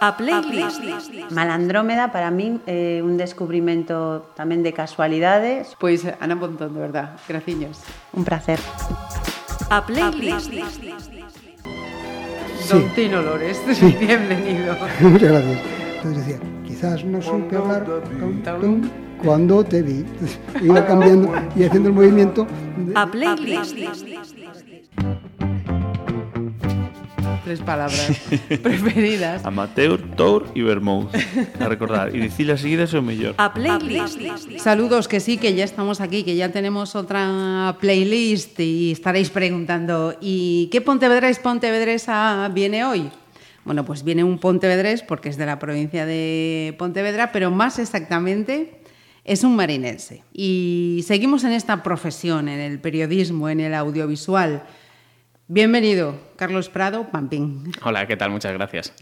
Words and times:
A 0.00 0.16
playlist. 0.16 0.82
Malandrómeda 1.30 2.12
para 2.12 2.30
min 2.30 2.60
é 2.68 3.00
un 3.00 3.16
descubrimento 3.16 4.28
tamén 4.36 4.60
de 4.60 4.74
casualidades. 4.76 5.72
Pois 5.80 6.04
Ana 6.20 6.36
Pontón, 6.36 6.76
de 6.76 6.80
verdad, 6.82 7.16
graciños. 7.24 7.80
Un 8.12 8.26
placer. 8.26 8.60
A 9.72 9.80
playlist. 9.86 10.52
Don 12.68 12.84
Tino 12.96 13.22
Lores, 13.22 13.60
bienvenido. 14.00 14.76
Muchas 15.00 15.30
gracias. 15.32 15.58
Entonces 15.96 16.16
decía, 16.20 16.38
quizás 16.66 17.04
no 17.04 17.22
supe 17.22 17.56
hablar 17.56 17.84
tum, 18.20 18.42
tum, 18.60 18.76
cuando 19.24 19.64
te 19.64 19.80
vi. 19.80 20.04
Iba 20.60 20.84
cambiando 20.84 21.32
y 21.56 21.64
haciendo 21.64 21.88
el 21.88 21.94
movimiento. 21.94 22.44
de- 22.76 22.92
A 22.92 23.06
playlist. 23.08 23.76
Tres 27.44 27.60
palabras 27.60 28.10
preferidas. 28.62 29.44
Amateur, 29.44 30.00
Tour 30.16 30.46
e 30.54 30.62
Vermouth. 30.62 31.10
A 31.60 31.68
recordar. 31.68 32.08
E 32.14 32.18
dicir 32.18 32.50
as 32.50 32.60
seguidas 32.60 32.94
é 32.94 32.98
o 32.98 33.02
mellor. 33.02 33.34
A 33.36 33.52
playlist. 33.52 34.16
Saludos, 34.56 35.08
que 35.08 35.20
sí, 35.20 35.36
que 35.36 35.52
ya 35.52 35.64
estamos 35.64 36.00
aquí, 36.00 36.24
que 36.24 36.36
ya 36.36 36.48
tenemos 36.48 36.96
otra 36.96 37.76
playlist 37.80 38.58
y 38.60 38.92
estaréis 38.92 39.28
preguntando, 39.28 40.16
¿y 40.22 40.70
qué 40.72 40.80
Pontevedrés 40.80 41.38
Pontevedresa 41.38 42.48
viene 42.48 42.86
hoy? 42.86 43.10
Bueno, 43.64 43.84
pues 43.84 44.04
viene 44.04 44.24
un 44.24 44.38
Pontevedrés 44.38 45.02
porque 45.02 45.28
es 45.28 45.36
de 45.36 45.44
la 45.44 45.58
provincia 45.58 46.06
de 46.06 46.74
Pontevedra, 46.78 47.30
pero 47.30 47.50
más 47.50 47.78
exactamente 47.78 48.80
es 49.24 49.44
un 49.44 49.54
marinense. 49.54 50.22
Y 50.32 51.04
seguimos 51.06 51.44
en 51.44 51.52
esta 51.52 51.82
profesión, 51.82 52.48
en 52.48 52.60
el 52.60 52.80
periodismo, 52.80 53.50
en 53.50 53.60
el 53.60 53.74
audiovisual. 53.74 54.64
Bienvenido, 55.46 56.18
Carlos 56.36 56.70
Prado, 56.70 57.10
Pampín. 57.10 57.70
Hola, 57.84 58.06
¿qué 58.06 58.16
tal? 58.16 58.30
Muchas 58.30 58.54
gracias. 58.54 58.94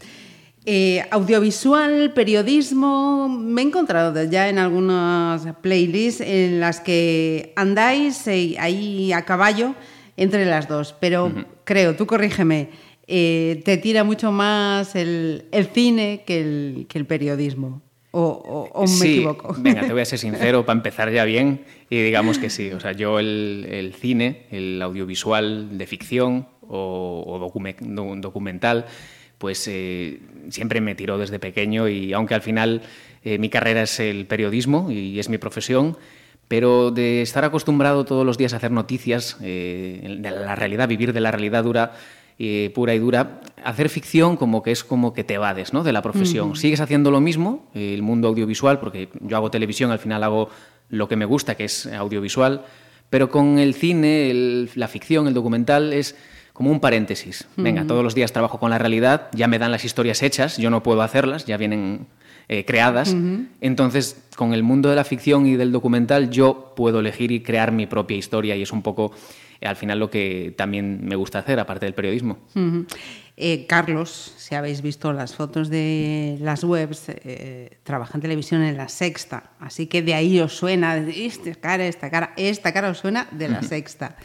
Eh, 0.65 1.01
audiovisual, 1.09 2.11
periodismo, 2.13 3.29
me 3.29 3.61
he 3.61 3.65
encontrado 3.65 4.21
ya 4.25 4.49
en 4.49 4.59
algunas 4.59 5.45
playlists 5.61 6.19
en 6.19 6.59
las 6.59 6.81
que 6.81 7.53
andáis 7.55 8.27
eh, 8.27 8.57
ahí 8.59 9.13
a 9.13 9.23
caballo 9.23 9.73
entre 10.17 10.45
las 10.45 10.67
dos, 10.67 10.93
pero 10.99 11.31
creo, 11.63 11.95
tú 11.95 12.05
corrígeme, 12.05 12.71
eh, 13.07 13.61
te 13.63 13.77
tira 13.77 14.03
mucho 14.03 14.33
más 14.33 14.95
el, 14.95 15.45
el 15.53 15.67
cine 15.67 16.23
que 16.27 16.41
el, 16.41 16.85
que 16.89 16.99
el 16.99 17.05
periodismo. 17.05 17.81
¿O, 18.15 18.21
o- 18.21 18.69
o 18.79 18.81
me 18.83 18.87
sí, 18.87 19.13
equivoco? 19.13 19.55
venga, 19.57 19.81
te 19.87 19.91
voy 19.91 20.01
a 20.03 20.05
ser 20.05 20.19
sincero 20.27 20.65
para 20.65 20.77
empezar 20.77 21.11
ya 21.11 21.25
bien 21.25 21.65
y 21.89 22.01
digamos 22.01 22.37
que 22.37 22.49
sí. 22.51 22.71
O 22.71 22.79
sea, 22.79 22.91
yo 22.91 23.17
el, 23.19 23.65
el 23.69 23.93
cine, 23.95 24.43
el 24.51 24.79
audiovisual 24.81 25.77
de 25.77 25.87
ficción 25.87 26.47
o, 26.61 27.23
o 27.25 27.39
docume- 27.39 27.75
do- 27.79 28.15
documental, 28.17 28.85
pues 29.39 29.67
eh, 29.67 30.19
siempre 30.49 30.79
me 30.79 30.93
tiró 30.95 31.17
desde 31.17 31.39
pequeño 31.39 31.89
y 31.89 32.13
aunque 32.13 32.35
al 32.35 32.41
final 32.43 32.83
eh, 33.23 33.39
mi 33.39 33.49
carrera 33.49 33.81
es 33.81 33.99
el 33.99 34.25
periodismo 34.27 34.91
y 34.91 35.19
es 35.19 35.27
mi 35.29 35.39
profesión, 35.39 35.97
pero 36.47 36.91
de 36.91 37.23
estar 37.23 37.43
acostumbrado 37.45 38.05
todos 38.05 38.25
los 38.25 38.37
días 38.37 38.53
a 38.53 38.57
hacer 38.57 38.69
noticias, 38.71 39.37
eh, 39.41 40.17
de 40.19 40.29
la 40.31 40.53
realidad, 40.55 40.87
vivir 40.87 41.13
de 41.13 41.19
la 41.21 41.31
realidad 41.31 41.63
dura, 41.63 41.93
eh, 42.39 42.71
pura 42.73 42.93
y 42.95 42.99
dura, 42.99 43.41
hacer 43.63 43.89
ficción 43.89 44.37
como 44.37 44.61
que 44.63 44.71
es 44.71 44.83
como 44.83 45.13
que 45.13 45.23
te 45.23 45.35
evades 45.35 45.73
¿no? 45.73 45.83
de 45.83 45.93
la 45.93 46.01
profesión. 46.01 46.55
Sigues 46.55 46.79
haciendo 46.81 47.11
lo 47.11 47.21
mismo, 47.21 47.69
eh, 47.73 47.93
el 47.93 48.01
mundo 48.01 48.27
audiovisual, 48.27 48.79
porque 48.79 49.09
yo 49.21 49.37
hago 49.37 49.51
televisión, 49.51 49.91
al 49.91 49.99
final 49.99 50.23
hago 50.23 50.49
lo 50.89 51.07
que 51.07 51.15
me 51.15 51.25
gusta, 51.25 51.55
que 51.55 51.65
es 51.65 51.85
audiovisual, 51.87 52.65
pero 53.09 53.29
con 53.29 53.59
el 53.59 53.73
cine, 53.73 54.29
el- 54.31 54.69
la 54.75 54.87
ficción, 54.87 55.27
el 55.27 55.33
documental 55.33 55.93
es 55.93 56.15
como 56.53 56.69
un 56.71 56.79
paréntesis. 56.79 57.47
Venga, 57.57 57.85
todos 57.87 58.03
los 58.03 58.13
días 58.13 58.31
trabajo 58.31 58.59
con 58.59 58.69
la 58.69 58.77
realidad, 58.77 59.29
ya 59.33 59.47
me 59.47 59.57
dan 59.57 59.71
las 59.71 59.85
historias 59.85 60.21
hechas, 60.21 60.57
yo 60.57 60.69
no 60.69 60.83
puedo 60.83 61.01
hacerlas, 61.01 61.45
ya 61.45 61.57
vienen 61.57 62.05
eh, 62.49 62.65
creadas. 62.65 63.15
Entonces, 63.61 64.21
con 64.35 64.53
el 64.53 64.63
mundo 64.63 64.89
de 64.89 64.95
la 64.97 65.03
ficción 65.05 65.45
y 65.47 65.55
del 65.55 65.71
documental, 65.71 66.29
yo 66.29 66.73
puedo 66.75 66.99
elegir 66.99 67.31
y 67.31 67.39
crear 67.41 67.71
mi 67.71 67.85
propia 67.87 68.17
historia 68.17 68.55
y 68.55 68.61
es 68.61 68.71
un 68.73 68.81
poco, 68.81 69.11
al 69.61 69.75
final, 69.75 69.99
lo 69.99 70.09
que 70.09 70.53
también 70.57 71.05
me 71.05 71.15
gusta 71.15 71.39
hacer, 71.39 71.59
aparte 71.59 71.85
del 71.85 71.93
periodismo. 71.93 72.39
Ujú. 72.55 72.85
Eh, 73.35 73.65
Carlos, 73.67 74.33
si 74.37 74.53
habéis 74.53 74.81
visto 74.83 75.11
las 75.11 75.33
fotos 75.35 75.69
de 75.69 76.37
las 76.41 76.63
webs, 76.63 77.05
eh, 77.09 77.77
trabaja 77.83 78.15
en 78.15 78.21
televisión 78.21 78.61
en 78.61 78.77
la 78.77 78.87
sexta, 78.89 79.51
así 79.59 79.87
que 79.87 80.01
de 80.03 80.13
ahí 80.13 80.39
os 80.39 80.55
suena, 80.55 80.97
esta 80.97 81.55
cara, 81.55 81.87
esta 81.87 82.11
cara, 82.11 82.33
esta 82.37 82.71
cara 82.73 82.89
os 82.91 82.99
suena 82.99 83.27
de 83.31 83.49
la 83.49 83.63
sexta. 83.63 84.17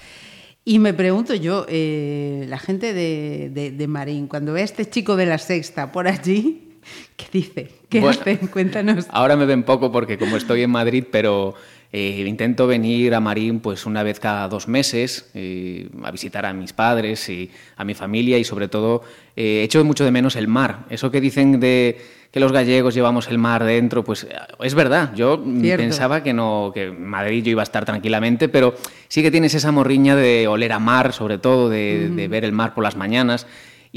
Y 0.64 0.78
me 0.78 0.92
pregunto 0.92 1.34
yo, 1.34 1.64
eh, 1.70 2.44
la 2.48 2.58
gente 2.58 2.92
de, 2.92 3.48
de- 3.50 3.70
de 3.70 3.86
Marín, 3.88 4.26
cuando 4.26 4.52
ve 4.52 4.60
a 4.60 4.64
este 4.64 4.84
chico 4.90 5.16
de 5.16 5.24
la 5.24 5.38
sexta 5.38 5.90
por 5.90 6.06
allí, 6.06 6.74
¿qué 7.16 7.26
dice? 7.32 7.70
¿Qué 7.88 8.00
Bueno, 8.00 8.20
hace? 8.20 8.36
Cuéntanos. 8.50 9.06
Ahora 9.08 9.36
me 9.36 9.46
ven 9.46 9.62
poco 9.62 9.90
porque 9.90 10.18
como 10.18 10.36
estoy 10.36 10.62
en 10.64 10.70
Madrid, 10.70 11.04
pero 11.10 11.54
eh, 11.90 12.22
intento 12.26 12.66
venir 12.66 13.14
a 13.14 13.20
Marín 13.20 13.60
pues 13.60 13.86
una 13.86 14.02
vez 14.02 14.20
cada 14.20 14.46
dos 14.48 14.68
meses 14.68 15.30
eh, 15.32 15.88
a 16.04 16.10
visitar 16.10 16.44
a 16.44 16.52
mis 16.52 16.74
padres 16.74 17.28
y 17.30 17.50
a 17.76 17.84
mi 17.84 17.94
familia 17.94 18.36
y 18.36 18.44
sobre 18.44 18.68
todo 18.68 19.02
eh, 19.36 19.62
echo 19.64 19.82
mucho 19.84 20.04
de 20.04 20.10
menos 20.10 20.36
el 20.36 20.48
mar. 20.48 20.80
Eso 20.90 21.10
que 21.10 21.20
dicen 21.20 21.60
de 21.60 21.98
que 22.30 22.40
los 22.40 22.52
gallegos 22.52 22.94
llevamos 22.94 23.28
el 23.28 23.38
mar 23.38 23.64
dentro, 23.64 24.04
pues 24.04 24.26
es 24.62 24.74
verdad. 24.74 25.14
Yo 25.14 25.38
mm, 25.42 25.62
Cierto. 25.62 25.82
pensaba 25.82 26.22
que 26.22 26.34
no, 26.34 26.72
que 26.74 26.84
en 26.88 27.06
Madrid 27.06 27.42
yo 27.42 27.52
iba 27.52 27.62
a 27.62 27.64
estar 27.64 27.86
tranquilamente, 27.86 28.50
pero 28.50 28.74
sí 29.08 29.22
que 29.22 29.30
tienes 29.30 29.54
esa 29.54 29.72
morriña 29.72 30.14
de 30.14 30.46
oler 30.46 30.72
a 30.72 30.78
mar, 30.78 31.14
sobre 31.14 31.38
todo, 31.38 31.70
de, 31.70 32.10
de 32.10 32.28
ver 32.28 32.44
el 32.44 32.52
mar 32.52 32.74
por 32.74 32.84
las 32.84 32.96
mañanas. 32.96 33.46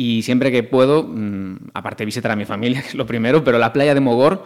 Y 0.04 0.22
siempre 0.24 0.52
que 0.52 0.64
puedo, 0.64 1.04
mm, 1.04 1.56
aparte 1.74 2.02
de 2.02 2.06
visitar 2.06 2.32
a 2.32 2.36
mi 2.36 2.46
familia, 2.46 2.82
que 2.84 2.88
es 2.90 2.96
lo 2.96 3.06
primero, 3.06 3.44
pero 3.44 3.58
la 3.60 3.72
playa 3.72 3.94
de 3.94 4.00
Mogor 4.00 4.46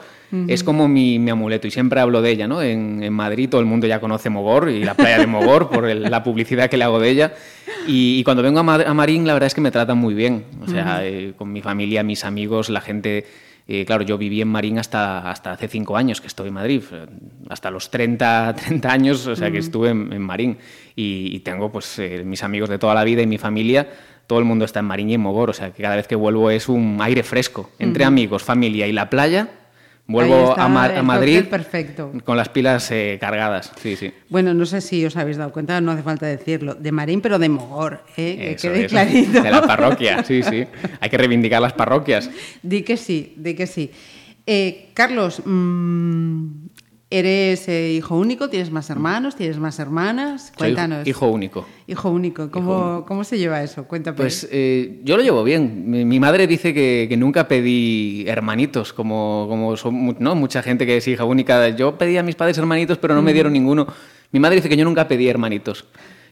es 0.50 0.64
como 0.64 0.88
mi, 0.90 1.18
mi 1.18 1.30
amuleto 1.32 1.66
y 1.68 1.72
siempre 1.72 2.00
hablo 2.02 2.22
de 2.22 2.32
ella, 2.32 2.48
¿no? 2.48 2.62
En, 2.62 3.02
en 3.04 3.14
Madrid 3.14 3.48
todo 3.48 3.62
el 3.62 3.68
mundo 3.68 3.88
ya 3.88 4.02
conoce 4.02 4.30
Mogor 4.30 4.70
y 4.70 4.84
la 4.84 4.94
playa 4.96 5.20
de 5.20 5.28
Mogor 5.28 5.70
por 5.70 5.88
el- 5.88 6.02
la 6.16 6.24
publicidad 6.24 6.70
que 6.70 6.76
le 6.78 6.84
hago 6.84 7.00
de 7.00 7.10
ella. 7.10 7.34
Y, 7.88 8.18
y 8.20 8.24
cuando 8.24 8.44
vengo 8.44 8.60
a, 8.60 8.64
Ma- 8.64 8.84
a 8.86 8.94
Marín, 8.94 9.26
la 9.28 9.34
verdad 9.34 9.48
es 9.48 9.54
que 9.54 9.62
me 9.62 9.72
tratan 9.72 9.98
muy 9.98 10.14
bien. 10.14 10.44
O 10.62 10.68
sea, 10.68 11.06
eh, 11.06 11.34
con 11.38 11.54
mi 11.54 11.62
familia, 11.62 12.04
mis 12.04 12.26
amigos, 12.26 12.70
la 12.70 12.82
gente... 12.82 13.26
eh, 13.68 13.86
claro, 13.86 14.04
yo 14.04 14.18
viví 14.18 14.42
en 14.42 14.48
Marín 14.50 14.78
hasta, 14.78 15.30
hasta 15.32 15.52
hace 15.54 15.68
cinco 15.68 15.96
años 15.96 16.20
que 16.22 16.28
estoy 16.28 16.50
en 16.50 16.54
Madrid, 16.56 16.82
eh, 16.92 17.06
hasta 17.50 17.72
los 17.72 17.90
30, 17.90 18.56
30 18.58 18.92
años, 18.98 19.26
o 19.28 19.36
sea, 19.36 19.50
que 19.52 19.60
estuve 19.60 19.90
en, 19.92 20.12
en 20.12 20.22
Marín. 20.22 20.58
Y, 20.96 21.30
y 21.36 21.40
tengo 21.42 21.72
pues 21.72 21.98
eh, 22.00 22.24
mis 22.26 22.44
amigos 22.44 22.70
de 22.70 22.78
toda 22.78 22.94
la 22.94 23.04
vida 23.06 23.22
y 23.22 23.28
mi 23.28 23.38
familia, 23.38 23.88
todo 24.28 24.40
el 24.40 24.46
mundo 24.46 24.66
está 24.66 24.80
en 24.80 24.86
Marín 24.86 25.10
y 25.10 25.14
en 25.16 25.22
Mogor, 25.22 25.50
o 25.50 25.54
sea, 25.54 25.72
que 25.72 25.82
cada 25.84 25.96
vez 25.96 26.08
que 26.08 26.16
vuelvo 26.16 26.50
es 26.50 26.68
un 26.70 26.98
aire 27.02 27.24
fresco. 27.24 27.70
Entre 27.80 28.04
amigos, 28.06 28.44
familia 28.44 28.88
y 28.88 28.92
la 28.92 29.10
playa, 29.10 29.50
vuelvo 30.08 30.54
a, 30.58 30.68
Ma- 30.68 30.86
a 30.98 31.02
Madrid 31.04 31.46
perfecto. 31.46 32.12
con 32.24 32.38
las 32.38 32.50
pilas 32.50 32.90
eh, 32.92 33.18
cargadas. 33.20 33.72
Sí, 33.82 33.96
sí. 33.96 34.12
Bueno, 34.30 34.54
no 34.54 34.66
sé 34.66 34.82
si 34.82 35.04
os 35.06 35.16
habéis 35.18 35.38
dado 35.38 35.52
cuenta, 35.52 35.80
no 35.82 35.92
hace 35.92 36.04
falta 36.04 36.26
decirlo, 36.28 36.76
de 36.76 36.92
Marín, 36.92 37.22
pero 37.22 37.40
de 37.40 37.50
Mogor, 37.50 38.04
¿eh? 38.18 38.56
que 38.60 38.68
quede 38.70 38.80
eso. 38.86 38.90
clarito. 38.90 39.42
De 39.42 39.52
la 39.52 39.62
parroquia, 39.64 40.24
sí, 40.24 40.44
sí. 40.44 40.66
Hay 41.00 41.10
que 41.10 41.18
reivindicar 41.18 41.62
las 41.62 41.74
parroquias. 41.74 42.30
Di 42.62 42.84
que 42.84 42.98
sí, 42.98 43.34
di 43.38 43.54
que 43.56 43.66
sí. 43.68 43.92
Eh, 44.48 44.90
Carlos, 44.94 45.42
mm, 45.44 46.48
eres 47.10 47.68
eh, 47.68 47.94
hijo 47.94 48.18
único, 48.18 48.50
tienes 48.50 48.72
más 48.72 48.90
hermanos, 48.90 49.36
tienes 49.36 49.58
más 49.58 49.80
hermanas. 49.80 50.48
Soy 50.48 50.58
Cuéntanos. 50.58 51.08
hijo 51.08 51.28
único. 51.28 51.66
Hijo 51.88 52.10
único, 52.10 52.50
¿cómo, 52.50 53.06
¿cómo 53.08 53.24
se 53.24 53.38
lleva 53.38 53.62
eso? 53.64 53.86
Cuéntame. 53.86 54.18
Pues 54.18 54.48
eh, 54.52 55.02
yo 55.04 55.18
lo 55.18 55.24
llevo 55.24 55.44
bien. 55.44 55.90
Mi, 55.90 56.04
mi 56.04 56.20
madre 56.20 56.48
dice 56.48 56.74
que, 56.74 57.06
que 57.08 57.18
nunca 57.18 57.48
pedí 57.48 58.26
hermanitos, 58.28 58.92
como, 58.94 59.46
como 59.48 59.78
son 59.78 60.16
¿no? 60.20 60.36
mucha 60.36 60.64
gente 60.64 60.86
que 60.86 60.98
es 60.98 61.08
hija 61.08 61.26
única. 61.26 61.70
Yo 61.70 61.98
pedí 61.98 62.18
a 62.18 62.24
mis 62.24 62.36
padres 62.36 62.58
hermanitos, 62.58 62.98
pero 62.98 63.14
no 63.14 63.22
me 63.22 63.34
dieron 63.34 63.54
ninguno. 63.54 63.88
Mi 64.32 64.40
madre 64.40 64.58
dice 64.58 64.70
que 64.70 64.78
yo 64.78 64.86
nunca 64.86 65.08
pedí 65.08 65.28
hermanitos. 65.28 65.86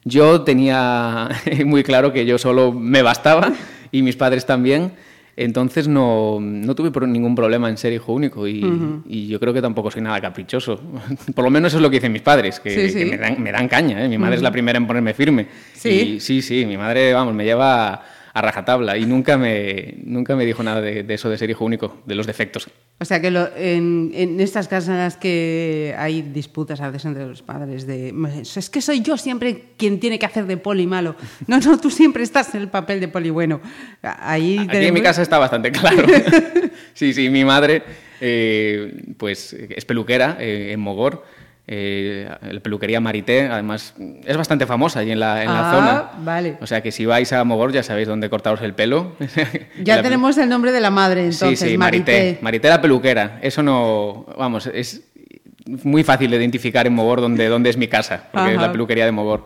Yo 0.03 0.41
tenía 0.41 1.29
muy 1.65 1.83
claro 1.83 2.11
que 2.11 2.25
yo 2.25 2.37
solo 2.37 2.71
me 2.73 3.01
bastaba 3.01 3.53
y 3.91 4.01
mis 4.01 4.15
padres 4.15 4.45
también. 4.45 4.91
Entonces 5.35 5.87
no, 5.87 6.39
no 6.39 6.75
tuve 6.75 7.07
ningún 7.07 7.33
problema 7.35 7.67
en 7.69 7.77
ser 7.77 7.91
hijo 7.91 8.13
único 8.13 8.47
y, 8.47 8.63
y 9.07 9.27
yo 9.27 9.39
creo 9.39 9.51
que 9.53 9.61
tampoco 9.61 9.89
soy 9.89 10.01
nada 10.03 10.21
caprichoso. 10.21 10.79
Por 11.35 11.43
lo 11.43 11.49
menos 11.49 11.71
eso 11.71 11.77
es 11.77 11.81
lo 11.81 11.89
que 11.89 11.97
dicen 11.97 12.11
mis 12.11 12.21
padres, 12.21 12.59
que, 12.59 12.69
Sí, 12.69 12.89
sí. 12.89 12.99
que 12.99 13.05
me, 13.05 13.17
dan, 13.17 13.41
me 13.41 13.51
dan 13.51 13.67
caña. 13.67 14.03
¿eh? 14.05 14.07
Mi 14.07 14.17
madre 14.19 14.35
es 14.35 14.41
la 14.43 14.51
primera 14.51 14.77
en 14.77 14.85
ponerme 14.85 15.13
firme. 15.13 15.47
¿Sí? 15.73 15.89
Y 15.89 16.19
sí, 16.19 16.41
sí, 16.41 16.65
mi 16.67 16.77
madre, 16.77 17.13
vamos, 17.13 17.33
me 17.33 17.45
lleva 17.45 18.03
a, 18.33 18.41
rajatabla 18.41 18.97
y 18.97 19.05
nunca 19.05 19.37
me, 19.37 19.95
nunca 20.03 20.35
me 20.35 20.45
dijo 20.45 20.63
nada 20.63 20.81
de, 20.81 21.03
de 21.03 21.13
eso 21.13 21.29
de 21.29 21.37
ser 21.37 21.49
hijo 21.49 21.63
único, 21.65 22.01
de 22.05 22.15
los 22.15 22.25
defectos. 22.27 22.67
O 22.99 23.05
sea 23.05 23.19
que 23.21 23.31
lo- 23.31 23.49
en, 23.55 24.11
en 24.13 24.39
estas 24.39 24.67
casas 24.67 25.17
que 25.17 25.93
hay 25.97 26.21
disputas 26.21 26.81
a 26.81 26.87
veces 26.87 27.05
entre 27.05 27.25
los 27.25 27.41
padres 27.41 27.85
de 27.87 28.13
es 28.41 28.69
que 28.69 28.81
soy 28.81 29.01
yo 29.01 29.17
siempre 29.17 29.63
quien 29.77 29.99
tiene 29.99 30.17
que 30.19 30.25
hacer 30.25 30.45
de 30.45 30.57
poli 30.57 30.87
malo. 30.87 31.15
No, 31.47 31.59
no, 31.59 31.77
tú 31.79 31.89
siempre 31.91 32.23
estás 32.23 32.53
en 32.55 32.61
el 32.61 32.69
papel 32.69 32.99
de 32.99 33.07
poli 33.07 33.29
bueno. 33.29 33.61
Ahí 34.01 34.57
Aquí 34.59 34.77
en 34.77 34.93
mi 34.93 35.01
casa 35.01 35.21
está 35.21 35.37
bastante 35.37 35.71
claro. 35.71 36.05
sí, 36.93 37.13
sí, 37.13 37.29
mi 37.29 37.43
madre 37.43 37.83
eh, 38.21 39.03
pues 39.17 39.53
es 39.53 39.85
peluquera 39.85 40.37
eh, 40.39 40.71
en 40.71 40.79
Mogor 40.79 41.25
eh, 41.65 42.27
la 42.41 42.59
peluquería 42.59 42.99
Marité, 42.99 43.47
además 43.47 43.95
es 44.25 44.35
bastante 44.37 44.65
famosa 44.65 44.99
allí 44.99 45.11
en 45.11 45.19
la, 45.19 45.43
en 45.43 45.49
la 45.53 45.69
Ah, 45.69 45.73
zona. 45.73 46.11
vale. 46.25 46.57
O 46.61 46.67
sea 46.67 46.81
que 46.81 46.91
si 46.91 47.05
vais 47.05 47.31
a 47.31 47.43
Mogor 47.45 47.71
ya 47.71 47.83
sabéis 47.83 48.07
dónde 48.07 48.29
cortaros 48.29 48.61
el 48.61 48.73
pelo. 48.73 49.13
Ya 49.83 49.95
La- 49.97 50.03
tenemos 50.03 50.37
el 50.37 50.49
nombre 50.49 50.71
de 50.71 50.81
la 50.81 50.89
madre, 50.91 51.21
entonces, 51.21 51.59
sí, 51.59 51.69
sí, 51.71 51.77
Marité. 51.77 52.37
Marité 52.41 52.67
la 52.69 52.81
peluquera. 52.81 53.39
Eso 53.41 53.63
no, 53.63 54.25
vamos, 54.37 54.67
es 54.67 55.03
muy 55.65 56.03
fácil 56.03 56.29
de 56.31 56.37
identificar 56.37 56.85
en 56.85 56.93
Mogor 56.93 57.21
dónde, 57.21 57.47
dónde 57.47 57.69
es 57.69 57.77
mi 57.77 57.87
casa, 57.87 58.27
porque 58.33 58.55
es 58.55 58.61
la 58.61 58.71
peluquería 58.71 59.05
de 59.05 59.11
Mogor. 59.13 59.45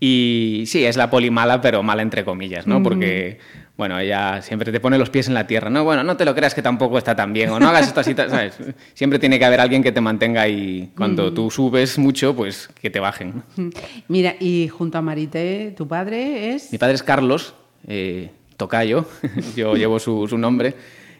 Y 0.00 0.64
sí, 0.66 0.84
es 0.84 0.96
la 0.98 1.08
poli 1.08 1.30
mala, 1.30 1.60
pero 1.62 1.82
mala 1.82 2.02
entre 2.02 2.24
comillas, 2.24 2.66
¿no? 2.66 2.82
Porque, 2.82 3.38
bueno, 3.76 3.98
ella 3.98 4.40
siempre 4.40 4.70
te 4.70 4.78
pone 4.78 4.98
los 4.98 5.10
pies 5.10 5.26
en 5.26 5.34
la 5.34 5.46
tierra. 5.46 5.68
No, 5.68 5.82
bueno, 5.82 6.04
no 6.04 6.16
te 6.16 6.24
lo 6.24 6.34
creas 6.34 6.54
que 6.54 6.62
tampoco 6.62 6.96
está 6.96 7.16
tan 7.16 7.32
bien, 7.32 7.50
o 7.50 7.58
no 7.58 7.68
hagas 7.68 7.88
esto 7.88 8.00
así, 8.00 8.14
¿sabes? 8.14 8.56
Siempre 8.94 9.18
tiene 9.18 9.38
que 9.38 9.44
haber 9.44 9.60
alguien 9.60 9.82
que 9.82 9.90
te 9.90 10.00
mantenga 10.00 10.42
ahí. 10.42 10.92
Cuando 10.96 11.32
tú 11.32 11.50
subes 11.50 11.98
mucho, 11.98 12.36
pues 12.36 12.68
que 12.80 12.90
te 12.90 13.00
bajen. 13.00 13.42
Mm. 13.56 13.68
Mira, 14.08 14.36
y 14.38 14.68
junto 14.68 14.98
a 14.98 15.02
Marité, 15.02 15.74
tu 15.76 15.88
padre 15.88 16.54
es... 16.54 16.70
Mi 16.70 16.78
padre 16.78 16.94
es 16.94 17.02
Carlos, 17.02 17.54
eh, 17.88 18.30
tocayo, 18.56 19.06
yo 19.56 19.74
llevo 19.74 19.98
su, 19.98 20.28
su 20.28 20.38
nombre, 20.38 20.74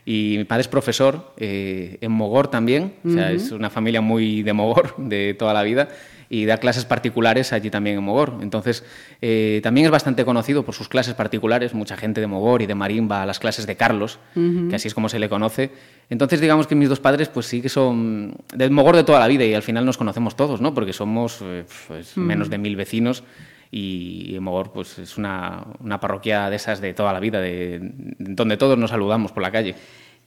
y 0.07 0.37
mi 0.39 0.45
padre 0.45 0.63
es 0.63 0.69
profesor 0.69 1.33
eh, 1.37 1.99
en 2.01 2.13
Mogor 2.13 2.49
también, 2.49 2.95
o 3.05 3.11
sea, 3.11 3.33
es 3.33 3.51
una 3.51 3.71
familia 3.71 4.01
muy 4.01 4.43
de 4.43 4.53
Mogor 4.53 4.95
de 4.99 5.35
toda 5.35 5.55
la 5.55 5.63
vida, 5.63 5.89
y 6.35 6.47
da 6.47 6.57
clases 6.57 6.85
particulares 6.85 7.53
allí 7.53 7.71
también 7.71 7.97
en 7.97 8.03
Mogor. 8.03 8.39
Entonces, 8.41 8.85
eh, 9.23 9.61
también 9.63 9.85
es 9.85 9.93
bastante 9.93 10.25
conocido 10.25 10.65
por 10.65 10.75
sus 10.75 10.89
clases 10.89 11.15
particulares, 11.15 11.75
mucha 11.75 11.97
gente 11.97 12.21
de 12.21 12.27
Mogor 12.27 12.61
y 12.61 12.67
de 12.67 12.75
Marín 12.75 13.09
va 13.09 13.23
a 13.23 13.27
las 13.27 13.39
clases 13.39 13.69
de 13.69 13.77
Carlos, 13.77 14.19
que 14.35 14.75
así 14.75 14.89
es 14.89 14.95
como 14.95 15.09
se 15.09 15.21
le 15.21 15.29
conoce. 15.29 15.71
Entonces, 16.11 16.41
digamos 16.41 16.67
que 16.67 16.75
mis 16.75 16.89
dos 16.89 16.99
padres, 16.99 17.29
pues 17.29 17.47
sí 17.47 17.63
que 17.63 17.69
son 17.69 18.35
del 18.53 18.73
Mogor 18.73 18.97
de 18.97 19.05
toda 19.05 19.21
la 19.21 19.29
vida, 19.29 19.45
y 19.45 19.55
al 19.55 19.63
final 19.63 19.87
nos 19.87 19.97
conocemos 19.97 20.35
todos, 20.35 20.61
¿no? 20.61 20.75
Porque 20.75 20.93
somos 20.93 21.39
eh, 21.41 21.65
pues, 21.87 22.17
menos 22.17 22.51
de 22.51 22.59
mil 22.59 22.75
vecinos, 22.75 23.23
y 23.71 24.37
Mogor 24.41 24.73
pues 24.73 24.99
es 24.99 25.17
una, 25.17 25.65
una 25.79 26.01
parroquia 26.01 26.51
de 26.51 26.57
esas 26.57 26.81
de 26.81 26.95
toda 26.95 27.13
la 27.13 27.21
vida, 27.21 27.41
de, 27.41 27.79
donde 28.19 28.57
todos 28.57 28.77
nos 28.77 28.91
saludamos 28.91 29.31
por 29.31 29.45
la 29.45 29.53
calle. 29.53 29.77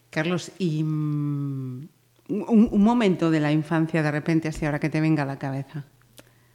Carlos, 0.09 0.53
y 0.57 0.83
mm, 0.85 1.87
un, 2.29 2.69
un 2.71 2.81
momento 2.81 3.29
de 3.29 3.41
la 3.41 3.51
infancia 3.51 4.01
de 4.01 4.11
repente, 4.11 4.47
así 4.47 4.65
ahora 4.65 4.79
que 4.79 4.89
te 4.89 5.01
venga 5.01 5.23
a 5.23 5.25
la 5.25 5.37
cabeza. 5.37 5.83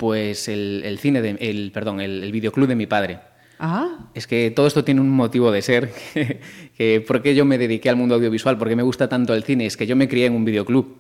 Pues 0.03 0.49
el, 0.49 0.83
el 0.85 0.99
cine, 0.99 1.23
de, 1.23 1.37
el, 1.39 1.71
perdón, 1.73 2.01
el, 2.01 2.25
el 2.25 2.33
videoclub 2.33 2.67
de 2.67 2.75
mi 2.75 2.87
padre. 2.87 3.21
Ah, 3.61 4.09
Es 4.15 4.27
que 4.27 4.51
todo 4.51 4.67
esto 4.67 4.83
tiene 4.83 5.01
un 5.01 5.09
motivo 5.11 5.53
de 5.53 5.63
ser. 5.63 5.93
Que, 6.13 6.41
que 6.77 7.01
¿Por 7.07 7.23
qué 7.23 7.37
yo 7.37 7.45
me 7.45 7.57
dediqué 7.57 7.89
al 7.89 7.95
mundo 7.95 8.17
audiovisual? 8.17 8.59
¿Por 8.59 8.69
qué 8.69 8.75
me 8.75 8.83
gusta 8.83 9.09
tanto 9.09 9.33
el 9.33 9.45
cine? 9.45 9.65
Es 9.65 9.77
que 9.77 9.87
yo 9.87 9.95
me 9.95 10.09
crié 10.09 10.27
en 10.27 10.33
un 10.35 10.45
videoclub. 10.45 10.97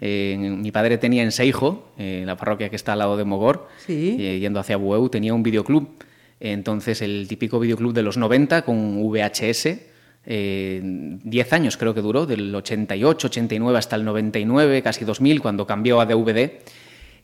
Eh, 0.00 0.36
mi 0.38 0.70
padre 0.70 0.96
tenía 0.96 1.24
en 1.24 1.32
Seijo, 1.32 1.90
eh, 1.98 2.22
la 2.24 2.36
parroquia 2.36 2.68
que 2.68 2.76
está 2.76 2.92
al 2.92 3.00
lado 3.00 3.16
de 3.16 3.24
Mogor, 3.24 3.66
Sí. 3.84 4.16
eh, 4.20 4.38
yendo 4.38 4.60
hacia 4.60 4.76
Bueu, 4.76 5.08
tenía 5.08 5.34
un 5.34 5.42
videoclub. 5.42 5.88
Entonces, 6.38 7.02
el 7.02 7.26
típico 7.26 7.58
videoclub 7.58 7.92
de 7.94 8.02
los 8.04 8.16
90 8.16 8.62
con 8.62 9.02
VHS. 9.02 9.80
eh, 10.28 10.80
10 11.24 11.52
años 11.52 11.76
creo 11.76 11.94
que 11.94 12.00
duró, 12.02 12.26
del 12.26 12.54
88, 12.54 13.26
89 13.26 13.76
hasta 13.78 13.96
el 13.96 14.04
99, 14.04 14.82
casi 14.82 15.04
2000, 15.04 15.40
cuando 15.40 15.66
cambió 15.66 16.00
a 16.00 16.06
DVD. 16.06 16.60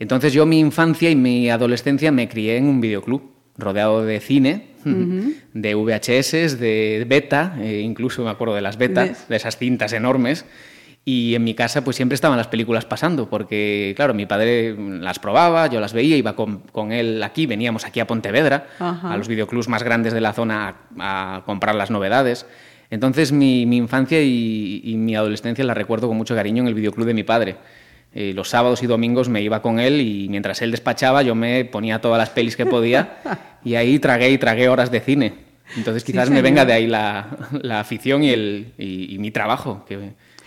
Entonces 0.02 0.32
yo 0.32 0.46
mi 0.46 0.58
infancia 0.58 1.08
y 1.10 1.14
mi 1.14 1.48
adolescencia 1.48 2.10
me 2.10 2.28
crié 2.28 2.56
en 2.56 2.64
un 2.66 2.80
videoclub, 2.80 3.22
rodeado 3.56 4.04
de 4.04 4.18
cine, 4.18 4.66
de 4.84 5.74
VHS, 5.76 6.58
de 6.58 7.06
beta, 7.08 7.54
eh, 7.60 7.82
incluso 7.84 8.24
me 8.24 8.30
acuerdo 8.30 8.56
de 8.56 8.62
las 8.62 8.76
beta, 8.78 9.04
¿Ves? 9.04 9.28
de 9.28 9.36
esas 9.36 9.56
cintas 9.58 9.92
enormes. 9.92 10.44
Y 11.04 11.36
en 11.36 11.44
mi 11.44 11.54
casa 11.54 11.84
pues 11.84 11.94
siempre 11.94 12.14
estaban 12.16 12.36
las 12.36 12.48
películas 12.48 12.84
pasando, 12.84 13.30
porque 13.30 13.92
claro, 13.94 14.12
mi 14.12 14.26
padre 14.26 14.74
las 14.76 15.20
probaba, 15.20 15.68
yo 15.68 15.78
las 15.78 15.92
veía, 15.92 16.16
iba 16.16 16.34
con, 16.34 16.58
con 16.72 16.90
él 16.90 17.22
aquí, 17.22 17.46
veníamos 17.46 17.84
aquí 17.84 18.00
a 18.00 18.06
Pontevedra, 18.08 18.66
Ajá. 18.80 19.12
a 19.12 19.16
los 19.16 19.28
videoclubs 19.28 19.68
más 19.68 19.84
grandes 19.84 20.12
de 20.12 20.20
la 20.20 20.32
zona 20.32 20.74
a, 20.98 21.36
a 21.36 21.44
comprar 21.44 21.76
las 21.76 21.92
novedades. 21.92 22.44
Entonces 22.90 23.30
mi, 23.30 23.66
mi 23.66 23.76
infancia 23.76 24.20
y, 24.20 24.80
y 24.84 24.96
mi 24.96 25.14
adolescencia 25.14 25.64
la 25.64 25.74
recuerdo 25.74 26.08
con 26.08 26.16
mucho 26.16 26.34
cariño 26.34 26.62
en 26.62 26.68
el 26.68 26.74
videoclub 26.74 27.06
de 27.06 27.14
mi 27.14 27.22
padre. 27.22 27.56
Eh, 28.14 28.32
los 28.34 28.48
sábados 28.50 28.82
y 28.82 28.86
domingos 28.86 29.28
me 29.28 29.40
iba 29.40 29.62
con 29.62 29.80
él 29.80 30.00
y 30.00 30.28
mientras 30.28 30.60
él 30.60 30.70
despachaba 30.70 31.22
yo 31.22 31.34
me 31.34 31.64
ponía 31.64 32.00
todas 32.00 32.18
las 32.18 32.28
pelis 32.28 32.56
que 32.56 32.66
podía 32.66 33.20
y 33.64 33.74
ahí 33.74 33.98
tragué 33.98 34.30
y 34.30 34.38
tragué 34.38 34.68
horas 34.68 34.90
de 34.90 35.00
cine. 35.00 35.34
Entonces 35.76 36.02
Sí, 36.02 36.12
quizás 36.12 36.28
me 36.28 36.42
venga 36.42 36.66
de 36.66 36.74
ahí 36.74 36.86
la, 36.86 37.26
la 37.62 37.80
afición 37.80 38.22
y, 38.22 38.30
el, 38.30 38.72
y, 38.76 39.14
y 39.14 39.18
mi 39.18 39.30
trabajo, 39.30 39.84
que, 39.88 39.98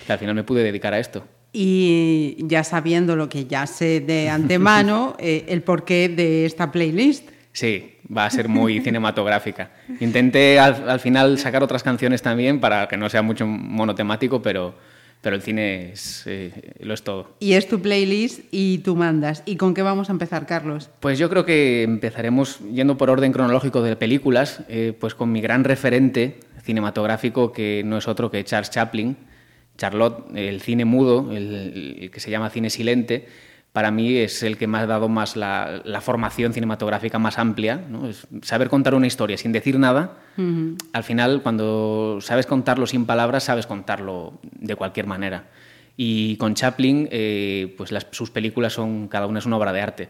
que 0.05 0.13
al 0.13 0.19
final 0.19 0.35
me 0.35 0.43
pude 0.43 0.61
dedicar 0.61 0.93
a 0.93 0.99
esto. 0.99 1.25
y 1.51 2.35
ya 2.47 2.63
sabiendo 2.63 3.15
lo 3.15 3.29
que 3.29 3.45
ya 3.45 3.65
sé 3.65 4.01
de 4.01 4.29
antemano, 4.29 5.15
eh, 5.19 5.45
el 5.47 5.63
porqué 5.63 6.09
de 6.09 6.45
esta 6.45 6.71
playlist. 6.71 7.29
Sí, 7.51 7.93
va 8.15 8.25
a 8.25 8.29
ser 8.29 8.49
muy 8.49 8.81
cinematográfica. 8.81 9.71
Intenté 10.01 10.59
al, 10.59 10.87
al 10.89 10.99
final 10.99 11.39
sacar 11.39 11.63
otras 11.63 11.81
canciones 11.81 12.21
también 12.21 12.59
para 12.59 12.87
que 12.87 12.97
no 12.97 13.09
sea 13.09 13.21
mucho 13.23 13.47
monotemático, 13.47 14.41
pero, 14.41 14.75
pero 15.25 15.37
el 15.37 15.41
cine 15.41 15.91
es, 15.91 16.21
eh, 16.27 16.51
lo 16.81 16.93
es 16.93 17.01
todo. 17.01 17.31
Y 17.39 17.53
es 17.53 17.67
tu 17.67 17.81
playlist 17.81 18.41
y 18.51 18.77
tú 18.77 18.95
mandas. 18.95 19.41
¿Y 19.47 19.55
con 19.55 19.73
qué 19.73 19.81
vamos 19.81 20.09
a 20.09 20.11
empezar, 20.11 20.45
Carlos? 20.45 20.91
Pues 20.99 21.17
yo 21.17 21.31
creo 21.31 21.47
que 21.47 21.81
empezaremos 21.81 22.59
yendo 22.71 22.95
por 22.95 23.09
orden 23.09 23.31
cronológico 23.31 23.81
de 23.81 23.95
películas, 23.95 24.61
eh, 24.69 24.93
pues 24.99 25.15
con 25.15 25.31
mi 25.31 25.41
gran 25.41 25.63
referente 25.63 26.41
cinematográfico 26.61 27.51
que 27.51 27.81
no 27.83 27.97
es 27.97 28.07
otro 28.07 28.29
que 28.29 28.43
Charles 28.43 28.69
Chaplin. 28.69 29.17
Charlotte, 29.79 30.27
el 30.35 30.61
cine 30.61 30.85
mudo, 30.85 31.31
el, 31.31 31.97
el 32.01 32.11
que 32.11 32.19
se 32.19 32.29
llama 32.29 32.51
cine 32.51 32.69
silente, 32.69 33.27
para 33.75 33.91
mí 33.91 34.15
es 34.15 34.41
el 34.41 34.57
que 34.57 34.67
me 34.67 34.77
ha 34.77 34.85
dado 34.87 35.09
más 35.09 35.35
la, 35.35 35.81
la 35.83 35.99
formación 35.99 36.53
cinematográfica 36.53 37.19
más 37.19 37.37
amplia. 37.37 37.75
¿no? 37.89 38.07
Es 38.07 38.25
saber 38.41 38.69
contar 38.69 38.95
una 38.95 39.05
historia 39.05 39.37
sin 39.37 39.51
decir 39.51 39.77
nada. 39.77 40.13
Al 40.93 41.03
final, 41.03 41.41
cuando 41.43 42.19
sabes 42.21 42.45
contarlo 42.45 42.87
sin 42.87 43.05
palabras, 43.05 43.43
sabes 43.43 43.67
contarlo 43.67 44.39
de 44.59 44.77
cualquier 44.77 45.07
manera. 45.07 45.47
Y 45.97 46.37
con 46.37 46.53
Chaplin, 46.55 47.09
eh, 47.11 47.73
pues 47.77 47.91
las- 47.91 48.07
sus 48.11 48.29
películas 48.31 48.71
son, 48.71 49.09
cada 49.09 49.27
una 49.27 49.39
es 49.39 49.45
una 49.45 49.57
obra 49.57 49.73
de 49.73 49.81
arte. 49.81 50.09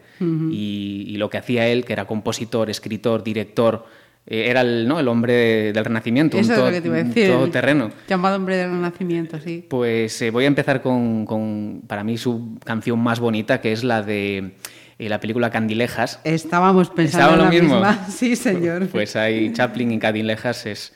y, 0.52 1.04
y 1.08 1.16
lo 1.16 1.28
que 1.28 1.38
hacía 1.38 1.66
él, 1.66 1.84
que 1.84 1.92
era 1.92 2.04
compositor, 2.06 2.70
escritor, 2.70 3.24
director, 3.24 3.84
era 4.26 4.60
el, 4.62 4.88
¿no? 4.88 4.98
el 4.98 5.06
hombre 5.08 5.72
del 5.72 5.84
Renacimiento, 5.84 6.36
Eso 6.36 6.46
un, 6.48 6.52
es 6.52 6.58
todo, 6.58 6.66
lo 6.66 6.72
que 6.72 6.80
te 6.80 6.88
iba 6.88 6.96
a 6.96 7.04
decir. 7.04 7.50
terreno. 7.52 7.90
Llamado 8.08 8.36
Hombre 8.36 8.56
del 8.56 8.70
Renacimiento, 8.70 9.38
sí. 9.40 9.64
Pues 9.68 10.20
eh, 10.22 10.30
voy 10.30 10.44
a 10.44 10.46
empezar 10.48 10.82
con, 10.82 11.24
con, 11.26 11.82
para 11.86 12.02
mí, 12.02 12.18
su 12.18 12.58
canción 12.64 12.98
más 12.98 13.20
bonita, 13.20 13.60
que 13.60 13.72
es 13.72 13.84
la 13.84 14.02
de 14.02 14.54
eh, 14.98 15.08
la 15.08 15.20
película 15.20 15.50
Candilejas. 15.50 16.20
Estábamos 16.24 16.90
pensando 16.90 17.28
¿Estaba 17.28 17.32
en 17.34 17.38
lo 17.38 17.44
la 17.44 17.50
mismo? 17.50 17.74
misma. 17.76 18.06
Sí, 18.10 18.34
señor. 18.36 18.88
Pues 18.88 19.14
hay 19.16 19.52
Chaplin 19.52 19.92
y 19.92 19.98
Candilejas, 19.98 20.66
es, 20.66 20.92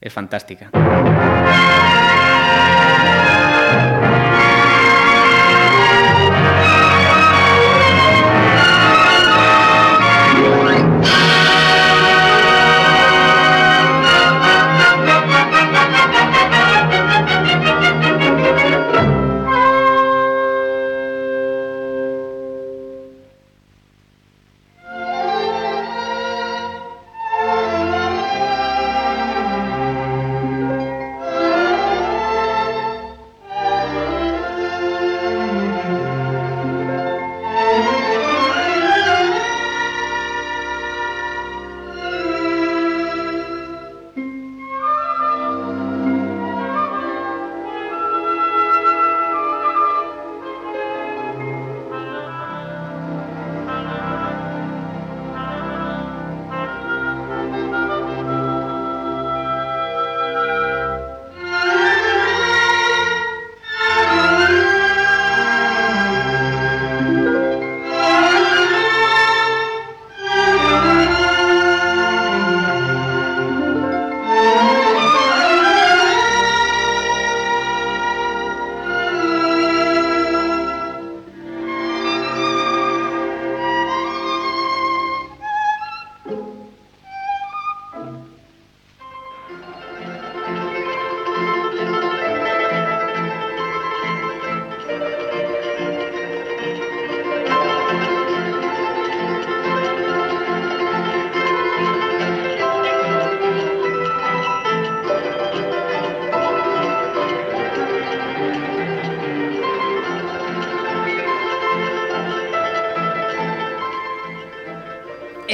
es 0.00 0.12
fantástica. 0.12 0.70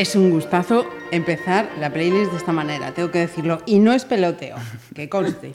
Es 0.00 0.16
un 0.16 0.30
gustazo 0.30 0.87
empezar 1.11 1.73
la 1.78 1.92
playlist 1.92 2.30
de 2.30 2.38
esta 2.38 2.52
manera, 2.52 2.95
tengo 2.95 3.11
que 3.11 3.19
decirlo. 3.19 3.61
Y 3.66 3.80
no 3.80 3.92
es 3.92 4.07
peloteo, 4.07 4.57
que 4.95 5.11
conste. 5.11 5.52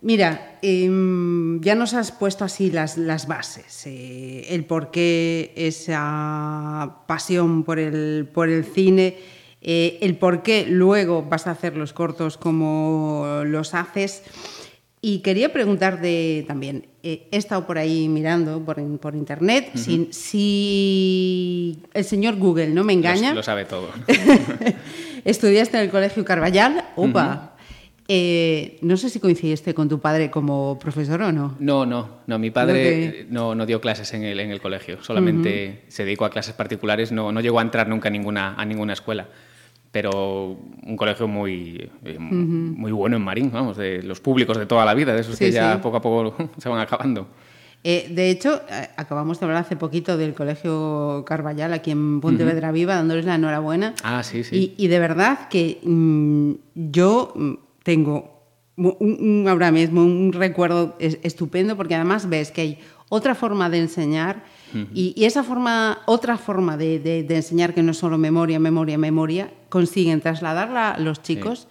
Mira, 0.00 0.56
em, 0.62 1.60
ya 1.60 1.74
nos 1.74 1.92
has 1.92 2.10
puesto 2.10 2.46
así 2.46 2.70
las, 2.70 2.96
bases, 3.26 3.86
eh, 3.86 4.46
el 4.48 4.64
por 4.64 4.90
qué 4.90 5.52
esa 5.56 7.00
pasión 7.06 7.64
por 7.64 7.78
el, 7.78 8.26
por 8.32 8.48
el 8.48 8.64
cine, 8.64 9.18
eh, 9.60 9.98
el 10.00 10.16
por 10.16 10.42
qué 10.42 10.64
luego 10.66 11.22
vas 11.22 11.46
a 11.46 11.50
hacer 11.50 11.76
los 11.76 11.92
cortos 11.92 12.38
como 12.38 13.42
los 13.44 13.74
haces. 13.74 14.22
Y 15.06 15.18
quería 15.18 15.52
preguntarte 15.52 16.46
también, 16.48 16.86
eh, 17.02 17.28
he 17.30 17.36
estado 17.36 17.66
por 17.66 17.76
ahí 17.76 18.08
mirando 18.08 18.64
por, 18.64 18.82
por 19.00 19.14
internet, 19.14 19.72
si, 19.74 20.08
si 20.12 21.78
el 21.92 22.04
señor 22.04 22.36
Google 22.36 22.68
no 22.68 22.84
me 22.84 22.94
engaña, 22.94 23.28
Lo, 23.28 23.34
lo 23.34 23.42
sabe 23.42 23.66
todo. 23.66 23.90
estudiaste 25.26 25.76
en 25.76 25.82
el 25.82 25.90
Colegio 25.90 26.24
Carballal, 26.24 26.86
opa. 26.96 27.54
Eh, 28.08 28.78
no 28.80 28.96
sé 28.96 29.10
si 29.10 29.20
coincidiste 29.20 29.74
con 29.74 29.90
tu 29.90 30.00
padre 30.00 30.30
como 30.30 30.78
profesor 30.78 31.20
o 31.20 31.32
no. 31.32 31.54
No, 31.58 31.84
no, 31.84 32.20
no. 32.26 32.38
Mi 32.38 32.50
padre 32.50 33.26
no, 33.28 33.54
no 33.54 33.66
dio 33.66 33.82
clases 33.82 34.14
en 34.14 34.22
el, 34.22 34.40
en 34.40 34.52
el 34.52 34.62
colegio. 34.62 35.02
Solamente 35.02 35.82
se 35.88 36.06
dedicó 36.06 36.24
a 36.24 36.30
clases 36.30 36.54
particulares. 36.54 37.12
No, 37.12 37.30
no 37.30 37.42
llegó 37.42 37.58
a 37.58 37.62
entrar 37.62 37.88
nunca 37.88 38.08
a 38.08 38.10
ninguna, 38.10 38.54
a 38.54 38.64
ninguna 38.64 38.94
escuela. 38.94 39.28
Pero 39.94 40.56
un 40.86 40.96
colegio 40.96 41.28
muy, 41.28 41.88
eh, 42.04 42.18
muy 42.18 42.90
bueno 42.90 43.14
en 43.16 43.22
Marín, 43.22 43.52
vamos, 43.52 43.76
de 43.76 44.02
los 44.02 44.18
públicos 44.18 44.58
de 44.58 44.66
toda 44.66 44.84
la 44.84 44.92
vida, 44.92 45.14
de 45.14 45.20
esos 45.20 45.36
Sí, 45.36 45.44
que 45.44 45.52
ya 45.52 45.74
sí. 45.76 45.78
poco 45.84 45.98
a 45.98 46.02
poco 46.02 46.34
se 46.58 46.68
van 46.68 46.80
acabando. 46.80 47.28
Eh, 47.84 48.08
de 48.10 48.28
hecho, 48.28 48.60
eh, 48.68 48.88
acabamos 48.96 49.38
de 49.38 49.46
hablar 49.46 49.62
hace 49.62 49.76
poquito 49.76 50.16
del 50.16 50.34
Colegio 50.34 51.22
Carballal 51.24 51.72
aquí 51.72 51.92
en 51.92 52.20
Pontevedra 52.20 52.72
Viva, 52.72 52.96
dándoles 52.96 53.24
la 53.24 53.36
enhorabuena. 53.36 53.94
Ah, 54.02 54.24
sí, 54.24 54.42
sí. 54.42 54.74
Y, 54.76 54.84
y 54.84 54.88
de 54.88 54.98
verdad 54.98 55.46
que 55.48 55.78
mm, 55.84 56.52
yo 56.74 57.32
mm, 57.36 57.52
tengo 57.84 58.42
un, 58.76 58.96
un- 58.98 59.46
ahora 59.48 59.70
mismo 59.70 60.02
un 60.02 60.32
recuerdo 60.32 60.96
es- 60.98 61.20
estupendo 61.22 61.76
porque 61.76 61.94
además 61.94 62.28
ves 62.28 62.50
que 62.50 62.62
hay 62.62 62.78
otra 63.10 63.36
forma 63.36 63.70
de 63.70 63.78
enseñar 63.78 64.42
y, 64.94 65.12
y 65.16 65.24
esa 65.24 65.42
forma, 65.44 65.98
otra 66.06 66.36
forma 66.36 66.76
de, 66.76 66.98
de- 66.98 67.22
de 67.22 67.36
enseñar 67.36 67.74
que 67.74 67.82
no 67.82 67.92
es 67.92 67.98
solo 67.98 68.18
memoria, 68.18 68.58
memoria, 68.58 68.98
memoria, 68.98 69.50
consiguen 69.68 70.20
trasladarla 70.20 70.90
a 70.92 70.98
los 71.00 71.22
chicos 71.22 71.68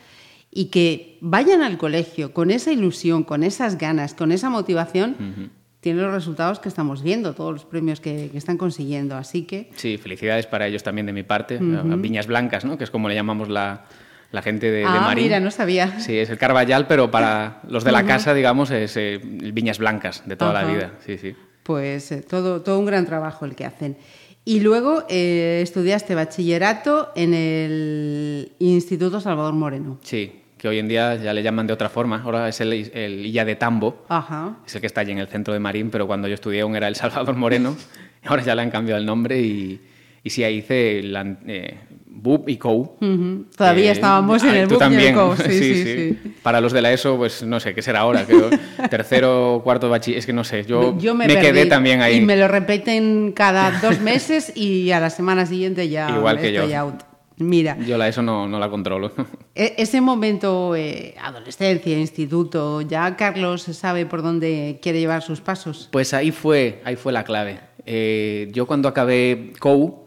y 0.52 0.66
que 0.66 1.18
vayan 1.22 1.62
al 1.62 1.78
colegio 1.78 2.34
con 2.34 2.52
esa 2.52 2.72
ilusión, 2.72 3.24
con 3.24 3.44
esas 3.44 3.78
ganas, 3.78 4.14
con 4.14 4.32
esa 4.32 4.50
motivación. 4.50 5.52
Tienen 5.80 6.02
los 6.04 6.14
resultados 6.14 6.60
que 6.60 6.70
estamos 6.70 7.04
viendo, 7.04 7.34
todos 7.34 7.52
los 7.52 7.66
premios 7.66 8.00
que, 8.00 8.30
que 8.32 8.38
están 8.38 8.58
consiguiendo. 8.58 9.18
Así 9.18 9.44
que 9.44 9.70
Sí, 9.76 9.98
felicidades 9.98 10.48
para 10.48 10.66
ellos 10.68 10.82
también 10.84 11.06
de 11.08 11.12
mi 11.14 11.24
parte. 11.24 11.58
Viñas 11.60 12.28
Blancas, 12.28 12.64
¿no? 12.64 12.78
Que 12.78 12.86
es 12.86 12.90
como 12.92 13.10
le 13.10 13.16
llamamos 13.16 13.50
la, 13.50 13.84
la 14.32 14.42
gente 14.42 14.68
de, 14.72 14.78
de 14.80 14.86
Ah, 14.86 15.02
Marín. 15.02 15.26
mira, 15.26 15.40
no 15.42 15.52
sabía. 15.52 16.00
Sí, 16.00 16.18
es 16.18 16.30
el 16.30 16.38
Carballal, 16.38 16.88
pero 16.88 17.12
para 17.12 17.60
los 17.68 17.84
de 17.84 17.92
la 17.92 18.06
casa, 18.06 18.34
digamos, 18.34 18.72
es 18.72 18.96
eh, 18.96 19.20
Viñas 19.22 19.78
Blancas 19.78 20.24
de 20.26 20.38
toda 20.38 20.54
la 20.54 20.64
vida. 20.64 20.94
Sí, 21.06 21.18
sí. 21.18 21.36
Pues 21.64 22.12
eh, 22.12 22.22
todo, 22.22 22.62
todo 22.62 22.80
un 22.80 22.86
gran 22.86 23.06
trabajo 23.06 23.46
el 23.46 23.56
que 23.56 23.66
hacen. 23.66 23.98
Y 24.46 24.60
luego 24.60 25.06
eh, 25.10 25.62
estudiaste 25.64 26.16
bachillerato 26.16 27.12
en 27.16 27.34
el 27.34 28.52
Instituto 28.60 29.22
Salvador 29.22 29.54
Moreno. 29.54 29.98
Sí, 30.04 30.42
que 30.58 30.68
hoy 30.68 30.80
en 30.80 30.90
día 30.90 31.16
ya 31.16 31.34
le 31.34 31.42
llaman 31.44 31.66
de 31.68 31.74
otra 31.74 31.88
forma. 31.88 32.22
Ahora 32.22 32.50
es 32.50 32.60
el, 32.60 32.74
el 32.74 33.26
Illa 33.26 33.46
de 33.46 33.56
Tambo, 33.56 34.04
Ajá. 34.10 34.58
es 34.66 34.76
el 34.76 34.82
que 34.82 34.88
está 34.88 35.02
allí 35.02 35.12
en 35.14 35.20
el 35.20 35.28
centro 35.28 35.54
de 35.54 35.60
Marín, 35.60 35.90
pero 35.90 36.08
cuando 36.08 36.28
yo 36.28 36.34
estudié 36.34 36.62
aún 36.62 36.76
era 36.76 36.90
el 36.90 36.96
Salvador 36.96 37.36
Moreno. 37.36 37.76
Ahora 38.26 38.44
ya 38.44 38.56
le 38.56 38.62
han 38.62 38.72
cambiado 38.72 39.00
el 39.00 39.06
nombre 39.06 39.40
y, 39.42 39.82
y 40.24 40.30
sí, 40.30 40.44
ahí 40.44 40.58
hice 40.60 41.04
la, 41.04 41.38
eh, 41.46 41.78
BUP 42.16 42.48
y 42.50 42.58
COU. 42.58 42.96
Ujú. 43.02 43.46
Todavía 43.58 43.90
Eh, 43.90 43.94
estábamos 43.94 44.44
en 44.44 44.50
ah, 44.50 44.60
el 44.60 44.68
BUP 44.68 44.82
y 44.92 44.96
el. 45.06 45.14
COU, 45.16 45.36
sí, 45.46 45.60
sí, 45.60 45.84
sí. 45.84 46.34
Para 46.44 46.62
los 46.62 46.72
de 46.72 46.82
la 46.82 46.94
ESO, 46.94 47.18
pues 47.18 47.44
no 47.44 47.60
sé, 47.60 47.74
¿qué 47.74 47.82
será 47.82 48.02
ahora? 48.02 48.26
Creo, 48.26 48.50
tercero, 48.90 49.62
cuarto 49.64 49.90
bachiller, 49.90 50.20
es 50.20 50.26
que 50.26 50.34
no 50.34 50.44
sé, 50.44 50.64
yo, 50.66 50.94
me, 51.16 51.28
me, 51.28 51.40
quedé 51.40 51.66
también 51.66 52.02
ahí. 52.02 52.18
Y 52.18 52.22
me 52.22 52.38
lo 52.38 52.48
repiten 52.48 53.34
cada 53.36 53.80
dos 53.82 54.00
meses 54.02 54.56
y 54.56 54.92
a 54.92 55.00
la 55.00 55.10
semana 55.10 55.46
siguiente 55.46 55.90
ya 55.90 56.10
Igual 56.16 56.40
que 56.40 56.54
estoy 56.56 56.70
yo. 56.72 56.78
out. 56.80 56.96
Mira, 57.38 57.76
Yo 57.80 57.98
la 57.98 58.08
ESO 58.08 58.22
no, 58.22 58.48
no 58.48 58.60
la 58.60 58.70
controlo. 58.70 59.12
e- 59.56 59.74
ese 59.80 60.00
momento, 60.02 60.76
eh, 60.76 61.16
adolescencia, 61.20 61.98
instituto, 61.98 62.82
ya 62.82 63.16
Carlos 63.16 63.64
sabe 63.64 64.06
por 64.06 64.22
dónde 64.22 64.80
quiere 64.84 65.00
llevar 65.00 65.24
sus 65.24 65.42
pasos. 65.42 65.90
Pues 65.92 66.14
ahí 66.14 66.30
fue, 66.32 66.80
ahí 66.86 66.96
fue 66.96 67.12
la 67.12 67.24
clave. 67.24 67.60
Eh, 67.88 68.50
yo 68.54 68.68
cuando 68.68 68.88
acabé 68.88 69.52
COU 69.60 70.06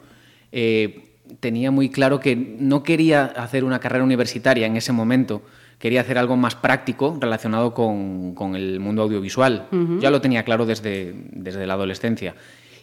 eh, 0.52 1.05
tenía 1.40 1.70
muy 1.70 1.88
claro 1.90 2.20
que 2.20 2.36
no 2.36 2.82
quería 2.82 3.24
hacer 3.26 3.64
una 3.64 3.78
carrera 3.80 4.04
universitaria 4.04 4.66
en 4.66 4.76
ese 4.76 4.92
momento, 4.92 5.42
quería 5.78 6.00
hacer 6.00 6.18
algo 6.18 6.36
más 6.36 6.54
práctico 6.54 7.18
relacionado 7.20 7.74
con, 7.74 8.34
con 8.34 8.56
el 8.56 8.80
mundo 8.80 9.02
audiovisual. 9.02 9.68
Ya 10.00 10.10
lo 10.10 10.20
tenía 10.20 10.42
claro 10.44 10.64
desde, 10.66 11.14
desde 11.32 11.66
la 11.66 11.74
adolescencia. 11.74 12.34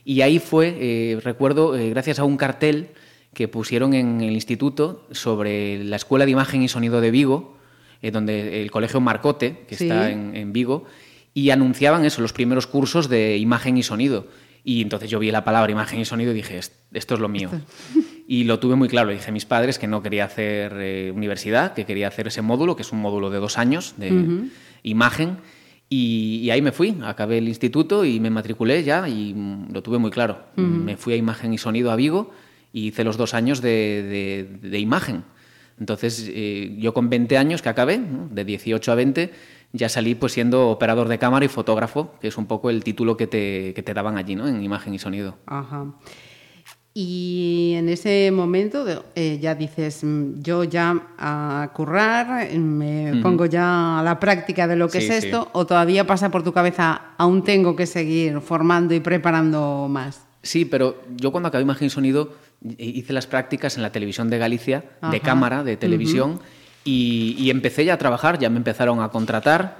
Y 0.05 0.21
ahí 0.21 0.39
fue, 0.39 0.75
eh, 0.79 1.19
recuerdo, 1.23 1.75
eh, 1.75 1.89
gracias 1.89 2.19
a 2.19 2.23
un 2.25 2.38
cartel 2.38 2.89
que 3.33 3.47
pusieron 3.47 3.93
en 3.93 4.21
el 4.21 4.33
instituto 4.33 5.07
sobre 5.12 5.83
la 5.83 5.95
Escuela 5.95 6.25
de 6.25 6.31
Imagen 6.31 6.62
y 6.62 6.67
Sonido 6.67 7.01
de 7.01 7.09
Vigo, 7.09 7.57
eh, 8.01 8.12
donde 8.12 8.62
el 8.62 8.69
colegio 8.69 9.00
Marcote, 9.01 9.63
que 9.67 9.75
Sí. 9.75 9.85
está 9.85 10.12
en, 10.12 10.35
en 10.35 10.53
Vigo, 10.53 10.85
y 11.33 11.50
anunciaban 11.50 12.05
eso, 12.05 12.21
los 12.21 12.33
primeros 12.33 12.67
cursos 12.67 13.09
de 13.09 13.38
imagen 13.38 13.75
y 13.77 13.81
sonido. 13.83 14.27
Y 14.63 14.81
entonces 14.83 15.09
yo 15.09 15.17
vi 15.19 15.31
la 15.31 15.43
palabra 15.43 15.71
imagen 15.71 16.00
y 16.00 16.05
sonido 16.05 16.31
y 16.31 16.35
dije, 16.35 16.59
"Est- 16.59 16.73
esto 16.93 17.15
es 17.15 17.19
lo 17.19 17.27
mío. 17.27 17.50
Y 18.27 18.46
lo 18.46 18.60
tuve 18.60 18.75
muy 18.75 18.88
claro. 18.88 19.10
Le 19.10 19.15
dije 19.15 19.30
a 19.30 19.34
mis 19.34 19.46
padres 19.46 19.77
que 19.80 19.88
no 19.88 20.01
quería 20.01 20.25
hacer 20.25 20.74
eh, 20.77 21.12
universidad, 21.15 21.74
que 21.74 21.86
quería 21.86 22.08
hacer 22.08 22.27
ese 22.27 22.42
módulo, 22.42 22.75
que 22.75 22.82
es 22.84 22.92
un 22.92 23.00
módulo 23.01 23.30
de 23.30 23.39
dos 23.39 23.58
años 23.58 23.96
de 23.98 24.10
imagen. 24.84 25.38
Y, 25.89 26.39
y 26.44 26.50
ahí 26.50 26.62
me 26.62 26.72
fui, 26.72 26.98
acabé 27.03 27.38
el 27.38 27.48
instituto 27.48 28.03
y 28.06 28.20
me 28.20 28.30
matriculé 28.30 28.84
ya 28.84 29.08
y 29.08 29.36
lo 29.72 29.84
tuve 29.84 29.98
muy 30.00 30.10
claro. 30.12 30.39
Me 30.86 30.98
fui 30.98 31.13
a 31.13 31.15
imagen 31.18 31.53
y 31.53 31.58
sonido 31.58 31.92
a 31.92 31.96
Vigo 31.96 32.32
y 32.72 32.88
hice 32.88 33.03
los 33.03 33.18
dos 33.18 33.34
años 33.34 33.62
de, 33.62 34.48
de- 34.62 34.70
de 34.70 34.80
imagen. 34.80 35.24
Entonces, 35.80 36.30
eh, 36.34 36.75
yo 36.80 36.94
con 36.94 37.10
20 37.10 37.38
años 37.38 37.62
que 37.62 37.70
acabé, 37.70 37.98
¿no? 37.98 38.27
de 38.32 38.46
18 38.46 38.92
a 38.92 38.96
20, 38.96 39.32
ya 39.74 39.89
salí 39.89 40.15
pues 40.15 40.32
siendo 40.34 40.70
operador 40.70 41.08
de 41.08 41.18
cámara 41.18 41.46
y 41.46 41.48
fotógrafo, 41.48 42.13
que 42.22 42.27
es 42.27 42.38
un 42.38 42.46
poco 42.46 42.70
el 42.70 42.84
título 42.84 43.18
que 43.18 43.27
te, 43.27 43.74
que 43.74 43.82
te 43.84 43.94
daban 43.94 44.18
allí, 44.18 44.36
¿no? 44.36 44.48
En 44.48 44.63
imagen 44.63 44.94
y 44.94 45.00
sonido. 45.00 45.38
Ajá. 45.48 45.86
Y 46.95 47.73
en 47.75 47.89
ese 47.89 48.29
momento 48.31 48.85
eh, 49.15 49.39
ya 49.41 49.55
dices, 49.55 50.03
mm, 50.03 50.41
yo 50.43 50.63
ya 50.63 50.95
a 51.17 51.71
currar, 51.73 52.47
eh, 52.47 52.59
me 52.59 53.19
pongo 53.23 53.47
ya 53.47 54.00
a 54.00 54.03
la 54.03 54.19
práctica 54.19 54.67
de 54.67 54.75
lo 54.75 54.88
que 54.89 55.01
Sí, 55.01 55.07
es 55.09 55.21
sí. 55.21 55.25
esto, 55.27 55.50
o 55.53 55.65
todavía 55.65 56.05
pasa 56.05 56.29
por 56.29 56.43
tu 56.43 56.53
cabeza, 56.53 57.01
aún 57.17 57.43
tengo 57.43 57.75
que 57.75 57.88
seguir 57.88 58.39
formando 58.41 58.93
y 58.93 59.00
preparando 59.00 59.88
más. 59.89 60.21
Sí, 60.43 60.65
pero 60.65 61.01
yo 61.15 61.31
cuando 61.31 61.47
acabé 61.50 61.63
imagen 61.63 61.88
y 61.88 61.89
sonido 61.89 62.33
eh, 62.63 62.75
hice 62.85 63.12
las 63.12 63.25
prácticas 63.25 63.75
en 63.75 63.81
la 63.81 63.91
televisión 63.91 64.29
de 64.29 64.38
Galicia, 64.38 64.83
Ajá. 65.01 65.12
de 65.12 65.19
cámara, 65.19 65.63
de 65.63 65.77
televisión, 65.77 66.39
y, 66.85 67.35
y 67.39 67.50
empecé 67.50 67.85
ya 67.85 67.93
a 67.95 67.97
trabajar, 67.97 68.38
ya 68.38 68.50
me 68.51 68.57
empezaron 68.57 69.01
a 69.01 69.09
contratar. 69.09 69.77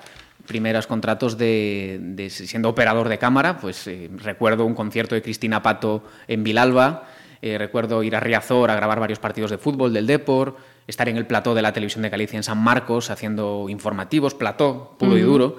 Primeros 0.48 0.88
contratos 0.88 1.38
de, 1.38 2.00
de 2.02 2.30
siendo 2.30 2.70
operador 2.70 3.08
de 3.10 3.18
cámara, 3.18 3.58
pues 3.60 3.88
eh, 3.88 4.10
recuerdo 4.18 4.66
un 4.66 4.74
concierto 4.76 5.16
de 5.16 5.22
Cristina 5.22 5.62
Pato 5.64 6.04
en 6.28 6.44
Vilalba, 6.44 7.06
eh, 7.42 7.58
recuerdo 7.58 8.04
ir 8.04 8.16
a 8.16 8.20
Riazor 8.20 8.70
a 8.70 8.76
grabar 8.76 9.00
varios 9.00 9.20
partidos 9.20 9.52
de 9.52 9.58
fútbol 9.58 9.94
del 9.94 10.06
Depor, 10.08 10.58
estar 10.88 11.08
en 11.08 11.16
el 11.18 11.26
plató 11.26 11.56
de 11.56 11.62
la 11.62 11.72
televisión 11.72 12.02
de 12.04 12.10
Galicia 12.10 12.38
en 12.38 12.44
San 12.44 12.58
Marcos 12.58 13.10
haciendo 13.10 13.68
informativos, 13.70 14.34
plató 14.34 14.96
puro 15.00 15.18
y 15.18 15.22
duro. 15.22 15.58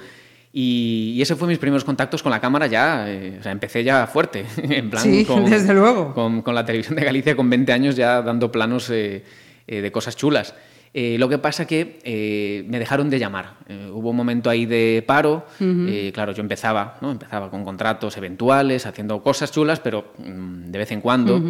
Y, 0.52 1.14
y 1.16 1.22
ese 1.22 1.34
fue 1.34 1.48
mis 1.48 1.58
primeros 1.58 1.82
contactos 1.82 2.22
con 2.22 2.30
la 2.30 2.40
cámara 2.40 2.66
ya, 2.68 3.10
eh, 3.10 3.38
o 3.40 3.42
sea, 3.42 3.50
empecé 3.50 3.82
ya 3.82 4.06
fuerte, 4.06 4.46
en 4.56 4.88
plan 4.88 5.02
Sí, 5.02 5.24
con, 5.24 5.44
desde 5.50 5.74
luego. 5.74 6.14
con, 6.14 6.42
con 6.42 6.54
la 6.54 6.64
televisión 6.64 6.94
de 6.94 7.04
Galicia 7.04 7.34
con 7.34 7.50
20 7.50 7.72
años 7.72 7.96
ya 7.96 8.22
dando 8.22 8.52
planos 8.52 8.88
eh, 8.90 9.24
eh, 9.66 9.80
de 9.80 9.90
cosas 9.90 10.14
chulas. 10.16 10.54
Eh, 10.96 11.16
lo 11.18 11.28
que 11.28 11.38
pasa 11.38 11.66
que 11.66 11.98
eh, 12.04 12.64
me 12.68 12.78
dejaron 12.78 13.10
de 13.10 13.18
llamar. 13.18 13.54
Eh, 13.68 13.90
hubo 13.92 14.10
un 14.10 14.16
momento 14.16 14.48
ahí 14.48 14.64
de 14.64 15.02
paro. 15.04 15.44
eh, 15.60 16.12
claro, 16.14 16.30
yo 16.32 16.40
empezaba, 16.40 16.98
¿no? 17.00 17.10
Empezaba 17.10 17.50
con 17.50 17.64
contratos 17.64 18.16
eventuales, 18.16 18.86
haciendo 18.86 19.20
cosas 19.20 19.50
chulas, 19.50 19.80
pero 19.80 20.12
mm, 20.18 20.70
de 20.70 20.78
vez 20.78 20.92
en 20.92 21.00
cuando. 21.00 21.42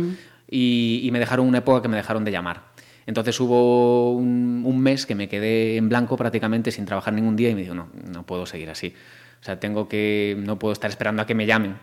y, 0.51 1.01
y 1.03 1.11
me 1.11 1.19
dejaron 1.19 1.47
una 1.47 1.59
época 1.59 1.83
que 1.83 1.89
me 1.89 1.97
dejaron 1.97 2.25
de 2.25 2.31
llamar. 2.31 2.73
Entonces 3.07 3.39
hubo 3.39 4.13
un, 4.15 4.63
un 4.65 4.81
mes 4.81 5.05
que 5.05 5.15
me 5.15 5.29
quedé 5.29 5.77
en 5.77 5.91
blanco 5.91 6.17
prácticamente 6.17 6.71
sin 6.71 6.87
trabajar 6.87 7.13
ningún 7.13 7.37
día 7.37 7.51
y 7.51 7.55
me 7.55 7.61
dijo, 7.61 7.75
no, 7.75 7.89
no 8.11 8.25
puedo 8.25 8.47
seguir 8.47 8.71
así. 8.71 8.95
O 9.43 9.45
sea, 9.45 9.61
tengo 9.61 9.89
que, 9.89 10.37
no 10.39 10.59
puedo 10.59 10.73
estar 10.73 10.89
esperando 10.89 11.21
a 11.21 11.27
que 11.27 11.35
me 11.35 11.45
llamen. 11.45 11.77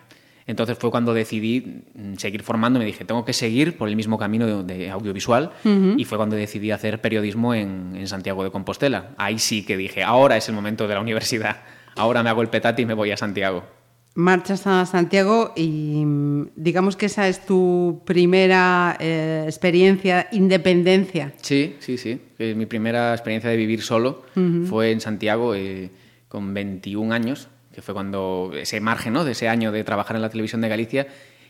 Entonces 0.52 0.78
fue 0.78 0.92
cuando 0.92 1.14
decidí 1.14 1.82
mm, 1.96 2.16
seguir 2.18 2.44
formando, 2.44 2.78
me 2.78 2.86
dije, 2.86 3.06
tengo 3.06 3.26
que 3.26 3.34
seguir 3.34 3.78
por 3.78 3.88
el 3.90 3.96
mismo 3.96 4.18
camino 4.20 4.46
de, 4.64 4.76
de 4.76 4.90
audiovisual 4.92 5.52
y 5.98 6.04
fue 6.06 6.18
cuando 6.18 6.36
decidí 6.36 6.72
hacer 6.72 7.02
periodismo 7.02 7.56
en, 7.56 7.94
en 7.96 8.08
Santiago 8.08 8.44
de 8.44 8.52
Compostela. 8.52 9.12
Ahí 9.18 9.40
sí 9.40 9.66
que 9.66 9.78
dije, 9.78 10.04
ahora 10.04 10.38
es 10.38 10.48
el 10.50 10.56
momento 10.56 10.88
de 10.88 10.94
la 10.94 11.00
universidad, 11.02 11.62
ahora 11.96 12.22
me 12.22 12.30
hago 12.30 12.42
el 12.42 12.50
petate 12.50 12.82
y 12.82 12.86
me 12.86 12.94
voy 12.94 13.12
a 13.12 13.18
Santiago. 13.18 13.64
marchas 14.14 14.68
a 14.68 14.86
Santiago 14.86 15.54
y 15.56 16.04
mm, 16.06 16.50
digamos 16.58 16.98
que 16.98 17.06
esa 17.06 17.30
es 17.30 17.46
tu 17.46 18.02
primera 18.06 18.98
eh, 19.00 19.44
experiencia, 19.46 20.28
independencia. 20.34 21.34
Sí, 21.42 21.78
sí, 21.80 21.98
sí. 21.98 22.20
Eh, 22.40 22.54
mi 22.56 22.66
primera 22.66 23.14
experiencia 23.14 23.50
de 23.50 23.56
vivir 23.56 23.82
solo 23.82 24.24
fue 24.68 24.92
en 24.92 25.00
Santiago 25.00 25.56
eh, 25.56 25.90
con 26.28 26.54
21 26.54 27.14
años, 27.14 27.48
que 27.74 27.82
fue 27.82 27.94
cuando 27.94 28.52
ese 28.56 28.80
margen 28.82 29.14
¿no? 29.14 29.24
de 29.24 29.32
ese 29.32 29.48
año 29.50 29.72
de 29.72 29.84
trabajar 29.84 30.16
en 30.16 30.22
la 30.22 30.30
televisión 30.30 30.62
de 30.62 30.70
Galicia 30.70 31.08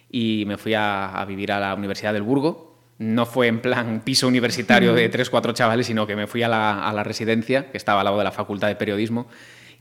y 0.10 0.44
me 0.48 0.58
fui 0.58 0.74
a, 0.74 1.10
a 1.20 1.26
vivir 1.26 1.52
a 1.52 1.60
la 1.60 1.74
Universidad 1.76 2.14
del 2.14 2.24
Burgo. 2.24 2.70
No 3.00 3.26
fue 3.26 3.48
en 3.48 3.62
plan 3.62 4.02
piso 4.04 4.28
universitario 4.28 4.94
de 4.94 5.10
tres, 5.10 5.30
cuatro 5.30 5.54
chavales, 5.54 5.88
sino 5.88 6.06
que 6.06 6.16
me 6.16 6.28
fui 6.28 6.44
a 6.44 6.48
la, 6.48 6.88
a 6.88 6.94
la 6.94 7.04
residencia, 7.04 7.72
que 7.72 7.78
estaba 7.78 8.02
al 8.02 8.06
lado 8.06 8.18
de 8.20 8.24
la 8.24 8.32
Facultad 8.32 8.68
de 8.68 8.76
Periodismo. 8.76 9.28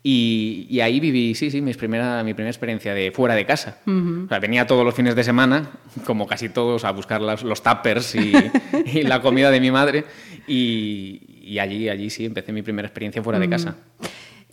Y, 0.02 0.66
y 0.70 0.80
ahí 0.80 0.98
viví, 0.98 1.34
sí, 1.34 1.50
sí, 1.50 1.60
mi 1.60 1.74
primera, 1.74 2.22
mi 2.24 2.32
primera 2.32 2.48
experiencia 2.50 2.94
de 2.94 3.10
fuera 3.10 3.34
de 3.34 3.44
casa. 3.44 3.76
o 4.24 4.28
sea, 4.28 4.38
venía 4.38 4.66
todos 4.66 4.82
los 4.82 4.94
fines 4.94 5.14
de 5.14 5.22
semana, 5.24 5.68
como 6.06 6.26
casi 6.26 6.48
todos, 6.48 6.84
a 6.86 6.92
buscar 6.92 7.20
las- 7.20 7.42
los 7.42 7.62
tuppers 7.62 8.14
y, 8.14 8.32
y 8.86 9.02
la 9.02 9.20
comida 9.20 9.50
de 9.50 9.60
mi 9.60 9.70
madre. 9.70 10.06
Y, 10.46 11.20
y 11.42 11.58
allí, 11.58 11.88
allí 11.90 12.08
sí, 12.08 12.24
empecé 12.24 12.52
mi 12.52 12.62
primera 12.62 12.88
experiencia 12.88 13.22
fuera 13.22 13.38
de 13.38 13.48
casa. 13.50 13.76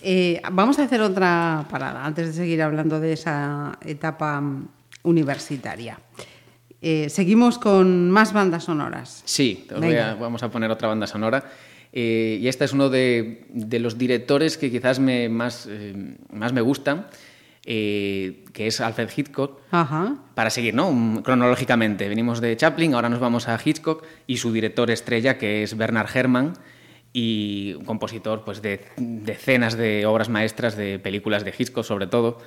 Eh, 0.09 0.41
vamos 0.53 0.79
a 0.79 0.83
hacer 0.83 1.01
otra 1.01 1.65
parada 1.69 2.05
antes 2.05 2.27
de 2.27 2.33
seguir 2.33 2.61
hablando 2.61 3.01
de 3.01 3.11
esa 3.11 3.77
etapa 3.85 4.39
mm, 4.39 4.67
universitaria. 5.03 5.99
Eh, 6.81 7.09
seguimos 7.09 7.59
con 7.59 8.09
más 8.09 8.31
bandas 8.31 8.63
sonoras. 8.63 9.21
Sí, 9.25 9.67
a- 9.69 10.13
vamos 10.15 10.43
a 10.43 10.49
poner 10.49 10.71
otra 10.71 10.87
banda 10.87 11.07
sonora. 11.07 11.43
Eh, 11.91 12.37
y 12.41 12.47
esta 12.47 12.63
es 12.63 12.71
uno 12.71 12.87
de, 12.89 13.47
de 13.49 13.79
los 13.79 13.97
directores 13.97 14.57
que 14.57 14.71
quizás 14.71 14.99
me, 14.99 15.27
más, 15.27 15.67
más 16.31 16.53
me 16.53 16.61
gustan, 16.61 17.07
eh, 17.65 18.45
que 18.53 18.67
es 18.67 18.79
Alfred 18.79 19.09
Hitchcock. 19.13 19.59
Ajá. 19.71 20.15
Para 20.35 20.49
seguir, 20.49 20.73
¿no? 20.73 21.21
Cronológicamente, 21.21 22.07
venimos 22.07 22.39
de 22.39 22.55
Chaplin, 22.55 22.93
ahora 22.93 23.09
nos 23.09 23.19
vamos 23.19 23.49
a 23.49 23.59
Hitchcock 23.61 24.05
y 24.25 24.37
su 24.37 24.53
director 24.53 24.89
estrella, 24.89 25.37
que 25.37 25.63
es 25.63 25.75
Bernard 25.75 26.07
Herrmann, 26.15 26.53
y 27.17 27.73
un 27.73 27.83
compositor 27.83 28.43
pues, 28.45 28.61
de 28.61 28.79
decenas 28.95 29.75
de 29.75 30.05
obras 30.05 30.29
maestras 30.29 30.77
de 30.77 30.99
películas 30.99 31.43
de 31.43 31.51
Hitchcock, 31.57 31.83
sobre 31.83 32.05
todo. 32.05 32.37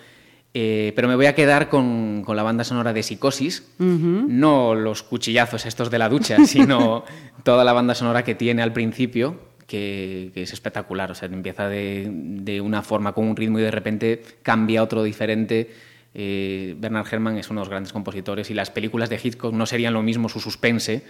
Eh, 0.55 0.93
pero 0.95 1.09
me 1.09 1.17
voy 1.17 1.27
a 1.27 1.35
quedar 1.35 1.69
con, 1.69 2.23
con 2.25 2.37
la 2.37 2.45
banda 2.45 2.63
sonora 2.63 2.93
de 2.93 3.03
Psicosis, 3.03 3.69
no 3.79 4.77
los 4.77 5.03
cuchillazos 5.03 5.67
estos 5.67 5.91
de 5.91 5.99
la 5.99 6.09
ducha, 6.09 6.37
sino 6.47 7.05
toda 7.43 7.65
la 7.65 7.73
banda 7.73 7.97
sonora 7.97 8.23
que 8.23 8.37
tiene 8.37 8.63
al 8.63 8.73
principio, 8.73 9.41
que, 9.67 10.31
que 10.35 10.43
es 10.43 10.53
espectacular. 10.53 11.11
O 11.11 11.17
sea, 11.17 11.29
empieza 11.29 11.69
de, 11.69 12.09
de 12.09 12.61
una 12.61 12.83
forma 12.83 13.13
con 13.13 13.27
un 13.27 13.35
ritmo 13.35 13.59
y 13.59 13.63
de 13.63 13.73
repente 13.73 14.23
cambia 14.45 14.81
a 14.81 14.83
otro 14.85 15.03
diferente. 15.03 15.69
Eh, 16.13 16.75
Bernard 16.79 17.07
Herrmann 17.11 17.37
es 17.39 17.49
uno 17.51 17.61
de 17.61 17.65
los 17.67 17.69
grandes 17.71 17.93
compositores 17.93 18.51
y 18.51 18.55
las 18.55 18.71
películas 18.71 19.09
de 19.11 19.21
Hitchcock 19.23 19.55
no 19.55 19.65
serían 19.67 19.93
lo 19.95 20.03
mismo 20.03 20.29
su 20.29 20.41
suspense 20.41 21.05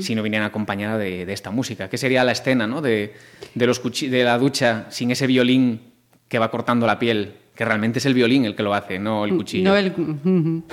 si 0.00 0.14
no 0.14 0.22
vinieran 0.22 0.46
acompañadas 0.46 0.98
de, 1.00 1.26
de 1.26 1.32
esta 1.32 1.50
música. 1.50 1.88
¿Qué 1.90 1.98
sería 1.98 2.22
la 2.22 2.32
escena 2.32 2.66
¿no? 2.66 2.80
de, 2.80 3.14
de, 3.54 3.66
los 3.66 3.82
cuchi- 3.82 4.08
de 4.08 4.22
la 4.24 4.38
ducha 4.38 4.86
sin 4.90 5.10
ese 5.10 5.26
violín 5.26 5.80
que 6.28 6.38
va 6.38 6.50
cortando 6.50 6.86
la 6.86 6.98
piel? 6.98 7.34
Que 7.54 7.64
realmente 7.64 7.98
es 7.98 8.06
el 8.06 8.14
violín 8.14 8.44
el 8.44 8.54
que 8.56 8.62
lo 8.62 8.74
hace, 8.74 8.98
no 8.98 9.24
el 9.24 9.34
cuchillo. 9.36 9.70
No 9.70 9.76
el- 9.76 9.92
ujú. 9.92 10.64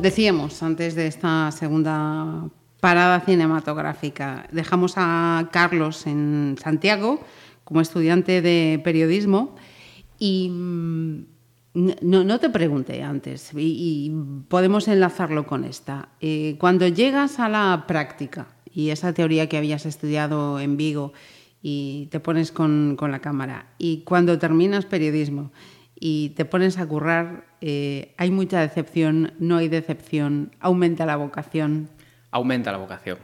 Decíamos 0.00 0.62
antes 0.62 0.94
de 0.94 1.06
esta 1.06 1.50
segunda 1.52 2.48
parada 2.80 3.20
cinematográfica, 3.20 4.48
dejamos 4.50 4.94
a 4.96 5.48
Carlos 5.52 6.06
en 6.06 6.56
Santiago 6.60 7.20
como 7.64 7.80
estudiante 7.80 8.40
de 8.40 8.80
periodismo 8.82 9.54
y 10.18 10.48
mm, 10.50 11.24
no, 11.74 12.24
no 12.24 12.40
te 12.40 12.48
pregunté 12.50 13.02
antes 13.02 13.52
y, 13.54 14.12
podemos 14.48 14.88
enlazarlo 14.88 15.46
con 15.46 15.64
esta. 15.64 16.08
Eh, 16.20 16.56
cuando 16.58 16.88
llegas 16.88 17.38
a 17.38 17.48
la 17.48 17.84
práctica 17.86 18.48
y 18.72 18.90
esa 18.90 19.12
teoría 19.12 19.48
que 19.48 19.58
habías 19.58 19.84
estudiado 19.86 20.60
en 20.60 20.76
Vigo 20.76 21.12
y 21.62 22.08
te 22.10 22.20
pones 22.20 22.52
con, 22.52 22.96
con 22.98 23.12
la 23.12 23.20
cámara 23.20 23.66
y 23.76 23.98
cuando 23.98 24.38
terminas 24.38 24.86
periodismo 24.86 25.52
y 26.00 26.30
te 26.30 26.46
pones 26.46 26.78
a 26.78 26.86
currar, 26.86 27.44
eh, 27.60 28.14
hay 28.16 28.30
mucha 28.30 28.60
decepción, 28.62 29.34
no 29.38 29.58
hay 29.58 29.68
decepción, 29.68 30.50
aumenta 30.58 31.04
la 31.04 31.16
vocación. 31.16 31.90
Aumenta 32.30 32.72
la 32.72 32.78
vocación. 32.78 33.18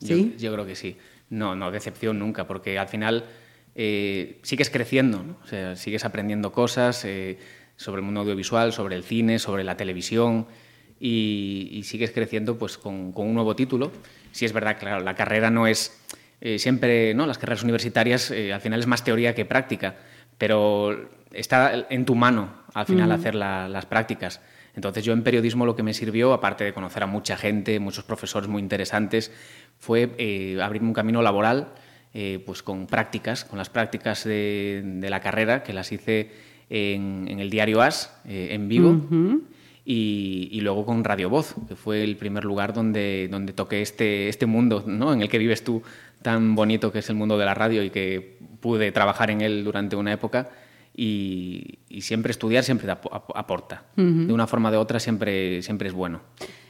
¿Sí? 0.00 0.32
Yo, 0.38 0.48
yo 0.48 0.52
creo 0.54 0.66
que 0.66 0.74
sí. 0.74 0.96
No, 1.28 1.54
no, 1.54 1.70
decepción 1.70 2.18
nunca, 2.18 2.46
porque 2.46 2.78
al 2.78 2.88
final 2.88 3.24
eh, 3.74 4.38
sigues 4.42 4.70
creciendo, 4.70 5.22
¿no? 5.22 5.36
o 5.44 5.46
sea, 5.46 5.76
sigues 5.76 6.04
aprendiendo 6.06 6.52
cosas 6.52 7.04
eh, 7.04 7.38
sobre 7.76 8.00
el 8.00 8.04
mundo 8.06 8.20
audiovisual, 8.20 8.72
sobre 8.72 8.96
el 8.96 9.04
cine, 9.04 9.38
sobre 9.38 9.62
la 9.62 9.76
televisión 9.76 10.46
y, 10.98 11.68
y 11.70 11.82
sigues 11.84 12.12
creciendo 12.12 12.58
pues, 12.58 12.78
con, 12.78 13.12
con, 13.12 13.28
un 13.28 13.34
nuevo 13.34 13.54
título. 13.54 13.92
Sí 14.30 14.46
es 14.46 14.54
verdad, 14.54 14.78
claro, 14.78 15.04
la 15.04 15.14
carrera 15.14 15.50
no 15.50 15.66
es 15.66 16.00
eh, 16.40 16.58
siempre, 16.58 17.12
¿no? 17.12 17.26
las 17.26 17.36
carreras 17.36 17.62
universitarias 17.62 18.30
al 18.30 18.60
final 18.60 18.80
es 18.80 18.86
más 18.86 19.04
teoría 19.04 19.34
que 19.34 19.44
práctica, 19.44 19.96
pero 20.38 21.08
está 21.34 21.86
en 21.90 22.04
tu 22.04 22.14
mano 22.14 22.50
al 22.74 22.86
final 22.86 23.08
uh 23.08 23.12
-huh. 23.12 23.16
hacer 23.16 23.34
la, 23.34 23.68
las 23.68 23.86
prácticas. 23.86 24.40
Entonces 24.74 25.04
yo 25.04 25.12
en 25.12 25.22
periodismo 25.22 25.66
lo 25.66 25.76
que 25.76 25.82
me 25.82 25.92
sirvió, 25.94 26.32
aparte 26.32 26.64
de 26.64 26.72
conocer 26.72 27.02
a 27.02 27.06
mucha 27.06 27.36
gente, 27.36 27.78
muchos 27.78 28.04
profesores 28.04 28.48
muy 28.48 28.62
interesantes, 28.62 29.30
fue 29.78 30.14
eh, 30.18 30.58
abrirme 30.62 30.88
un 30.88 30.94
camino 30.94 31.20
laboral 31.22 31.68
eh, 32.14 32.42
pues 32.44 32.62
con 32.62 32.86
prácticas, 32.86 33.44
con 33.44 33.58
las 33.58 33.70
prácticas 33.70 34.24
de, 34.24 34.82
de, 34.84 35.10
la 35.10 35.20
carrera 35.20 35.62
que 35.62 35.72
las 35.72 35.92
hice 35.92 36.30
en, 36.68 37.26
en 37.28 37.40
el 37.40 37.50
diario 37.50 37.80
As, 37.80 38.14
eh, 38.26 38.48
en 38.52 38.66
uh 38.66 39.08
-huh. 39.08 39.40
y, 39.84 40.48
y, 40.52 40.60
luego 40.60 40.84
con 40.84 41.04
Radio 41.04 41.30
Voz, 41.30 41.54
que 41.68 41.74
fue 41.74 42.04
el 42.04 42.16
primer 42.16 42.44
lugar 42.44 42.72
donde, 42.72 43.28
donde 43.30 43.52
toqué 43.52 43.82
este, 43.82 44.28
este 44.28 44.46
mundo 44.46 44.84
¿no? 44.86 45.12
en 45.12 45.22
el 45.22 45.28
que 45.28 45.38
vives 45.38 45.64
tú, 45.64 45.82
tan 46.22 46.54
bonito 46.54 46.92
que 46.92 47.00
es 47.00 47.08
el 47.08 47.16
mundo 47.16 47.36
de 47.38 47.44
la 47.44 47.54
radio 47.54 47.82
y 47.82 47.90
que 47.90 48.38
pude 48.60 48.92
trabajar 48.92 49.30
en 49.30 49.40
él 49.40 49.64
durante 49.64 49.96
una 49.96 50.12
época. 50.12 50.50
Y, 50.94 51.78
y, 51.88 52.02
siempre 52.02 52.32
estudiar 52.32 52.64
siempre 52.64 52.90
ap 52.90 53.06
aporta. 53.34 53.84
Uh 53.96 54.02
-huh. 54.02 54.26
De 54.26 54.32
una 54.32 54.46
forma 54.46 54.68
o 54.68 54.72
de 54.72 54.76
otra 54.76 55.00
siempre, 55.00 55.62
siempre 55.62 55.88
es 55.88 55.94
bueno. 55.94 56.20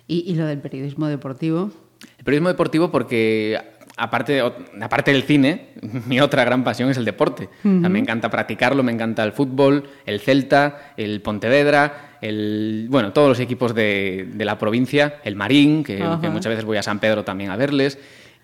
¿Y, 0.07 0.31
¿Y, 0.31 0.37
lo 0.37 0.47
del 0.47 0.61
periodismo 0.61 1.09
deportivo? 1.09 1.73
El 2.19 2.25
periodismo 2.25 2.49
deportivo 2.49 2.93
porque, 2.93 3.61
aparte, 3.97 4.41
aparte 4.81 5.13
del 5.13 5.25
cine, 5.25 5.71
mi 6.07 6.21
otra 6.21 6.45
gran 6.45 6.63
pasión 6.63 6.89
es 6.91 6.97
el 6.99 7.05
deporte. 7.05 7.49
Uh 7.65 7.69
-huh. 7.69 7.89
me 7.89 7.99
encanta 7.99 8.31
practicarlo, 8.31 8.83
me 8.85 8.93
encanta 8.93 9.25
el 9.25 9.33
fútbol, 9.33 9.85
el 10.07 10.21
Celta, 10.21 10.95
el 10.97 11.21
Pontevedra, 11.21 12.17
el, 12.21 12.87
bueno, 12.89 13.13
todos 13.13 13.29
los 13.29 13.41
equipos 13.41 13.75
de, 13.75 14.29
de 14.33 14.45
la 14.45 14.57
provincia, 14.57 15.21
el 15.25 15.35
Marín, 15.35 15.83
que, 15.83 15.97
que, 15.97 16.31
muchas 16.31 16.51
veces 16.51 16.65
voy 16.65 16.77
a 16.77 16.83
San 16.83 17.01
Pedro 17.01 17.25
también 17.25 17.51
a 17.51 17.57
verles. 17.57 17.99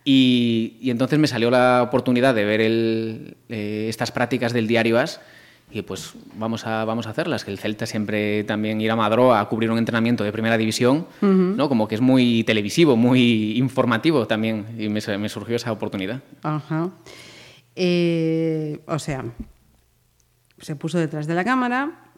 Y, 0.05 0.77
y 0.81 0.91
entonces 0.91 1.19
me 1.19 1.27
salió 1.27 1.51
la 1.51 1.83
oportunidad 1.83 2.35
de 2.35 2.45
ver 2.45 2.61
el, 2.61 3.37
eh, 3.49 3.87
estas 3.89 4.11
prácticas 4.11 4.53
del 4.53 4.67
diario 4.67 4.99
As 4.99 5.21
y 5.71 5.83
pues 5.83 6.15
vamos 6.35 6.67
a, 6.67 6.85
vamos 6.85 7.07
a 7.07 7.11
hacerlas, 7.11 7.45
que 7.45 7.51
el 7.51 7.59
Celta 7.59 7.87
siempre 7.87 8.45
también 8.45 8.81
ir 8.81 8.91
a 8.91 8.97
Madro 8.97 9.35
a 9.35 9.49
cubrir 9.49 9.71
un 9.71 9.79
entrenamiento 9.79 10.25
de 10.25 10.33
primera 10.33 10.57
división, 10.57 11.07
uh 11.21 11.27
-huh. 11.27 11.57
¿no? 11.57 11.69
como 11.69 11.87
que 11.87 11.95
es 11.95 12.01
muy 12.01 12.43
televisivo, 12.45 12.97
muy 12.97 13.59
informativo 13.59 14.27
también, 14.27 14.67
y 14.79 14.89
me, 14.89 15.01
me 15.19 15.29
surgió 15.29 15.57
esa 15.57 15.73
oportunidad. 15.73 16.23
Uh 16.43 16.49
-huh. 16.49 16.91
eh, 17.77 18.81
o 18.87 18.99
sea, 18.99 19.25
se 20.61 20.75
puso 20.77 20.99
detrás 20.99 21.27
de 21.27 21.35
la 21.35 21.45
cámara, 21.45 22.09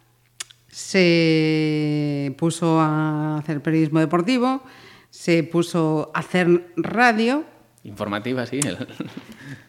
se 0.68 2.34
puso 2.38 2.80
a 2.80 3.38
hacer 3.38 3.60
periodismo 3.60 3.98
deportivo, 3.98 4.62
se 5.10 5.42
puso 5.42 6.10
a 6.14 6.20
hacer 6.20 6.72
radio, 6.76 7.44
Informativa, 7.82 8.44
sí. 8.44 8.60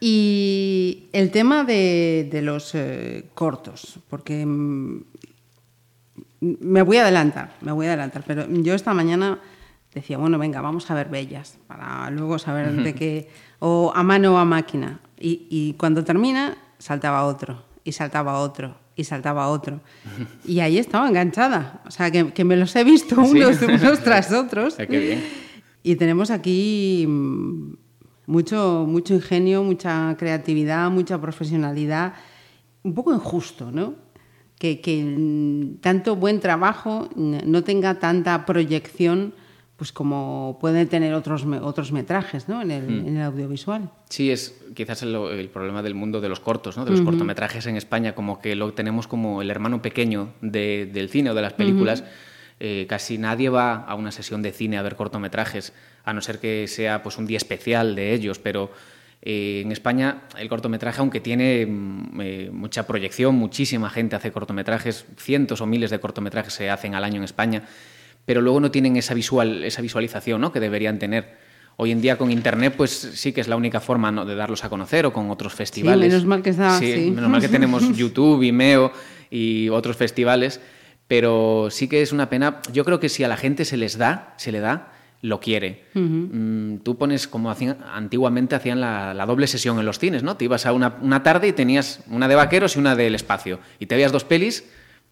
y 0.02 1.08
el 1.13 1.32
tema 1.32 1.63
de, 1.63 2.28
de 2.30 2.41
los 2.41 2.76
eh, 2.76 3.30
cortos, 3.34 4.00
porque 4.10 4.45
mm, 4.45 5.04
me 6.41 6.82
voy 6.82 6.97
a 6.97 7.04
adelantar, 7.04 7.56
me 7.62 7.71
voy 7.71 7.86
a 7.86 7.89
adelantar, 7.89 8.24
pero 8.28 8.45
yo 8.50 8.74
esta 8.74 8.93
mañana 8.93 9.39
decía, 9.93 10.17
bueno, 10.17 10.38
venga, 10.38 10.60
vamos 10.60 10.91
a 10.91 10.93
ver 10.93 11.08
bellas, 11.10 11.58
para 11.67 12.10
luego 12.10 12.38
saber 12.38 12.71
de 12.84 12.93
qué, 12.93 13.30
o 13.60 13.93
a 13.95 14.04
mano 14.04 14.34
o 14.36 14.38
a 14.38 14.45
máquina. 14.45 15.00
Y, 15.19 15.47
y 15.50 15.74
cuando 15.74 16.04
termina, 16.04 16.58
saltaba 16.80 17.26
otro, 17.26 17.63
y 17.84 17.91
saltaba 17.93 18.39
otro, 18.39 18.76
y 18.95 19.04
saltaba 19.04 19.47
otro. 19.47 19.82
Y 20.45 20.60
ahí 20.60 20.78
estaba 20.78 21.08
enganchada. 21.08 21.82
O 21.86 21.91
sea, 21.91 22.12
que, 22.12 22.34
que 22.34 22.43
me 22.43 22.56
los 22.56 22.76
he 22.76 22.84
visto 22.84 23.21
unos, 23.21 23.56
¿Sí? 23.60 23.65
unos 23.65 24.00
tras 24.04 24.32
otros. 24.34 24.76
qué 24.76 24.86
bien. 25.00 25.24
Y 25.84 25.95
tenemos 25.95 26.30
aquí 26.30 27.06
mm, 27.08 27.74
mucho, 28.32 28.86
mucho 28.88 29.13
ingenio, 29.13 29.62
mucha 29.62 30.15
creatividad, 30.17 30.89
mucha 30.89 31.20
profesionalidad, 31.20 32.13
un 32.82 32.94
poco 32.96 33.13
injusto, 33.13 33.72
¿no? 33.72 33.96
Que, 34.58 34.80
que, 34.80 35.76
tanto 35.82 36.15
buen 36.15 36.39
trabajo 36.39 37.10
no 37.15 37.63
tenga 37.63 38.00
tanta 38.00 38.46
proyección 38.46 39.34
pues 39.76 39.91
como 39.91 40.60
pueden 40.62 40.88
tener 40.88 41.15
otros, 41.15 41.44
otros 41.63 41.91
metrajes 41.91 42.48
¿no? 42.48 42.62
en, 42.62 42.70
el, 42.70 42.88
mm. 42.88 43.08
en 43.08 43.17
el 43.17 43.24
audiovisual. 43.24 43.89
Sí, 44.10 44.30
es 44.30 44.62
quizás 44.76 45.02
el, 45.02 45.15
el, 45.15 45.50
problema 45.50 45.82
del 45.82 45.96
mundo 45.96 46.22
de 46.22 46.30
los 46.30 46.39
cortos, 46.39 46.78
¿no? 46.78 46.86
de 46.86 46.91
los 46.91 47.00
uh 47.00 47.04
-huh. 47.04 47.06
cortometrajes 47.08 47.65
en 47.65 47.78
España, 47.78 48.13
como 48.13 48.39
que 48.39 48.56
lo 48.56 48.74
tenemos 48.74 49.08
como 49.08 49.41
el 49.41 49.50
hermano 49.50 49.82
pequeño 49.82 50.34
de, 50.41 50.88
del 50.94 51.10
cine 51.10 51.32
o 51.32 51.34
de 51.34 51.41
las 51.41 51.54
películas. 51.54 52.02
Uh 52.02 52.04
-huh. 52.04 52.08
eh, 52.60 52.86
casi 52.88 53.17
nadie 53.17 53.50
va 53.50 53.74
a 53.74 53.96
una 53.96 54.12
sesión 54.12 54.44
de 54.44 54.52
cine 54.52 54.78
a 54.78 54.84
ver 54.84 54.96
cortometrajes 54.96 55.74
a 56.04 56.14
no 56.14 56.22
ser 56.22 56.40
que 56.40 56.68
sea 56.68 57.04
pues, 57.04 57.18
un 57.18 57.26
día 57.26 57.38
especial 57.38 57.96
de 57.96 58.14
ellos, 58.14 58.40
pero 58.40 58.72
eh, 59.22 59.62
en 59.64 59.72
España 59.72 60.24
el 60.38 60.50
cortometraje, 60.50 61.00
aunque 61.00 61.20
tiene 61.20 61.66
mm, 61.68 62.22
eh, 62.22 62.50
mucha 62.52 62.88
proyección, 62.88 63.36
muchísima 63.36 63.90
gente 63.90 64.16
hace 64.16 64.32
cortometrajes, 64.32 65.06
cientos 65.18 65.62
o 65.62 65.68
miles 65.68 65.92
de 65.92 66.00
cortometrajes 66.00 66.54
se 66.54 66.70
hacen 66.72 66.96
al 66.96 67.04
año 67.04 67.18
en 67.18 67.24
España, 67.24 67.64
pero 68.26 68.42
luego 68.42 68.60
no 68.60 68.72
tienen 68.72 68.98
esa, 68.98 69.14
visual, 69.14 69.64
esa 69.64 69.82
visualización 69.82 70.42
¿no? 70.42 70.52
que 70.52 70.60
deberían 70.60 70.98
tener. 70.98 71.52
Hoy 71.78 71.92
en 71.92 72.02
día 72.02 72.18
con 72.18 72.32
Internet 72.32 72.74
pues 72.76 72.92
sí 72.92 73.32
que 73.32 73.42
es 73.42 73.48
la 73.48 73.56
única 73.56 73.80
forma 73.80 74.12
¿no? 74.12 74.26
de 74.26 74.36
darlos 74.36 74.64
a 74.64 74.70
conocer 74.70 75.06
o 75.06 75.14
con 75.14 75.30
otros 75.30 75.54
festivales. 75.54 76.06
Sí, 76.06 76.10
menos 76.10 76.26
mal 76.26 76.42
que, 76.42 76.50
está, 76.50 76.80
sí, 76.80 76.94
sí. 76.94 77.12
Menos 77.12 77.30
mal 77.30 77.42
que 77.42 77.48
tenemos 77.48 77.84
YouTube, 77.96 78.40
Vimeo 78.40 78.92
y 79.30 79.70
otros 79.70 79.98
festivales, 79.98 80.60
pero 81.08 81.70
sí 81.70 81.88
que 81.88 82.02
es 82.02 82.12
una 82.12 82.30
pena. 82.30 82.62
Yo 82.74 82.86
creo 82.86 83.00
que 83.00 83.10
si 83.10 83.24
a 83.24 83.28
la 83.28 83.38
gente 83.38 83.66
se 83.66 83.78
les 83.78 83.98
da, 83.98 84.34
se 84.38 84.52
le 84.52 84.60
da, 84.60 84.92
lo 85.22 85.40
quiere. 85.40 85.86
Uh 85.94 86.00
-huh. 86.00 86.80
Tú 86.84 86.98
pones, 86.98 87.28
como 87.28 87.52
hacían, 87.52 87.78
antiguamente 87.94 88.56
hacían 88.56 88.82
la, 88.82 89.14
la, 89.14 89.26
doble 89.26 89.48
sesión 89.48 89.80
en 89.80 89.86
los 89.86 90.00
cines, 90.00 90.24
¿no? 90.24 90.36
Te 90.36 90.46
ibas 90.46 90.66
a 90.66 90.74
una, 90.74 90.96
una, 91.02 91.24
tarde 91.24 91.48
y 91.48 91.54
tenías 91.54 92.04
una 92.10 92.28
de 92.28 92.36
vaqueros 92.36 92.76
y 92.76 92.80
una 92.80 92.96
del 92.96 93.16
espacio. 93.16 93.60
Y 93.80 93.86
te 93.86 93.96
veías 93.96 94.12
dos 94.12 94.24
pelis 94.24 94.64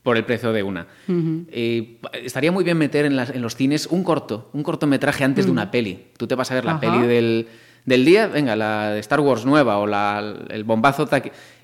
por 0.03 0.17
el 0.17 0.25
precio 0.25 0.51
de 0.51 0.63
una. 0.63 0.87
Uh 1.07 1.11
-huh. 1.11 1.45
eh, 1.51 1.97
estaría 2.23 2.51
muy 2.51 2.63
bien 2.63 2.77
meter 2.77 3.05
en, 3.05 3.15
las, 3.15 3.29
en, 3.29 3.41
los 3.41 3.55
cines 3.55 3.87
un 3.87 4.03
corto, 4.03 4.49
un 4.53 4.63
cortometraje 4.63 5.23
antes 5.23 5.45
uh 5.45 5.47
-huh. 5.47 5.49
de 5.49 5.51
una 5.51 5.71
peli. 5.71 6.07
Tú 6.17 6.25
te 6.25 6.35
vas 6.35 6.49
a 6.51 6.55
ver 6.55 6.65
la 6.65 6.73
Ajá. 6.73 6.81
peli 6.81 7.07
del, 7.07 7.47
del, 7.85 8.05
día, 8.05 8.27
venga, 8.27 8.55
la 8.55 8.91
de 8.91 8.99
Star 8.99 9.19
Wars 9.19 9.45
nueva 9.45 9.77
o 9.77 9.85
la, 9.85 10.23
el 10.49 10.63
bombazo... 10.63 11.07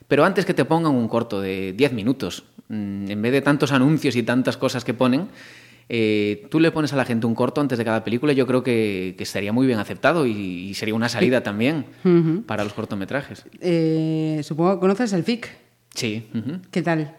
Pero 0.07 0.23
antes 0.23 0.45
que 0.45 0.53
te 0.53 0.65
pongan 0.65 0.93
un 0.93 1.07
corto 1.07 1.41
de 1.41 1.73
10 1.73 1.93
minutos, 1.93 2.43
mm, 2.69 3.09
en 3.09 3.21
vez 3.23 3.31
de 3.31 3.41
tantos 3.41 3.71
anuncios 3.71 4.15
y 4.15 4.21
tantas 4.21 4.55
cosas 4.55 4.85
que 4.85 4.93
ponen, 4.93 5.29
eh, 5.87 6.47
tú 6.49 6.59
le 6.59 6.71
pones 6.71 6.93
a 6.93 6.95
la 6.95 7.05
gente 7.05 7.27
un 7.27 7.35
corto 7.35 7.61
antes 7.61 7.77
de 7.77 7.85
cada 7.85 8.03
película, 8.03 8.33
yo 8.33 8.47
creo 8.47 8.63
que, 8.63 9.13
que 9.17 9.23
estaría 9.23 9.53
muy 9.53 9.67
bien 9.67 9.79
aceptado 9.79 10.25
y, 10.25 10.31
y 10.31 10.73
sería 10.73 10.95
una 10.95 11.09
salida 11.09 11.41
también 11.43 11.85
uh 12.03 12.09
-huh. 12.09 12.45
para 12.45 12.63
los 12.63 12.73
cortometrajes. 12.73 13.45
Eh, 13.61 14.41
supongo 14.43 14.75
que 14.75 14.79
conoces 14.79 15.13
el 15.13 15.23
FIC. 15.23 15.49
Sí. 15.93 16.27
Uh 16.33 16.37
-huh. 16.37 16.61
¿Qué 16.71 16.81
tal? 16.81 17.15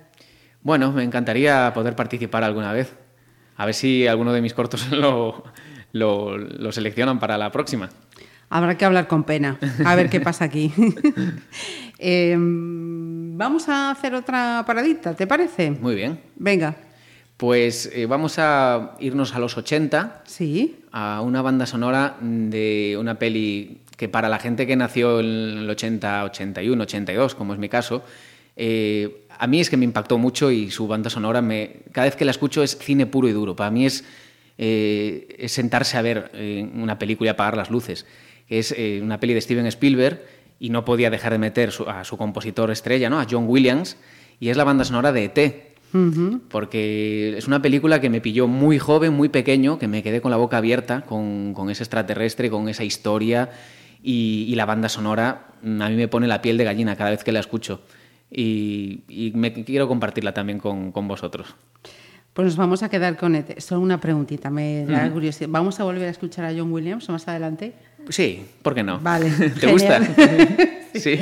Bueno, 0.63 0.91
me 0.93 1.05
encantaría 1.05 1.73
poder 1.75 1.95
participar 1.95 2.43
alguna 2.43 2.73
vez. 2.73 2.95
A 3.57 3.67
ver 3.67 3.75
si 3.75 4.07
alguno 4.07 4.33
de 4.33 4.43
mis 4.43 4.53
cortos 4.53 4.91
lo, 4.91 5.45
lo, 5.93 6.37
lo 6.37 6.73
seleccionan 6.73 7.21
para 7.21 7.39
la 7.39 7.53
próxima. 7.53 7.89
Habrá 8.49 8.77
que 8.77 8.85
hablar 8.85 9.09
con 9.09 9.25
pena, 9.25 9.59
a 9.85 9.95
ver 9.97 10.09
qué 10.09 10.21
pasa 10.21 10.45
aquí. 10.45 10.73
eh, 11.99 12.37
vamos 12.39 13.69
a 13.69 13.91
hacer 13.91 14.15
otra 14.15 14.63
paradita, 14.67 15.15
¿te 15.15 15.27
parece? 15.27 15.71
Muy 15.73 15.95
bien. 15.95 16.21
Venga. 16.37 16.77
Pues 17.37 17.91
eh, 17.93 18.07
vamos 18.07 18.39
a 18.39 18.97
irnos 18.99 19.35
a 19.35 19.39
los 19.39 19.57
80. 19.57 20.23
Sí. 20.27 20.77
A 20.93 21.21
una 21.21 21.43
banda 21.43 21.67
sonora 21.67 22.17
de 22.21 22.97
una 22.99 23.19
peli 23.19 23.79
que 23.97 24.09
para 24.09 24.29
la 24.29 24.39
gente 24.39 24.67
que 24.67 24.77
nació 24.77 25.21
en 25.21 25.27
el 25.59 25.71
80, 25.71 26.25
81, 26.25 26.83
82, 26.83 27.35
como 27.35 27.53
es 27.53 27.59
mi 27.59 27.69
caso, 27.69 28.03
eh, 28.57 29.25
a 29.39 29.47
mí 29.47 29.61
es 29.61 29.69
que 29.69 29.77
me 29.77 29.85
impactó 29.85 30.17
mucho 30.19 30.51
y 30.51 30.71
su 30.71 30.87
banda 30.89 31.11
sonora, 31.11 31.43
me, 31.43 31.77
cada 31.93 32.07
vez 32.07 32.17
que 32.17 32.25
la 32.25 32.31
escucho 32.31 32.63
es 32.63 32.79
cine 32.79 33.07
puro 33.07 33.29
y 33.29 33.33
duro. 33.33 33.55
Para 33.55 33.71
mí 33.71 33.85
es 33.87 34.05
eh, 34.59 35.37
es 35.39 35.53
sentarse 35.53 35.99
a 35.99 36.03
ver 36.03 36.31
una 36.75 36.99
película 36.99 37.29
y 37.29 37.31
apagar 37.33 37.57
las 37.59 37.71
luces. 37.71 38.07
Es 38.49 38.75
una 39.03 39.21
peli 39.21 39.35
de 39.35 39.41
Steven 39.43 39.67
Spielberg 39.67 40.23
y 40.59 40.71
no 40.71 40.87
podía 40.87 41.11
dejar 41.11 41.33
de 41.33 41.39
meter 41.39 41.71
su- 41.73 41.87
a 41.89 42.05
su 42.05 42.17
compositor 42.17 42.71
estrella, 42.71 43.11
¿no? 43.11 43.21
a 43.21 43.27
John 43.31 43.45
Williams, 43.47 43.99
y 44.41 44.49
es 44.49 44.57
la 44.57 44.65
banda 44.65 44.85
sonora 44.87 45.13
de 45.13 45.25
ET. 45.25 45.76
Porque 46.49 47.37
es 47.37 47.47
una 47.47 47.63
película 47.63 48.01
que 48.01 48.11
me 48.11 48.21
pilló 48.21 48.47
muy 48.47 48.79
joven, 48.79 49.13
muy 49.13 49.29
pequeño, 49.29 49.79
que 49.79 49.89
me 49.89 50.03
quedé 50.03 50.21
con 50.21 50.31
la 50.31 50.37
boca 50.37 50.59
abierta 50.59 51.03
con, 51.03 51.55
con 51.55 51.71
ese 51.71 51.83
extraterrestre, 51.83 52.51
con 52.51 52.69
esa 52.69 52.85
historia 52.85 53.51
y, 54.03 54.47
y 54.49 54.55
la 54.55 54.67
banda 54.67 54.89
sonora 54.89 55.49
mm, 55.63 55.83
a 55.83 55.89
mí 55.89 55.97
me 55.97 56.09
pone 56.09 56.27
la 56.27 56.43
piel 56.43 56.57
de 56.57 56.65
gallina 56.65 56.97
cada 56.97 57.11
vez 57.11 57.25
que 57.25 57.33
la 57.33 57.41
escucho. 57.41 57.81
Y, 58.31 59.03
y 59.09 59.33
me 59.35 59.53
quiero 59.53 59.89
compartirla 59.89 60.35
también 60.35 60.59
con, 60.59 60.93
con 60.93 61.07
vosotros. 61.09 61.55
Pues 62.37 62.47
nos 62.47 62.57
vamos 62.57 62.83
a 62.83 62.91
quedar 62.91 63.17
con 63.17 63.35
ET. 63.35 63.59
Solo 63.61 63.81
una 63.81 63.99
preguntita, 63.99 64.51
me 64.51 64.85
da 64.85 65.11
curiosidad. 65.11 65.49
¿Vamos 65.51 65.81
a 65.81 65.85
volver 65.85 66.09
a 66.09 66.11
escuchar 66.11 66.45
a 66.45 66.53
John 66.55 66.71
Williams 66.71 67.09
más 67.09 67.27
adelante? 67.29 67.73
Sí, 68.11 68.45
¿por 68.63 68.75
qué 68.75 68.83
no? 68.83 69.01
Vale, 69.01 69.31
¿Te 69.61 69.73
gusta? 69.73 70.05
genial. 70.05 70.59
sí. 70.95 71.19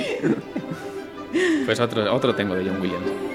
Pues 1.64 1.78
otro, 1.78 2.12
otro 2.12 2.34
tengo 2.34 2.54
de 2.56 2.68
John 2.68 2.80
Williams. 2.80 3.33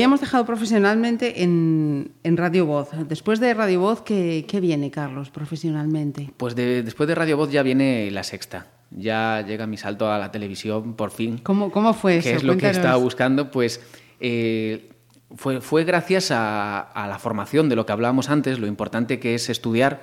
Habíamos 0.00 0.20
dejado 0.20 0.44
profesionalmente 0.46 1.42
en, 1.42 2.12
en 2.22 2.36
Radio 2.36 2.64
Voz. 2.66 2.88
Después 3.08 3.38
de 3.40 3.52
Radio 3.54 3.80
Voz, 3.80 4.02
¿qué, 4.02 4.44
qué 4.48 4.60
viene, 4.60 4.90
Carlos, 4.90 5.30
profesionalmente? 5.30 6.30
Pues 6.36 6.54
de- 6.54 6.82
después 6.82 7.06
de 7.08 7.14
Radio 7.14 7.36
Voz 7.36 7.50
ya 7.52 7.62
viene 7.62 8.10
la 8.10 8.22
sexta. 8.22 8.66
Ya 8.90 9.44
llega 9.46 9.66
mi 9.66 9.76
salto 9.76 10.10
a 10.10 10.18
la 10.18 10.32
televisión, 10.32 10.94
por 10.94 11.10
fin. 11.10 11.38
¿Cómo, 11.42 11.70
cómo 11.70 11.92
fue 11.94 12.16
eso? 12.16 12.28
que 12.30 12.34
es 12.36 12.42
lo 12.42 12.56
que 12.56 12.70
estaba 12.70 12.96
buscando, 12.96 13.50
pues 13.50 13.80
eh, 14.20 14.90
fue, 15.36 15.60
fue 15.60 15.84
gracias 15.84 16.30
a, 16.30 16.80
a 16.80 17.06
la 17.06 17.18
formación 17.18 17.68
de 17.68 17.76
lo 17.76 17.86
que 17.86 17.92
hablábamos 17.92 18.30
antes, 18.30 18.58
lo 18.58 18.66
importante 18.66 19.20
que 19.20 19.34
es 19.36 19.48
estudiar, 19.48 20.02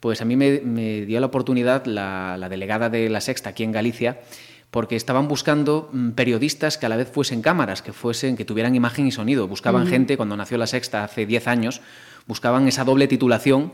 pues 0.00 0.22
a 0.22 0.24
mí 0.24 0.34
me, 0.36 0.60
me 0.64 1.04
dio 1.04 1.20
la 1.20 1.26
oportunidad 1.26 1.84
la, 1.84 2.36
la 2.38 2.48
delegada 2.48 2.88
de 2.88 3.08
la 3.10 3.20
Sexta 3.20 3.50
aquí 3.50 3.64
en 3.64 3.72
Galicia, 3.72 4.20
porque 4.72 4.96
estaban 4.96 5.28
buscando 5.28 5.90
mm, 5.92 6.12
periodistas 6.12 6.78
que 6.78 6.86
a 6.86 6.88
la 6.88 6.96
vez 6.96 7.10
fuesen 7.12 7.42
cámaras, 7.42 7.82
que 7.82 7.92
fuesen, 7.92 8.36
que 8.38 8.46
tuvieran 8.46 8.74
imagen 8.74 9.06
y 9.06 9.12
sonido. 9.12 9.46
Buscaban 9.46 9.86
gente, 9.86 10.16
cuando 10.16 10.34
nació 10.34 10.56
la 10.56 10.66
Sexta 10.66 11.04
hace 11.04 11.26
10 11.26 11.46
años, 11.46 11.82
buscaban 12.26 12.66
esa 12.66 12.82
doble 12.82 13.06
titulación 13.06 13.72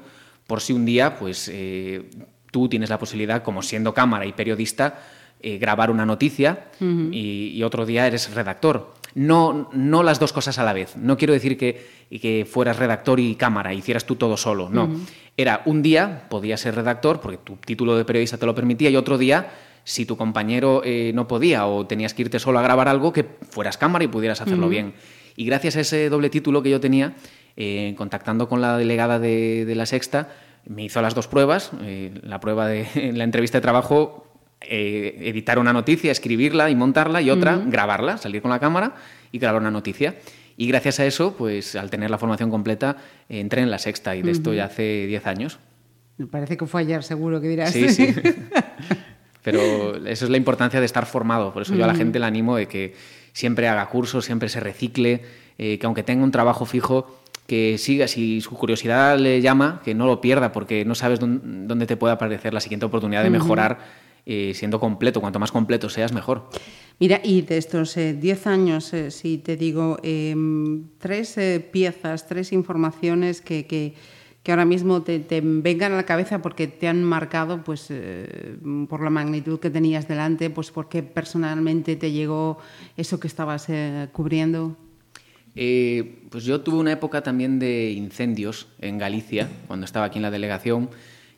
por 0.49 0.61
si 0.61 0.73
un 0.73 0.85
día, 0.85 1.17
pues 1.17 1.49
eh, 1.55 2.11
tú 2.51 2.69
tienes 2.69 2.91
la 2.91 2.99
posibilidad, 2.99 3.45
como 3.45 3.63
siendo 3.63 3.95
cámara 3.95 4.27
y 4.27 4.33
periodista, 4.33 4.99
eh, 5.41 5.59
grabar 5.59 5.93
una 5.93 6.05
noticia 6.05 6.67
y, 6.81 7.53
y 7.55 7.63
otro 7.63 7.87
día 7.87 8.09
eres 8.09 8.35
redactor. 8.35 8.93
no, 9.15 9.71
no 9.73 10.03
las 10.03 10.19
dos 10.19 10.33
cosas 10.33 10.59
a 10.59 10.65
la 10.65 10.73
vez. 10.73 10.97
No 10.97 11.17
quiero 11.17 11.33
decir 11.33 11.57
que, 11.57 12.09
que 12.21 12.45
fueras 12.45 12.77
redactor 12.77 13.21
y 13.21 13.37
cámara, 13.37 13.73
hicieras 13.73 14.05
tú 14.05 14.17
todo 14.17 14.37
solo, 14.37 14.69
no. 14.69 14.91
Era 15.37 15.63
un 15.65 15.81
día, 15.81 16.27
podías 16.29 16.61
ser 16.61 16.75
redactor, 16.75 17.21
porque 17.21 17.39
tu 17.39 17.55
título 17.55 17.97
de 17.97 18.05
periodista 18.05 18.37
te 18.37 18.47
lo 18.47 18.55
permitía, 18.57 18.91
y 18.91 18.97
otro 18.97 19.17
día, 19.17 19.49
si 19.89 20.05
tu 20.05 20.19
compañero 20.19 20.83
eh, 20.85 21.13
no 21.15 21.27
podía 21.27 21.67
o 21.67 21.87
tenías 21.87 22.13
que 22.13 22.21
irte 22.21 22.39
solo 22.39 22.59
a 22.59 22.63
grabar 22.63 22.89
algo, 22.89 23.11
que 23.11 23.25
fueras 23.49 23.79
cámara 23.79 24.05
y 24.05 24.09
pudieras 24.09 24.43
hacerlo 24.43 24.69
bien. 24.69 24.93
Y 25.35 25.47
gracias 25.47 25.77
a 25.77 25.81
ese 25.81 26.11
doble 26.11 26.29
título 26.29 26.63
que 26.63 26.69
yo 26.69 26.79
tenía, 26.79 27.15
eh, 27.57 27.95
contactando 27.97 28.51
con 28.51 28.61
la 28.61 28.77
delegada 28.77 29.19
de, 29.19 29.65
de 29.65 29.75
La 29.75 29.87
Sexta, 29.87 30.29
me 30.67 30.85
hizo 30.85 31.01
las 31.01 31.15
dos 31.15 31.27
pruebas. 31.27 31.71
eh, 31.85 32.13
la 32.23 32.39
prueba 32.39 32.69
de 32.69 32.87
la 33.15 33.25
entrevista 33.25 33.57
de 33.57 33.63
trabajo, 33.63 34.27
editar 34.61 35.59
una 35.59 35.73
noticia, 35.73 36.13
escribirla 36.13 36.69
y 36.69 36.77
montarla, 36.77 37.23
y 37.23 37.31
otra, 37.31 37.57
grabarla, 37.57 38.19
salir 38.19 38.43
con 38.43 38.51
la 38.51 38.59
cámara 38.59 38.95
y 39.33 39.39
grabar 39.39 39.63
una 39.63 39.71
noticia. 39.71 40.17
Y 40.59 40.67
gracias 40.67 41.01
a 41.01 41.07
eso, 41.07 41.35
pues 41.35 41.77
al 41.77 41.89
tener 41.89 42.11
la 42.11 42.19
formación 42.19 42.51
completa, 42.51 42.99
entré 43.31 43.63
en 43.63 43.71
La 43.71 43.79
Sexta, 43.79 44.15
y 44.17 44.21
de 44.21 44.33
esto 44.33 44.53
ya 44.53 44.67
hace 44.67 45.07
10 45.07 45.27
años. 45.27 45.59
Me 46.19 46.27
parece 46.27 46.59
que 46.59 46.67
fue 46.67 46.83
ayer, 46.83 47.03
seguro 47.03 47.41
que 47.41 47.49
dirás. 47.49 47.73
Sí, 47.73 47.89
sí. 47.89 48.15
Pero 49.51 49.97
eso 50.07 50.25
es 50.25 50.31
la 50.31 50.37
importancia 50.37 50.81
de 50.81 50.87
estar 50.87 51.07
formado. 51.07 51.53
Por 51.53 51.63
eso 51.63 51.75
yo 51.75 51.85
a 51.85 51.87
la 51.87 51.95
gente 51.95 52.19
le 52.19 52.27
animo 52.27 52.57
de 52.57 52.67
que 52.67 52.95
siempre 53.33 53.69
haga 53.69 53.89
cursos, 53.89 54.25
siempre 54.25 54.49
se 54.49 54.61
recicle, 54.61 55.23
eh, 55.59 55.79
que 55.79 55.87
aunque 55.87 56.03
tenga 56.03 56.25
un 56.25 56.31
trabajo 56.31 56.67
fijo, 56.67 57.21
que 57.47 57.79
siga, 57.79 58.09
si 58.09 58.41
su 58.41 58.51
curiosidad 58.51 59.19
le 59.19 59.41
llama, 59.41 59.81
que 59.85 59.95
no 59.95 60.07
lo 60.07 60.21
pierda, 60.21 60.53
porque 60.53 60.85
no 60.85 60.95
sabes 60.95 61.19
dónde, 61.19 61.41
dónde 61.67 61.87
te 61.87 61.97
puede 61.97 62.13
aparecer 62.15 62.53
la 62.53 62.61
siguiente 62.61 62.87
oportunidad 62.87 63.23
de 63.23 63.31
mejorar 63.31 63.79
eh, 64.27 64.53
siendo 64.55 64.79
completo. 64.79 65.21
Cuanto 65.21 65.39
más 65.39 65.51
completo 65.51 65.89
seas, 65.89 66.13
mejor. 66.13 66.51
Mira, 67.01 67.21
y 67.25 67.43
de 67.43 67.57
estos 67.57 67.95
10 67.95 68.47
años, 68.47 68.93
eh, 68.93 69.11
si 69.11 69.39
te 69.39 69.57
digo, 69.57 69.99
em, 70.03 70.89
tres 70.99 71.39
piezas, 71.73 72.27
tres 72.27 72.53
informaciones 72.53 73.41
que, 73.41 73.67
que, 73.67 73.95
que 74.49 74.53
ahora 74.53 74.65
mismo 74.65 75.03
te, 75.03 75.19
te 75.19 75.43
vengan 75.45 75.93
a 75.93 75.97
la 75.97 76.07
cabeza 76.07 76.41
porque 76.41 76.69
te 76.69 76.89
han 76.89 77.05
marcado 77.05 77.63
pues, 77.65 77.89
eh, 77.91 78.57
por 78.89 79.03
la 79.03 79.11
magnitud 79.11 79.61
que 79.61 79.69
tenías 79.69 80.09
delante, 80.09 80.49
pues 80.49 80.71
porque 80.71 81.03
personalmente 81.03 81.97
te 81.97 82.13
llegó 82.13 82.57
eso 82.97 83.21
que 83.21 83.27
estabas 83.27 83.69
eh, 83.69 84.09
cubriendo. 84.11 84.75
Eh, 85.55 86.23
pues 86.31 86.45
yo 86.45 86.63
tuve 86.63 86.79
una 86.79 86.93
época 86.93 87.23
también 87.23 87.59
de 87.59 87.91
incendios 87.91 88.69
en 88.81 88.97
Galicia, 88.97 89.51
cuando 89.67 89.85
estaba 89.85 90.07
aquí 90.07 90.17
en 90.17 90.23
la 90.23 90.31
delegación, 90.31 90.89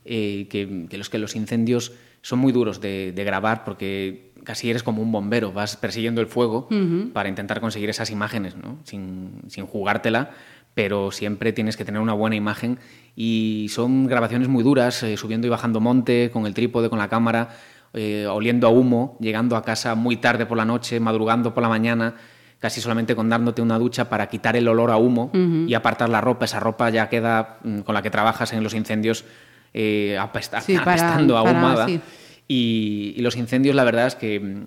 que, 0.05 0.87
que 0.89 0.97
los 0.97 1.11
que 1.11 1.19
los 1.19 1.35
incendios 1.35 1.93
son 2.23 2.39
muy 2.39 2.53
duros 2.53 2.81
de, 2.81 3.11
de 3.11 3.25
grabar 3.25 3.65
porque 3.65 4.31
casi 4.45 4.71
eres 4.71 4.83
como 4.83 5.03
un 5.03 5.13
bombero, 5.13 5.53
vas 5.53 5.77
persiguiendo 5.77 6.21
el 6.21 6.27
fuego 6.27 6.69
para 7.13 7.29
intentar 7.29 7.61
conseguir 7.61 7.91
esas 7.91 8.11
imágenes, 8.11 8.57
¿no? 8.57 8.79
sin, 8.85 9.43
sin 9.49 9.67
jugártela, 9.67 10.31
pero 10.75 11.11
siempre 11.11 11.53
tienes 11.53 11.77
que 11.77 11.85
tener 11.85 12.01
una 12.01 12.13
buena 12.13 12.37
imagen 12.37 12.79
y 13.17 13.67
son 13.71 14.07
grabaciones 14.07 14.49
muy 14.49 14.63
duras, 14.63 15.03
eh, 15.03 15.17
subiendo 15.17 15.47
y 15.47 15.51
bajando 15.51 15.81
monte, 15.81 16.31
con 16.33 16.47
el 16.47 16.55
trípode, 16.55 16.89
con 16.89 16.99
la 16.99 17.09
cámara, 17.09 17.51
eh, 17.93 18.27
oliendo 18.31 18.67
a 18.67 18.71
humo, 18.71 19.17
llegando 19.21 19.57
a 19.57 19.63
casa 19.63 19.95
muy 19.95 20.17
tarde 20.17 20.47
por 20.47 20.57
la 20.57 20.65
noche, 20.65 21.01
madrugando 21.01 21.53
por 21.53 21.63
la 21.63 21.69
mañana, 21.69 22.15
casi 22.61 22.81
solamente 22.81 23.17
con 23.17 23.29
dándote 23.29 23.63
una 23.63 23.79
ducha 23.79 24.09
para 24.09 24.29
quitar 24.29 24.55
el 24.55 24.69
olor 24.69 24.91
a 24.91 24.97
humo 24.97 25.31
y 25.67 25.75
apartar 25.75 26.09
la 26.09 26.21
ropa. 26.21 26.45
Esa 26.45 26.61
ropa 26.61 26.89
ya 26.91 27.09
queda 27.09 27.59
mm, 27.65 27.81
con 27.81 27.95
la 27.95 28.03
que 28.03 28.11
trabajas 28.11 28.53
en 28.53 28.63
los 28.63 28.75
incendios 28.75 29.25
eh, 29.75 30.17
apesta- 30.21 30.61
Sí, 30.61 30.75
para- 30.75 30.93
apestando, 30.93 31.35
para- 31.43 31.51
ahumada. 31.59 31.87
sí. 31.87 32.01
Y, 32.49 33.15
y 33.17 33.23
los 33.23 33.37
incendios, 33.37 33.75
la 33.77 33.85
verdad 33.85 34.07
es 34.09 34.15
que 34.17 34.41
mm, 34.41 34.67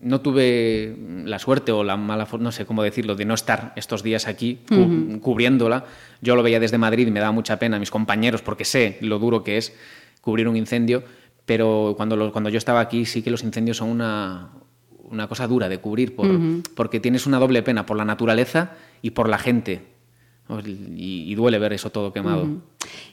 no 0.00 0.20
tuve 0.20 0.96
la 1.24 1.38
suerte 1.38 1.72
o 1.72 1.84
la 1.84 1.96
mala 1.96 2.26
no 2.38 2.52
sé 2.52 2.64
cómo 2.66 2.82
decirlo, 2.82 3.14
de 3.16 3.24
no 3.26 3.34
estar 3.34 3.72
estos 3.76 4.02
días 4.02 4.26
aquí 4.26 4.60
cu- 4.68 5.20
cubriéndola. 5.20 5.84
Yo 6.22 6.36
lo 6.36 6.42
veía 6.42 6.58
desde 6.60 6.78
Madrid 6.78 7.06
y 7.06 7.10
me 7.10 7.20
daba 7.20 7.32
mucha 7.32 7.58
pena 7.58 7.76
a 7.76 7.80
mis 7.80 7.90
compañeros 7.90 8.40
porque 8.42 8.64
sé 8.64 8.96
lo 9.02 9.18
duro 9.18 9.44
que 9.44 9.58
es 9.58 9.74
cubrir 10.22 10.48
un 10.48 10.56
incendio, 10.56 11.02
pero 11.46 11.94
cuando, 11.96 12.16
lo- 12.16 12.32
cuando 12.32 12.50
yo 12.50 12.58
estaba 12.58 12.80
aquí 12.80 13.04
sí 13.04 13.22
que 13.22 13.30
los 13.30 13.42
incendios 13.44 13.76
son 13.78 13.88
una, 13.90 14.50
una 15.04 15.26
cosa 15.28 15.46
dura 15.46 15.68
de 15.68 15.78
cubrir 15.78 16.14
por- 16.16 16.26
porque 16.74 17.00
tienes 17.00 17.26
una 17.26 17.38
doble 17.38 17.62
pena 17.62 17.84
por 17.86 17.96
la 17.96 18.04
naturaleza 18.04 18.72
y 19.02 19.10
por 19.10 19.28
la 19.28 19.38
gente. 19.38 19.82
Y, 20.96 21.30
y 21.30 21.34
duele 21.34 21.58
ver 21.58 21.72
eso 21.72 21.90
todo 21.90 22.12
quemado. 22.12 22.48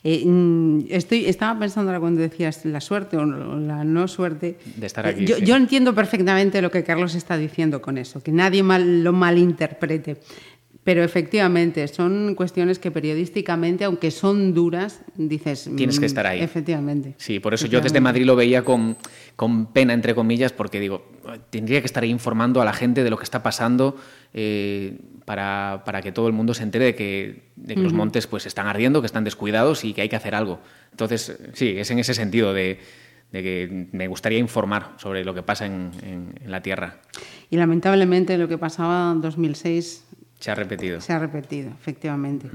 Eh, 0.04 0.24
mm, 0.26 0.86
estoy, 0.90 1.26
estaba 1.26 1.60
pensando 1.60 1.90
ahora 1.92 2.00
cuando 2.00 2.22
decías 2.22 2.66
la 2.66 2.82
suerte 2.82 3.18
o 3.18 3.26
la 3.26 3.84
no 3.84 4.08
suerte. 4.08 4.58
De 4.76 4.86
estar 4.88 5.06
Eh, 5.06 5.10
aquí, 5.10 5.26
Yo, 5.26 5.36
sí. 5.38 5.46
yo 5.46 5.56
entiendo 5.56 5.94
perfectamente 5.94 6.62
lo 6.62 6.72
que 6.72 6.84
Carlos 6.84 7.16
está 7.16 7.38
diciendo 7.38 7.82
con 7.82 7.98
eso, 7.98 8.22
que 8.24 8.32
nadie 8.32 8.64
mal, 8.64 9.04
lo 9.04 9.14
malinterprete. 9.14 10.18
Pero 10.88 11.04
efectivamente, 11.04 11.86
son 11.90 12.34
cuestiones 12.34 12.80
que 12.80 12.92
periodísticamente, 12.92 13.84
aunque 13.84 14.10
son 14.10 14.54
duras, 14.54 15.02
dices. 15.18 15.70
Tienes 15.76 16.00
que 16.00 16.06
mm, 16.06 16.14
estar 16.14 16.26
ahí. 16.26 16.40
Efectivamente. 16.40 17.14
Sí, 17.18 17.42
por 17.42 17.54
eso 17.54 17.68
yo 17.68 17.82
desde. 17.82 18.00
Madrid 18.00 18.24
lo 18.26 18.38
veía 18.38 18.64
con, 18.64 18.96
con 19.36 19.66
pena, 19.74 19.92
entre 19.94 20.16
comillas, 20.16 20.54
porque 20.54 20.80
digo, 20.80 21.06
tendría 21.50 21.82
que 21.82 21.88
estar 21.88 22.04
ahí 22.04 22.10
informando 22.10 22.62
a 22.62 22.66
la 22.66 22.72
gente 22.72 23.04
de 23.04 23.10
lo 23.10 23.18
que 23.18 23.26
está 23.26 23.44
pasando 23.44 23.98
eh, 24.34 24.98
para, 25.26 25.82
para 25.86 26.02
que 26.02 26.14
todo 26.14 26.28
el 26.28 26.34
mundo 26.34 26.54
se 26.54 26.64
entere 26.64 26.86
de 26.86 26.96
que, 26.96 27.50
de 27.58 27.76
que 27.76 27.82
los 27.82 27.92
montes 27.92 28.26
pues 28.26 28.46
están 28.46 28.68
ardiendo, 28.68 29.02
que 29.02 29.08
están 29.08 29.26
descuidados 29.26 29.84
y 29.84 29.92
que 29.94 30.04
hay 30.04 30.08
que 30.08 30.16
hacer 30.16 30.36
algo. 30.36 30.62
Entonces, 30.92 31.38
sí, 31.52 31.74
es 31.78 31.92
en 31.92 32.00
ese 32.00 32.14
sentido 32.14 32.54
de, 32.54 32.80
de 33.34 33.44
que 33.44 33.88
me 33.92 34.08
gustaría 34.08 34.40
informar 34.40 34.94
sobre 34.96 35.26
lo 35.26 35.34
que 35.34 35.44
pasa 35.44 35.66
en, 35.66 35.92
en- 36.02 36.34
en 36.42 36.50
la 36.50 36.62
Tierra. 36.62 37.02
Y 37.50 37.58
lamentablemente 37.58 38.38
lo 38.38 38.48
que 38.48 38.58
pasaba 38.58 39.12
en 39.12 39.20
2006 39.22 40.06
Se 40.40 40.52
ha 40.52 40.56
repetido. 40.56 41.02
se 41.02 41.14
ha 41.14 41.20
repetido, 41.20 41.72
efectivamente. 41.72 42.50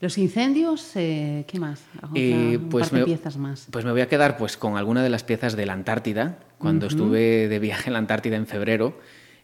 Los 0.00 0.16
incendios, 0.16 0.92
eh, 0.94 1.44
¿qué 1.46 1.58
más? 1.58 1.82
Eh, 2.14 2.58
pues, 2.70 2.92
me, 2.92 3.04
piezas 3.04 3.36
más. 3.36 3.68
pues 3.70 3.84
me 3.84 3.90
voy 3.92 4.00
a 4.00 4.08
quedar 4.08 4.36
pues 4.36 4.56
con 4.56 4.76
alguna 4.76 5.02
de 5.02 5.10
las 5.10 5.24
piezas 5.24 5.56
de 5.56 5.66
la 5.66 5.72
Antártida. 5.74 6.38
Cuando 6.58 6.86
estuve 6.86 7.48
de 7.48 7.58
viaje 7.58 7.88
en 7.88 7.92
la 7.92 7.98
Antártida 7.98 8.36
en 8.36 8.46
febrero, 8.46 8.98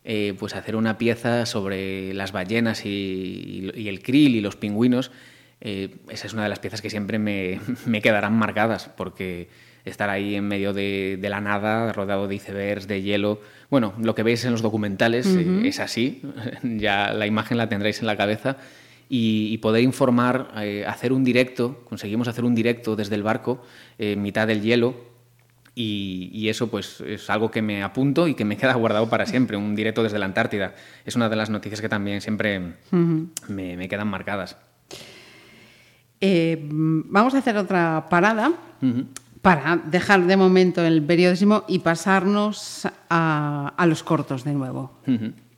eh, 0.05 0.35
pues 0.39 0.55
hacer 0.55 0.77
una 0.77 0.99
pieza 0.99 1.47
sobre 1.47 2.15
las 2.15 2.33
ballenas 2.33 2.85
y, 2.87 3.71
y 3.75 3.89
el 3.89 4.03
krill 4.03 4.37
y 4.37 4.41
los 4.41 4.57
pingüinos. 4.57 5.11
eh, 5.61 5.97
esa 6.09 6.27
es 6.27 6.33
una 6.35 6.43
de 6.43 6.51
las 6.51 6.59
piezas 6.59 6.83
que 6.83 6.91
siempre 6.91 7.19
me, 7.19 7.61
me 7.87 8.01
quedarán 8.03 8.35
marcadas, 8.35 8.91
porque 8.97 9.49
estar 9.85 10.11
ahí 10.11 10.35
en 10.35 10.49
medio 10.49 10.73
de, 10.73 11.19
de 11.21 11.29
la 11.29 11.41
nada, 11.41 11.93
rodeado 11.93 12.27
de 12.27 12.35
icebergs, 12.35 12.89
de 12.89 13.03
hielo. 13.03 13.41
Bueno, 13.71 13.95
lo 13.99 14.15
que 14.15 14.23
veis 14.23 14.45
en 14.45 14.53
los 14.53 14.63
documentales 14.63 15.27
eh, 15.27 15.63
es 15.65 15.81
así, 15.81 16.23
ya 16.63 17.13
la 17.13 17.27
imagen 17.27 17.59
la 17.59 17.69
tendréis 17.69 18.01
en 18.01 18.07
la 18.07 18.17
cabeza. 18.17 18.57
Y, 19.07 19.49
y 19.53 19.59
poder 19.59 19.83
informar, 19.83 20.51
eh, 20.57 20.85
hacer 20.89 21.13
un 21.13 21.25
directo, 21.25 21.85
conseguimos 21.85 22.27
hacer 22.27 22.45
un 22.45 22.55
directo 22.55 22.97
desde 22.97 23.15
el 23.15 23.23
barco, 23.23 23.63
eh, 23.99 24.13
en 24.13 24.23
mitad 24.23 24.47
del 24.47 24.63
hielo, 24.63 24.95
y, 25.75 26.31
y 26.33 26.49
eso 26.49 26.69
pues 26.69 27.03
es 27.03 27.29
algo 27.29 27.51
que 27.51 27.61
me 27.61 27.83
apunto 27.83 28.29
y 28.29 28.35
que 28.35 28.47
me 28.47 28.57
queda 28.59 28.73
guardado 28.75 29.11
para 29.11 29.27
siempre, 29.27 29.59
un 29.59 29.77
directo 29.77 30.03
desde 30.03 30.19
la 30.19 30.25
Antártida. 30.25 30.75
Es 31.05 31.17
una 31.17 31.29
de 31.29 31.37
las 31.37 31.51
noticias 31.51 31.83
que 31.83 31.89
también 31.91 32.23
siempre 32.23 32.77
me, 32.91 33.77
me 33.77 33.89
quedan 33.89 34.09
marcadas. 34.09 34.57
Eh, 36.21 36.59
vamos 36.71 37.35
a 37.35 37.39
hacer 37.39 37.57
otra 37.59 38.07
parada 38.09 38.53
para 39.45 39.77
dejar 39.77 40.25
de 40.25 40.39
momento 40.39 40.83
el 40.83 41.03
periodismo 41.03 41.65
y 41.69 41.81
pasarnos 41.81 42.89
a, 43.11 43.75
a 43.77 43.87
los 43.87 44.03
cortos 44.03 44.43
de 44.43 44.55
nuevo. 44.55 44.93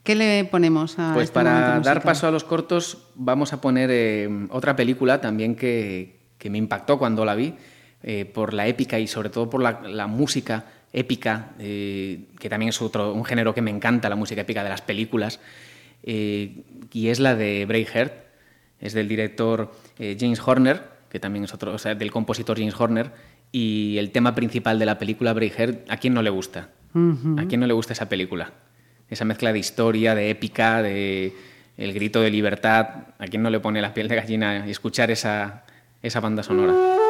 ¿Qué 0.03 0.17
le 0.17 0.45
ponemos 0.45 0.99
a 0.99 1.15
Pues 1.15 1.27
este 1.27 1.35
para 1.35 1.79
dar 1.79 2.03
paso 2.03 2.27
a 2.27 2.33
los 2.33 2.43
cortos 2.43 2.99
vamos 3.15 3.53
a 3.53 3.61
poner 3.61 3.91
eh, 3.93 4.29
otra 4.51 4.75
película 4.75 5.21
también 5.21 5.55
que, 5.55 6.19
que 6.37 6.51
me 6.51 6.59
impactó 6.59 6.99
cuando 6.99 7.25
la 7.25 7.37
vi, 7.37 7.55
eh, 8.03 8.25
por 8.25 8.55
la 8.55 8.67
épica 8.67 8.99
y 8.99 9.07
sobre 9.07 9.31
todo 9.31 9.49
por 9.49 9.63
la, 9.63 9.81
la 9.83 10.09
música 10.09 10.65
épica, 10.93 11.53
eh, 11.61 12.25
que 12.41 12.49
también 12.49 12.71
es 12.71 12.83
otro, 12.83 13.13
un 13.13 13.25
género 13.25 13.55
que 13.55 13.63
me 13.63 13.71
encanta, 13.71 14.09
la 14.09 14.17
música 14.17 14.41
épica 14.41 14.65
de 14.65 14.71
las 14.71 14.83
películas, 14.83 15.39
eh, 16.03 16.65
y 16.93 17.07
es 17.07 17.21
la 17.21 17.37
de 17.37 17.65
Braveheart, 17.67 18.15
es 18.81 18.95
del 18.95 19.07
director 19.07 19.71
James 19.97 20.41
Horner, 20.45 20.97
que 21.09 21.21
también 21.21 21.45
es 21.45 21.55
otro, 21.55 21.73
o 21.73 21.79
sea, 21.79 21.95
del 21.95 22.11
compositor 22.11 22.59
James 22.59 22.75
Horner, 22.79 23.36
y 23.53 23.97
el 23.99 24.11
tema 24.11 24.35
principal 24.35 24.79
de 24.79 24.87
la 24.87 24.99
película 24.99 25.33
Braveheart, 25.33 25.91
¿a 25.91 25.97
quién 25.97 26.15
no 26.15 26.23
le 26.23 26.31
gusta? 26.31 26.69
¿A 27.37 27.45
quién 27.47 27.61
no 27.61 27.67
le 27.67 27.75
gusta 27.75 27.93
esa 27.93 28.09
película? 28.09 28.53
Esa 29.11 29.25
mezcla 29.27 29.53
de 29.53 29.59
historia, 29.59 30.15
de 30.15 30.31
épica, 30.31 30.83
de 30.83 31.35
el 31.77 31.93
grito 31.93 32.23
de 32.23 32.31
libertad, 32.31 32.89
¿a 33.19 33.27
quién 33.27 33.43
no 33.43 33.51
le 33.51 33.61
pone 33.61 33.83
la 33.83 33.93
piel 33.93 34.09
de 34.09 34.17
gallina 34.17 34.65
y 34.67 34.71
escuchar 34.71 35.11
esa, 35.11 35.65
esa 36.03 36.21
banda 36.21 36.43
sonora? 36.43 37.06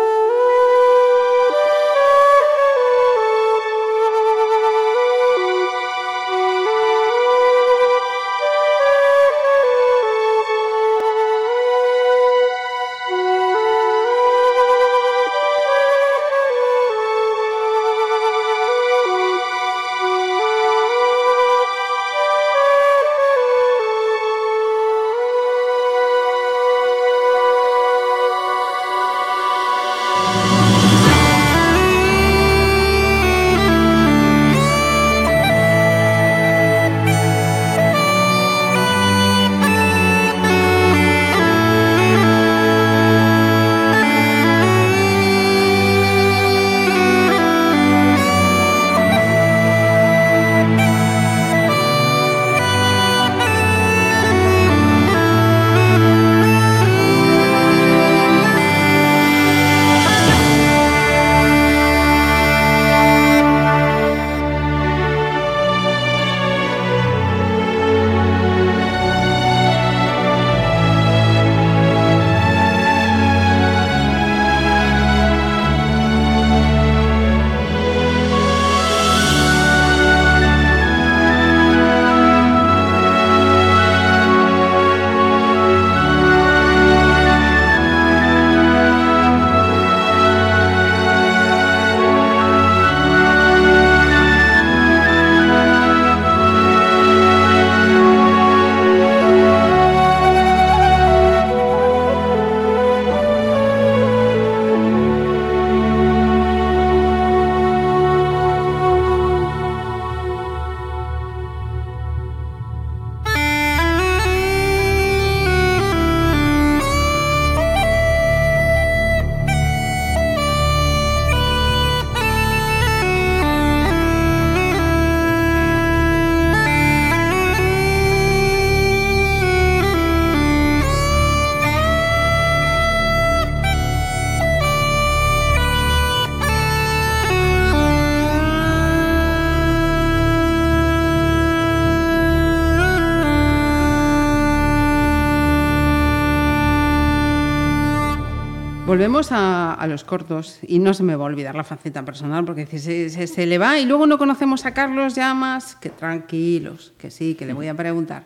Cortos 150.06 150.58
y 150.62 150.78
no 150.78 150.94
se 150.94 151.02
me 151.02 151.14
va 151.16 151.24
a 151.24 151.26
olvidar 151.26 151.54
la 151.54 151.64
faceta 151.64 152.04
personal 152.04 152.44
porque 152.44 152.66
se, 152.66 153.10
se- 153.10 153.26
se 153.26 153.46
le 153.46 153.58
va 153.58 153.78
y 153.78 153.84
luego 153.86 154.06
no 154.06 154.16
conocemos 154.18 154.64
a 154.64 154.72
Carlos 154.72 155.14
Llamas, 155.14 155.76
que 155.76 155.90
tranquilos, 155.90 156.92
que 156.98 157.10
sí, 157.10 157.34
que 157.34 157.44
le 157.46 157.52
voy 157.52 157.68
a 157.68 157.74
preguntar. 157.74 158.24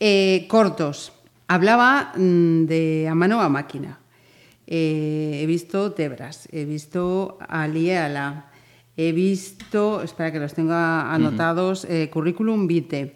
Eh, 0.00 0.46
cortos. 0.48 1.12
Hablaba 1.48 2.12
mm, 2.16 2.64
de 2.66 3.06
a 3.08 3.14
mano 3.14 3.40
a 3.40 3.48
máquina. 3.48 3.98
Eh, 4.66 5.40
he 5.42 5.46
visto 5.46 5.92
Tebras, 5.92 6.48
he 6.50 6.64
visto 6.64 7.38
Aliala, 7.48 8.46
he 8.96 9.12
visto, 9.12 10.02
espera 10.02 10.32
que 10.32 10.40
los 10.40 10.54
tenga 10.54 11.12
anotados, 11.14 11.84
eh, 11.88 12.10
Curriculum 12.12 12.66
Vitae, 12.66 13.14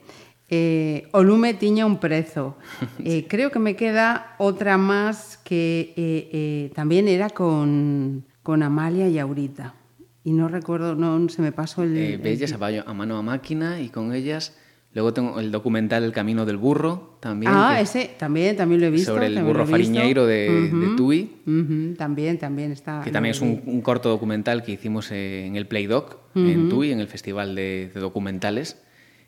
eh, 0.49 1.09
Olume 1.12 1.55
Tiña 1.55 1.86
un 1.86 1.99
Prezo. 1.99 2.57
Eh, 3.05 3.26
creo 3.28 3.51
que 3.51 3.59
me 3.59 3.74
queda 3.76 4.34
otra 4.38 4.76
más 4.78 5.29
que 5.51 5.92
eh, 5.96 6.28
eh, 6.32 6.70
también 6.76 7.09
era 7.09 7.28
con, 7.28 8.24
con 8.44 8.62
Amalia 8.62 9.09
y 9.09 9.18
Aurita. 9.18 9.74
Y 10.22 10.30
no 10.30 10.46
recuerdo, 10.46 10.94
no 10.94 11.28
se 11.28 11.42
me 11.42 11.51
pasó 11.51 11.82
el... 11.82 11.96
Eh, 11.96 12.12
el- 12.14 12.18
bellas 12.20 12.53
a, 12.53 12.57
bayo- 12.57 12.84
a 12.86 12.94
mano 12.94 13.16
a 13.18 13.22
máquina 13.22 13.80
y 13.80 13.88
con 13.88 14.14
ellas. 14.14 14.57
Luego 14.92 15.12
tengo 15.12 15.40
el 15.40 15.51
documental 15.51 16.05
El 16.05 16.12
Camino 16.12 16.46
del 16.46 16.57
Burro 16.57 17.16
también. 17.18 17.51
Ah, 17.53 17.74
que- 17.74 17.82
ese 17.82 18.11
también, 18.16 18.55
también 18.55 18.80
lo 18.80 18.86
he 18.86 18.90
visto. 18.90 19.12
Sobre 19.12 19.26
el 19.26 19.42
burro 19.42 19.66
fariñeiro 19.66 20.24
de, 20.24 20.70
de 20.72 20.86
Ujú, 20.86 20.94
Tui. 20.96 21.32
ujú, 21.44 21.94
también, 21.96 22.38
también 22.38 22.70
está. 22.70 23.01
que 23.03 23.11
también 23.11 23.32
es 23.32 23.40
un, 23.40 23.61
un 23.66 23.80
corto 23.80 24.09
documental 24.09 24.62
que 24.62 24.70
hicimos 24.70 25.11
en 25.11 25.57
el 25.57 25.66
Playdoc, 25.66 26.16
en 26.36 26.68
Tui, 26.68 26.92
en 26.92 27.01
el 27.01 27.09
Festival 27.09 27.57
de, 27.57 27.90
de 27.92 27.98
Documentales, 28.01 28.80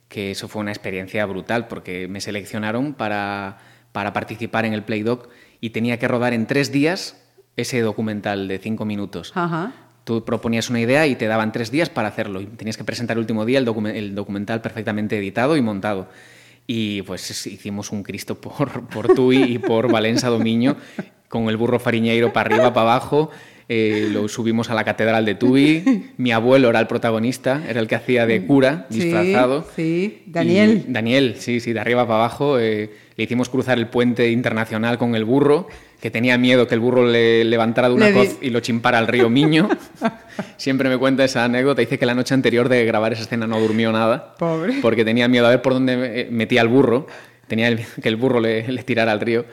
que 0.08 0.30
eso 0.30 0.46
fue 0.46 0.60
una 0.62 0.70
experiencia 0.70 1.26
brutal 1.26 1.66
porque 1.66 2.06
me 2.06 2.20
seleccionaron 2.20 2.94
para, 2.94 3.58
para 3.90 4.12
participar 4.12 4.66
en 4.66 4.72
el 4.72 4.84
Playdoc 4.84 5.28
y 5.62 5.70
tenía 5.70 5.98
que 5.98 6.06
rodar 6.08 6.34
en 6.34 6.46
tres 6.46 6.70
días 6.72 7.16
ese 7.56 7.80
documental 7.80 8.48
de 8.48 8.58
cinco 8.58 8.84
minutos. 8.84 9.32
Ajá. 9.34 9.72
Tú 10.04 10.24
proponías 10.24 10.68
una 10.68 10.80
idea 10.80 11.06
y 11.06 11.14
te 11.14 11.26
daban 11.28 11.52
tres 11.52 11.70
días 11.70 11.88
para 11.88 12.08
hacerlo. 12.08 12.40
Y 12.40 12.46
tenías 12.46 12.76
que 12.76 12.82
presentar 12.84 13.16
el 13.16 13.20
último 13.20 13.46
día 13.46 13.58
el, 13.60 13.64
documen- 13.66 13.94
el 13.94 14.14
documental 14.14 14.60
perfectamente 14.60 15.16
editado 15.16 15.56
y 15.56 15.62
montado. 15.62 16.08
Y 16.66 17.02
pues 17.02 17.30
es- 17.30 17.46
hicimos 17.46 17.92
un 17.92 18.02
Cristo 18.02 18.40
por, 18.40 18.86
por 18.88 19.14
Tui 19.14 19.36
y 19.42 19.58
por 19.58 19.88
Valença 19.90 20.28
Domiño, 20.28 20.76
con 21.28 21.48
el 21.48 21.56
burro 21.56 21.78
fariñeiro 21.78 22.32
para 22.32 22.48
arriba, 22.54 22.74
para 22.74 22.90
abajo. 22.94 23.30
eh, 23.68 24.08
lo 24.12 24.26
subimos 24.28 24.68
a 24.70 24.74
la 24.74 24.82
catedral 24.84 25.24
de 25.24 25.34
Tui. 25.36 26.10
Mi 26.18 26.32
abuelo 26.32 26.68
era 26.70 26.80
el 26.80 26.88
protagonista, 26.88 27.62
era 27.68 27.78
el 27.80 27.86
que 27.86 27.94
hacía 27.94 28.26
de 28.26 28.44
cura, 28.44 28.86
Sí, 28.90 28.98
disfrazado. 29.04 29.64
sí. 29.76 30.24
Daniel. 30.26 30.84
Y 30.88 30.92
Daniel, 30.92 31.36
sí, 31.38 31.60
sí, 31.60 31.72
de 31.72 31.78
arriba 31.80 32.02
para 32.06 32.24
abajo. 32.24 32.58
eh, 32.58 32.90
le 33.16 33.24
hicimos 33.24 33.48
cruzar 33.48 33.78
el 33.78 33.86
puente 33.88 34.30
internacional 34.30 34.98
con 34.98 35.14
el 35.14 35.24
burro, 35.24 35.66
que 36.00 36.10
tenía 36.10 36.36
miedo 36.38 36.66
que 36.66 36.74
el 36.74 36.80
burro 36.80 37.06
le 37.06 37.44
levantara 37.44 37.88
de 37.88 37.94
una 37.94 38.06
Le 38.08 38.14
coz 38.14 38.38
y 38.42 38.50
lo 38.50 38.60
chimpara 38.60 38.98
al 38.98 39.06
río 39.06 39.28
Miño. 39.30 39.68
Siempre 40.56 40.88
me 40.88 40.98
cuenta 40.98 41.24
esa 41.24 41.44
anécdota. 41.44 41.80
Dice 41.80 41.98
que 41.98 42.06
la 42.06 42.14
noche 42.14 42.34
anterior 42.34 42.68
de 42.68 42.84
grabar 42.84 43.12
esa 43.12 43.22
escena 43.22 43.46
no 43.46 43.60
durmió 43.60 43.92
nada. 43.92 44.34
Pobre. 44.38 44.74
Porque 44.82 45.04
tenía 45.04 45.28
miedo 45.28 45.46
a 45.46 45.50
ver 45.50 45.62
por 45.62 45.74
dónde 45.74 46.28
metía 46.30 46.60
al 46.60 46.68
burro. 46.68 47.06
Tenía 47.46 47.68
el- 47.68 47.80
que 48.02 48.08
el 48.08 48.16
burro 48.16 48.40
le, 48.40 48.66
le 48.70 48.82
tirara 48.82 49.12
al 49.12 49.20
río. 49.20 49.44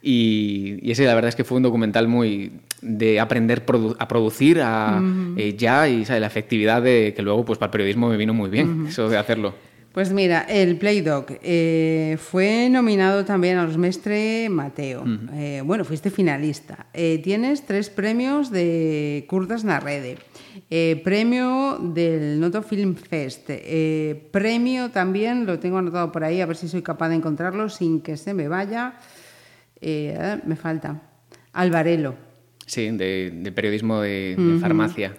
Y, 0.00 0.78
y 0.80 0.92
ese, 0.92 1.04
la 1.04 1.14
verdad 1.14 1.28
es 1.30 1.34
que 1.34 1.42
fue 1.44 1.56
un 1.56 1.64
documental 1.64 2.06
muy 2.06 2.52
de 2.80 3.18
aprender 3.18 3.66
produ- 3.66 3.96
a 3.98 4.06
producir 4.06 4.60
a, 4.62 5.02
eh, 5.36 5.54
ya 5.58 5.88
y 5.88 6.04
¿sabes? 6.04 6.20
la 6.20 6.28
efectividad 6.28 6.80
de 6.82 7.12
que 7.16 7.22
luego 7.22 7.44
pues 7.44 7.58
para 7.58 7.66
el 7.66 7.72
periodismo 7.72 8.08
me 8.08 8.16
vino 8.16 8.32
muy 8.32 8.48
bien 8.48 8.86
eso 8.88 9.08
de 9.08 9.18
hacerlo. 9.18 9.54
Pues 9.98 10.12
mira, 10.12 10.42
el 10.42 10.76
Playdoc 10.76 11.40
eh, 11.42 12.16
fue 12.20 12.68
nominado 12.70 13.24
también 13.24 13.58
a 13.58 13.64
los 13.64 13.76
Mestre 13.76 14.48
Mateo. 14.48 15.02
Eh, 15.34 15.60
bueno, 15.64 15.84
fuiste 15.84 16.08
finalista. 16.08 16.86
Eh, 16.94 17.20
tienes 17.20 17.66
tres 17.66 17.90
premios 17.90 18.52
de 18.52 19.26
Curtas 19.28 19.64
Narrede. 19.64 20.18
Eh, 20.70 21.00
premio 21.02 21.80
del 21.82 22.38
Noto 22.38 22.62
Film 22.62 22.94
Fest. 22.94 23.50
Premio 24.30 24.90
también, 24.90 25.46
lo 25.46 25.58
tengo 25.58 25.78
anotado 25.78 26.12
por 26.12 26.22
ahí, 26.22 26.40
a 26.40 26.46
ver 26.46 26.54
si 26.54 26.68
soy 26.68 26.82
capaz 26.82 27.08
de 27.08 27.16
encontrarlo 27.16 27.68
sin 27.68 28.00
que 28.00 28.16
se 28.16 28.34
me 28.34 28.46
vaya. 28.46 29.00
Me 29.82 30.54
falta. 30.54 31.02
Alvarelo. 31.54 32.14
Sí, 32.66 32.88
de, 32.92 33.32
de 33.34 33.50
periodismo 33.50 34.00
de, 34.00 34.36
de 34.38 34.60
farmacia, 34.60 35.16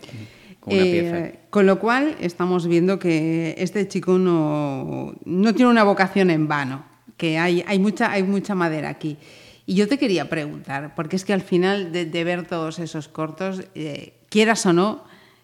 con 0.59 0.73
una 0.73 0.83
Eh, 0.83 0.91
pieza. 0.91 1.39
Con 1.49 1.65
lo 1.65 1.79
cual 1.79 2.15
estamos 2.19 2.67
viendo 2.67 2.99
que 2.99 3.55
este 3.57 3.87
chico 3.87 4.17
no, 4.17 5.13
no 5.25 5.53
tiene 5.55 5.71
una 5.71 5.83
vocación 5.83 6.29
en 6.29 6.47
vano, 6.47 6.85
que 7.17 7.37
hay, 7.37 7.63
hay, 7.67 7.79
mucha, 7.79 8.11
hay 8.11 8.23
mucha 8.23 8.55
madera 8.55 8.89
aquí. 8.89 9.17
Y 9.65 9.75
yo 9.75 9.87
te 9.87 9.97
quería 9.99 10.29
preguntar, 10.29 10.95
porque 10.95 11.15
es 11.15 11.25
que 11.25 11.33
al 11.33 11.41
final 11.41 11.91
de, 11.91 12.05
de 12.05 12.23
ver 12.23 12.47
todos 12.47 12.79
esos 12.79 13.07
cortos, 13.07 13.63
eh, 13.75 14.13
quieras 14.29 14.65
o 14.65 14.73
no, 14.73 15.03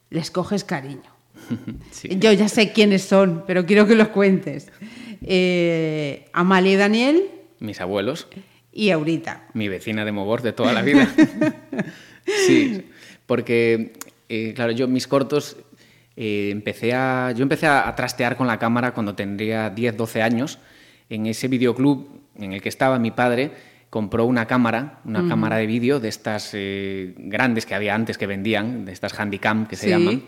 les 0.09 0.31
coges 0.31 0.63
cariño. 0.63 1.01
Sí. 1.91 2.09
Yo 2.19 2.31
ya 2.33 2.47
sé 2.49 2.71
quiénes 2.73 3.03
son, 3.03 3.43
pero 3.47 3.65
quiero 3.65 3.85
que 3.87 3.95
los 3.95 4.07
cuentes. 4.09 4.71
Eh, 5.21 6.25
Amalia 6.33 6.73
y 6.73 6.75
Daniel 6.75 7.23
Mis 7.59 7.79
abuelos, 7.81 8.27
y 8.73 8.89
Aurita. 8.89 9.47
mi 9.53 9.67
vecina 9.69 10.03
de 10.05 10.11
Mogor 10.11 10.41
de 10.41 10.51
toda 10.53 10.73
la 10.73 10.81
vida. 10.81 11.07
sí, 12.47 12.83
porque, 13.25 13.93
eh, 14.29 14.53
claro, 14.55 14.71
yo 14.71 14.87
mis 14.87 15.07
cortos, 15.07 15.57
eh, 16.15 16.49
empecé 16.51 16.93
a, 16.93 17.31
yo 17.35 17.43
empecé 17.43 17.67
a, 17.67 17.87
a 17.87 17.95
trastear 17.95 18.35
con 18.37 18.47
la 18.47 18.57
cámara 18.59 18.93
cuando 18.93 19.15
tendría 19.15 19.69
10, 19.69 19.97
12 19.97 20.21
años. 20.21 20.59
En 21.09 21.25
ese 21.27 21.47
videoclub 21.47 22.07
en 22.37 22.53
el 22.53 22.61
que 22.61 22.69
estaba 22.69 22.97
mi 22.99 23.11
padre, 23.11 23.51
compró 23.89 24.25
una 24.25 24.45
cámara, 24.45 24.99
una 25.05 25.25
cámara 25.27 25.55
de 25.57 25.67
vídeo 25.67 25.99
de 26.01 26.09
estas 26.09 26.49
eh, 26.53 27.13
grandes 27.17 27.65
que 27.65 27.75
había 27.75 27.95
antes 27.95 28.17
que 28.17 28.27
vendían, 28.27 28.83
de 28.85 28.91
estas 28.91 29.17
Handycam 29.17 29.67
que 29.67 29.75
se 29.77 29.85
Sí. 29.85 29.89
llaman. 29.91 30.23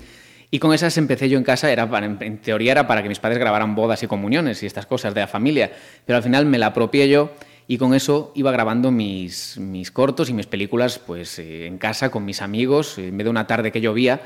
Y 0.50 0.60
con 0.60 0.74
esas 0.74 0.98
empecé 0.98 1.28
yo 1.28 1.38
en 1.38 1.44
casa, 1.44 1.70
era 1.70 1.90
para, 1.90 2.06
en 2.06 2.38
teoría 2.38 2.72
era 2.72 2.88
para 2.88 3.04
que 3.04 3.10
mis 3.10 3.20
padres 3.20 3.38
grabaran 3.40 3.76
bodas 3.76 4.02
y 4.04 4.08
comuniones 4.08 4.64
y 4.64 4.66
estas 4.66 4.86
cosas 4.86 5.14
de 5.14 5.20
la 5.20 5.28
familia, 5.28 5.70
pero 6.06 6.16
al 6.16 6.24
final 6.24 6.46
me 6.46 6.58
la 6.58 6.68
apropié 6.68 7.10
yo 7.10 7.32
y 7.68 7.78
con 7.78 7.94
eso 7.94 8.32
iba 8.36 8.52
grabando 8.52 8.92
mis, 8.92 9.58
mis 9.58 9.92
cortos 9.92 10.30
y 10.30 10.34
mis 10.34 10.48
películas 10.48 11.00
pues 11.00 11.38
eh, 11.40 11.68
en 11.68 11.78
casa 11.78 12.10
con 12.10 12.24
mis 12.24 12.42
amigos. 12.42 12.98
En 12.98 13.18
vez 13.18 13.26
de 13.26 13.30
una 13.30 13.46
tarde 13.46 13.72
que 13.72 13.82
llovía, 13.82 14.22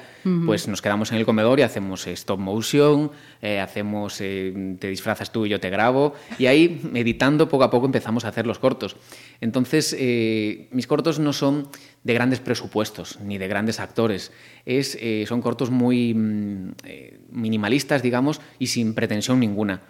pues 0.46 0.68
nos 0.68 0.82
quedamos 0.82 1.12
en 1.12 1.18
el 1.18 1.26
comedor 1.26 1.60
y 1.60 1.64
hacemos 1.64 2.06
eh, 2.06 2.12
stop 2.12 2.40
motion, 2.40 3.12
eh, 3.42 3.60
hacemos 3.60 4.22
eh, 4.22 4.78
te 4.80 4.88
disfrazas 4.88 5.32
tú 5.32 5.46
y 5.46 5.50
yo 5.50 5.60
te 5.60 5.70
grabo 5.72 6.14
y 6.38 6.46
ahí 6.46 6.82
editando 6.94 7.50
poco 7.50 7.64
a 7.64 7.72
poco 7.72 7.88
empezamos 7.88 8.26
a 8.26 8.28
hacer 8.28 8.46
los 8.46 8.60
cortos. 8.60 8.96
Entonces 9.40 9.96
mis 10.72 10.86
cortos 10.86 11.20
no 11.20 11.34
son 11.34 11.68
de 12.04 12.14
grandes 12.14 12.40
presupuestos 12.40 13.20
ni 13.22 13.38
de 13.40 13.48
grandes 13.48 13.80
actores. 13.80 14.32
Es, 14.66 14.98
son 15.28 15.42
cortos 15.42 15.72
muy 15.72 16.14
mm, 16.14 16.74
minimalistas, 17.32 18.02
digamos, 18.02 18.42
y 18.60 18.68
sin 18.68 18.94
pretensión 18.94 19.40
ninguna. 19.40 19.82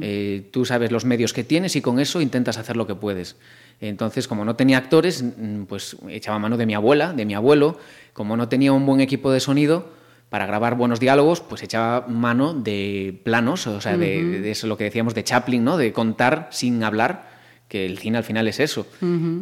Eh, 0.00 0.48
tú 0.50 0.64
sabes 0.64 0.92
los 0.92 1.04
medios 1.04 1.32
que 1.32 1.44
tienes 1.44 1.76
y 1.76 1.80
con 1.80 1.98
eso 2.00 2.20
intentas 2.20 2.58
hacer 2.58 2.76
lo 2.76 2.86
que 2.86 2.94
puedes. 2.94 3.36
Entonces, 3.80 4.28
como 4.28 4.44
no 4.44 4.56
tenía 4.56 4.78
actores, 4.78 5.22
mm, 5.22 5.64
pues 5.64 5.96
echaba 6.08 6.38
mano 6.38 6.56
de 6.56 6.66
mi 6.66 6.74
abuela, 6.74 7.12
de 7.12 7.24
mi 7.24 7.34
abuelo. 7.34 7.78
Como 8.12 8.36
no 8.36 8.48
tenía 8.48 8.72
un 8.72 8.86
buen 8.86 9.00
equipo 9.00 9.32
de 9.32 9.40
sonido, 9.40 9.90
para 10.30 10.46
grabar 10.46 10.76
buenos 10.76 10.98
diálogos, 10.98 11.40
pues 11.42 11.62
echaba 11.62 12.06
mano 12.08 12.54
de 12.54 13.20
planos, 13.22 13.66
o 13.66 13.82
sea, 13.82 13.98
de, 13.98 14.40
de 14.40 14.50
eso 14.50 14.66
lo 14.66 14.78
que 14.78 14.84
decíamos 14.84 15.14
de 15.14 15.24
Chaplin, 15.24 15.62
¿no? 15.62 15.76
De 15.76 15.92
contar 15.92 16.48
sin 16.50 16.82
hablar 16.84 17.30
que 17.72 17.86
el 17.86 17.96
cine 17.96 18.18
al 18.18 18.24
final 18.24 18.46
es 18.48 18.60
eso. 18.60 18.86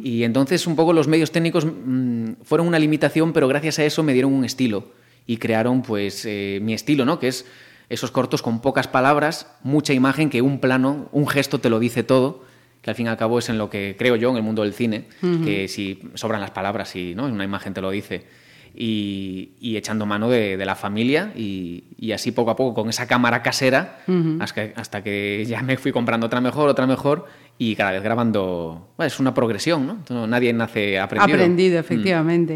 Y 0.04 0.22
entonces 0.22 0.68
un 0.68 0.76
poco 0.76 0.92
los 0.92 1.08
medios 1.08 1.32
técnicos 1.32 1.66
mm, 1.66 2.42
fueron 2.44 2.68
una 2.68 2.78
limitación, 2.78 3.32
pero 3.32 3.48
gracias 3.48 3.80
a 3.80 3.84
eso 3.84 4.04
me 4.04 4.12
dieron 4.12 4.32
un 4.32 4.44
estilo 4.44 4.99
y 5.30 5.36
crearon 5.36 5.82
pues 5.82 6.24
eh, 6.26 6.58
mi 6.60 6.74
estilo, 6.74 7.04
¿no? 7.04 7.20
Que 7.20 7.28
es 7.28 7.46
esos 7.88 8.10
cortos 8.10 8.42
con 8.42 8.60
pocas 8.60 8.88
palabras, 8.88 9.46
mucha 9.62 9.92
imagen, 9.92 10.28
que 10.28 10.42
un 10.42 10.58
plano, 10.58 11.08
un 11.12 11.28
gesto 11.28 11.60
te 11.60 11.70
lo 11.70 11.78
dice 11.78 12.02
todo, 12.02 12.42
que 12.82 12.90
al 12.90 12.96
fin 12.96 13.06
y 13.06 13.08
al 13.10 13.16
cabo 13.16 13.38
es 13.38 13.48
en 13.48 13.56
lo 13.56 13.70
que 13.70 13.94
creo 13.96 14.16
yo 14.16 14.30
en 14.30 14.36
el 14.38 14.42
mundo 14.42 14.62
del 14.62 14.72
cine, 14.72 15.04
que 15.44 15.68
si 15.68 16.00
sobran 16.14 16.40
las 16.40 16.50
palabras 16.50 16.96
y 16.96 17.14
¿no? 17.14 17.26
una 17.26 17.44
imagen 17.44 17.74
te 17.74 17.80
lo 17.80 17.90
dice. 17.92 18.24
Y, 18.72 19.50
y 19.60 19.76
echando 19.76 20.06
mano 20.06 20.30
de, 20.30 20.56
de 20.56 20.64
la 20.64 20.76
familia 20.76 21.32
y, 21.36 21.84
y 21.98 22.12
así 22.12 22.30
poco 22.30 22.52
a 22.52 22.56
poco 22.56 22.72
con 22.80 22.88
esa 22.88 23.06
cámara 23.08 23.42
casera 23.42 23.98
hasta, 24.40 24.54
que, 24.68 24.72
hasta 24.76 25.02
que 25.02 25.44
ya 25.46 25.60
me 25.62 25.76
fui 25.76 25.90
comprando 25.90 26.26
otra 26.26 26.40
mejor, 26.40 26.68
otra 26.68 26.86
mejor 26.86 27.26
y 27.58 27.74
cada 27.74 27.90
vez 27.90 28.02
grabando. 28.02 28.92
Bueno, 28.96 29.08
es 29.08 29.18
una 29.18 29.34
progresión, 29.34 30.00
¿no? 30.08 30.26
Nadie 30.28 30.52
nace 30.52 31.00
aprendido. 31.00 31.34
Aprendido, 31.36 31.82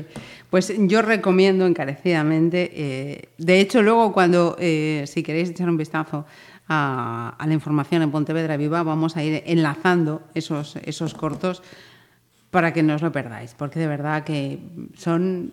Mm. 0.04 0.43
Pues 0.54 0.72
yo 0.78 1.02
recomiendo 1.02 1.66
encarecidamente, 1.66 2.70
eh, 2.76 3.28
de 3.38 3.58
hecho 3.58 3.82
luego 3.82 4.12
cuando, 4.12 4.54
eh, 4.60 5.02
si 5.08 5.24
queréis 5.24 5.50
echar 5.50 5.68
un 5.68 5.76
vistazo 5.76 6.26
a, 6.68 7.34
a 7.36 7.46
la 7.48 7.54
información 7.54 8.02
en 8.02 8.12
Pontevedra 8.12 8.56
Viva, 8.56 8.84
vamos 8.84 9.16
a 9.16 9.24
ir 9.24 9.42
enlazando 9.46 10.22
esos, 10.32 10.76
esos 10.84 11.12
cortos 11.14 11.60
para 12.52 12.72
que 12.72 12.84
no 12.84 12.94
os 12.94 13.02
lo 13.02 13.10
perdáis, 13.10 13.52
porque 13.58 13.80
de 13.80 13.88
verdad 13.88 14.22
que 14.22 14.60
son... 14.96 15.50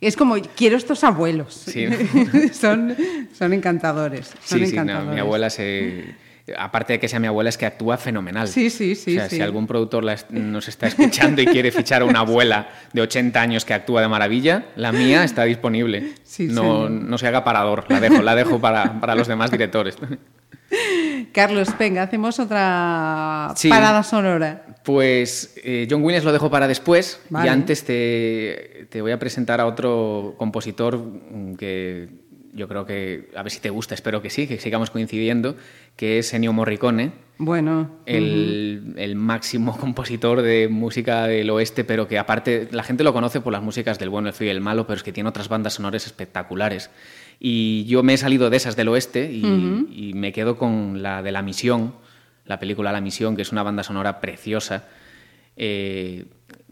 Es 0.00 0.16
como, 0.16 0.34
quiero 0.56 0.76
estos 0.76 1.04
abuelos. 1.04 1.54
Sí. 1.54 1.86
son, 2.52 2.96
son 3.32 3.52
encantadores. 3.52 4.34
Son 4.42 4.58
Sí, 4.58 4.66
sí, 4.66 4.76
no, 4.78 5.04
mi 5.04 5.20
abuela 5.20 5.48
se 5.48 6.16
aparte 6.56 6.94
de 6.94 7.00
que 7.00 7.08
sea 7.08 7.18
mi 7.20 7.26
abuela, 7.26 7.50
es 7.50 7.58
que 7.58 7.66
actúa 7.66 7.96
fenomenal. 7.98 8.48
Sí, 8.48 8.70
sí, 8.70 8.94
sí, 8.94 9.12
O 9.16 9.20
sea, 9.20 9.28
sí. 9.28 9.36
si 9.36 9.42
algún 9.42 9.66
productor 9.66 10.04
la 10.04 10.14
est- 10.14 10.30
nos 10.30 10.68
está 10.68 10.86
escuchando 10.86 11.42
y 11.42 11.46
quiere 11.46 11.70
fichar 11.72 12.02
a 12.02 12.04
una 12.04 12.20
abuela 12.20 12.68
de 12.92 13.02
80 13.02 13.40
años 13.40 13.64
que 13.64 13.74
actúa 13.74 14.00
de 14.00 14.08
maravilla, 14.08 14.66
la 14.76 14.92
mía 14.92 15.24
está 15.24 15.44
disponible. 15.44 16.14
Sí, 16.22 16.46
no, 16.48 16.88
no 16.88 17.18
se 17.18 17.26
haga 17.26 17.44
parador, 17.44 17.84
la 17.88 18.00
dejo, 18.00 18.22
la 18.22 18.34
dejo 18.34 18.60
para, 18.60 19.00
para 19.00 19.14
los 19.14 19.26
demás 19.28 19.50
directores. 19.50 19.96
Carlos, 21.32 21.68
venga, 21.78 22.02
hacemos 22.02 22.38
otra 22.38 23.52
Sí. 23.56 23.68
parada 23.68 24.02
sonora. 24.02 24.64
Pues 24.84 25.54
eh, 25.62 25.86
John 25.90 26.02
Williams 26.02 26.24
lo 26.24 26.32
dejo 26.32 26.50
para 26.50 26.66
después 26.68 27.20
Vale. 27.30 27.46
y 27.46 27.50
antes 27.50 27.84
te, 27.84 28.86
te 28.90 29.00
voy 29.02 29.12
a 29.12 29.18
presentar 29.18 29.60
a 29.60 29.66
otro 29.66 30.34
compositor 30.38 30.98
mm, 30.98 31.54
que 31.56 32.08
yo 32.54 32.66
creo 32.68 32.84
que, 32.86 33.30
a 33.36 33.42
ver 33.42 33.52
si 33.52 33.60
te 33.60 33.70
gusta, 33.70 33.94
espero 33.94 34.20
que 34.22 34.30
sí, 34.30 34.46
que 34.46 34.58
sigamos 34.58 34.90
coincidiendo, 34.90 35.56
que 35.98 36.18
es 36.20 36.32
Ennio 36.32 36.52
Morricone, 36.54 37.10
Bueno, 37.38 37.90
el, 38.06 38.94
el 38.96 39.14
máximo 39.16 39.76
compositor 39.80 40.40
de 40.42 40.68
música 40.68 41.26
del 41.26 41.50
oeste, 41.50 41.84
pero 41.84 42.06
que 42.08 42.18
aparte 42.18 42.68
la 42.72 42.82
gente 42.84 43.04
lo 43.04 43.12
conoce 43.12 43.40
por 43.40 43.52
las 43.52 43.62
músicas 43.62 43.98
del 43.98 44.08
bueno, 44.08 44.28
el 44.28 44.34
feo 44.34 44.46
y 44.46 44.50
el 44.50 44.60
malo, 44.62 44.86
pero 44.86 44.96
es 44.96 45.02
que 45.02 45.12
tiene 45.12 45.28
otras 45.28 45.48
bandas 45.48 45.74
sonoras 45.74 46.06
espectaculares. 46.06 46.88
Y 47.40 47.84
yo 47.84 48.02
me 48.02 48.14
he 48.14 48.16
salido 48.16 48.48
de 48.48 48.56
esas 48.56 48.74
del 48.76 48.88
oeste 48.88 49.30
y, 49.32 49.44
y 49.92 50.12
me 50.14 50.32
quedo 50.32 50.56
con 50.56 51.02
la 51.02 51.22
de 51.22 51.30
La 51.32 51.42
Misión, 51.42 51.94
la 52.46 52.58
película 52.58 52.92
La 52.92 53.00
Misión, 53.00 53.36
que 53.36 53.42
es 53.42 53.52
una 53.52 53.62
banda 53.62 53.82
sonora 53.82 54.20
preciosa. 54.20 54.84
eh, 55.56 56.24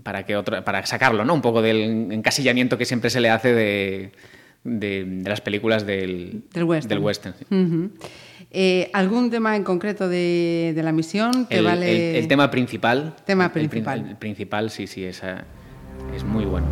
para, 0.02 0.24
que 0.24 0.36
otra, 0.36 0.64
para 0.64 0.84
sacarlo, 0.86 1.24
¿no? 1.24 1.34
Un 1.34 1.42
poco 1.42 1.62
del 1.62 2.12
encasillamiento 2.12 2.78
que 2.78 2.84
siempre 2.84 3.10
se 3.10 3.20
le 3.20 3.30
hace 3.30 3.52
de, 3.52 4.12
de- 4.64 5.04
de 5.04 5.28
las 5.28 5.40
películas 5.40 5.84
del, 5.86 6.42
del 6.52 6.64
western. 6.64 6.88
del 6.88 6.98
western, 7.04 7.34
sí. 7.38 7.44
Ujú. 7.54 7.90
Eh, 8.58 8.88
¿Algún 8.94 9.28
tema 9.30 9.54
en 9.54 9.64
concreto 9.64 10.08
de, 10.08 10.72
de 10.74 10.82
la 10.82 10.90
misión 10.90 11.44
que 11.44 11.58
el, 11.58 11.64
vale? 11.66 12.10
el- 12.10 12.16
el 12.16 12.26
tema 12.26 12.50
principal. 12.50 13.14
Tema 13.26 13.44
el 13.44 13.50
prin- 13.52 13.68
principal. 13.68 14.06
El, 14.08 14.16
principal, 14.16 14.70
sí, 14.70 14.86
sí, 14.86 15.04
esa, 15.04 15.44
es 16.14 16.24
muy 16.24 16.46
bueno. 16.46 16.66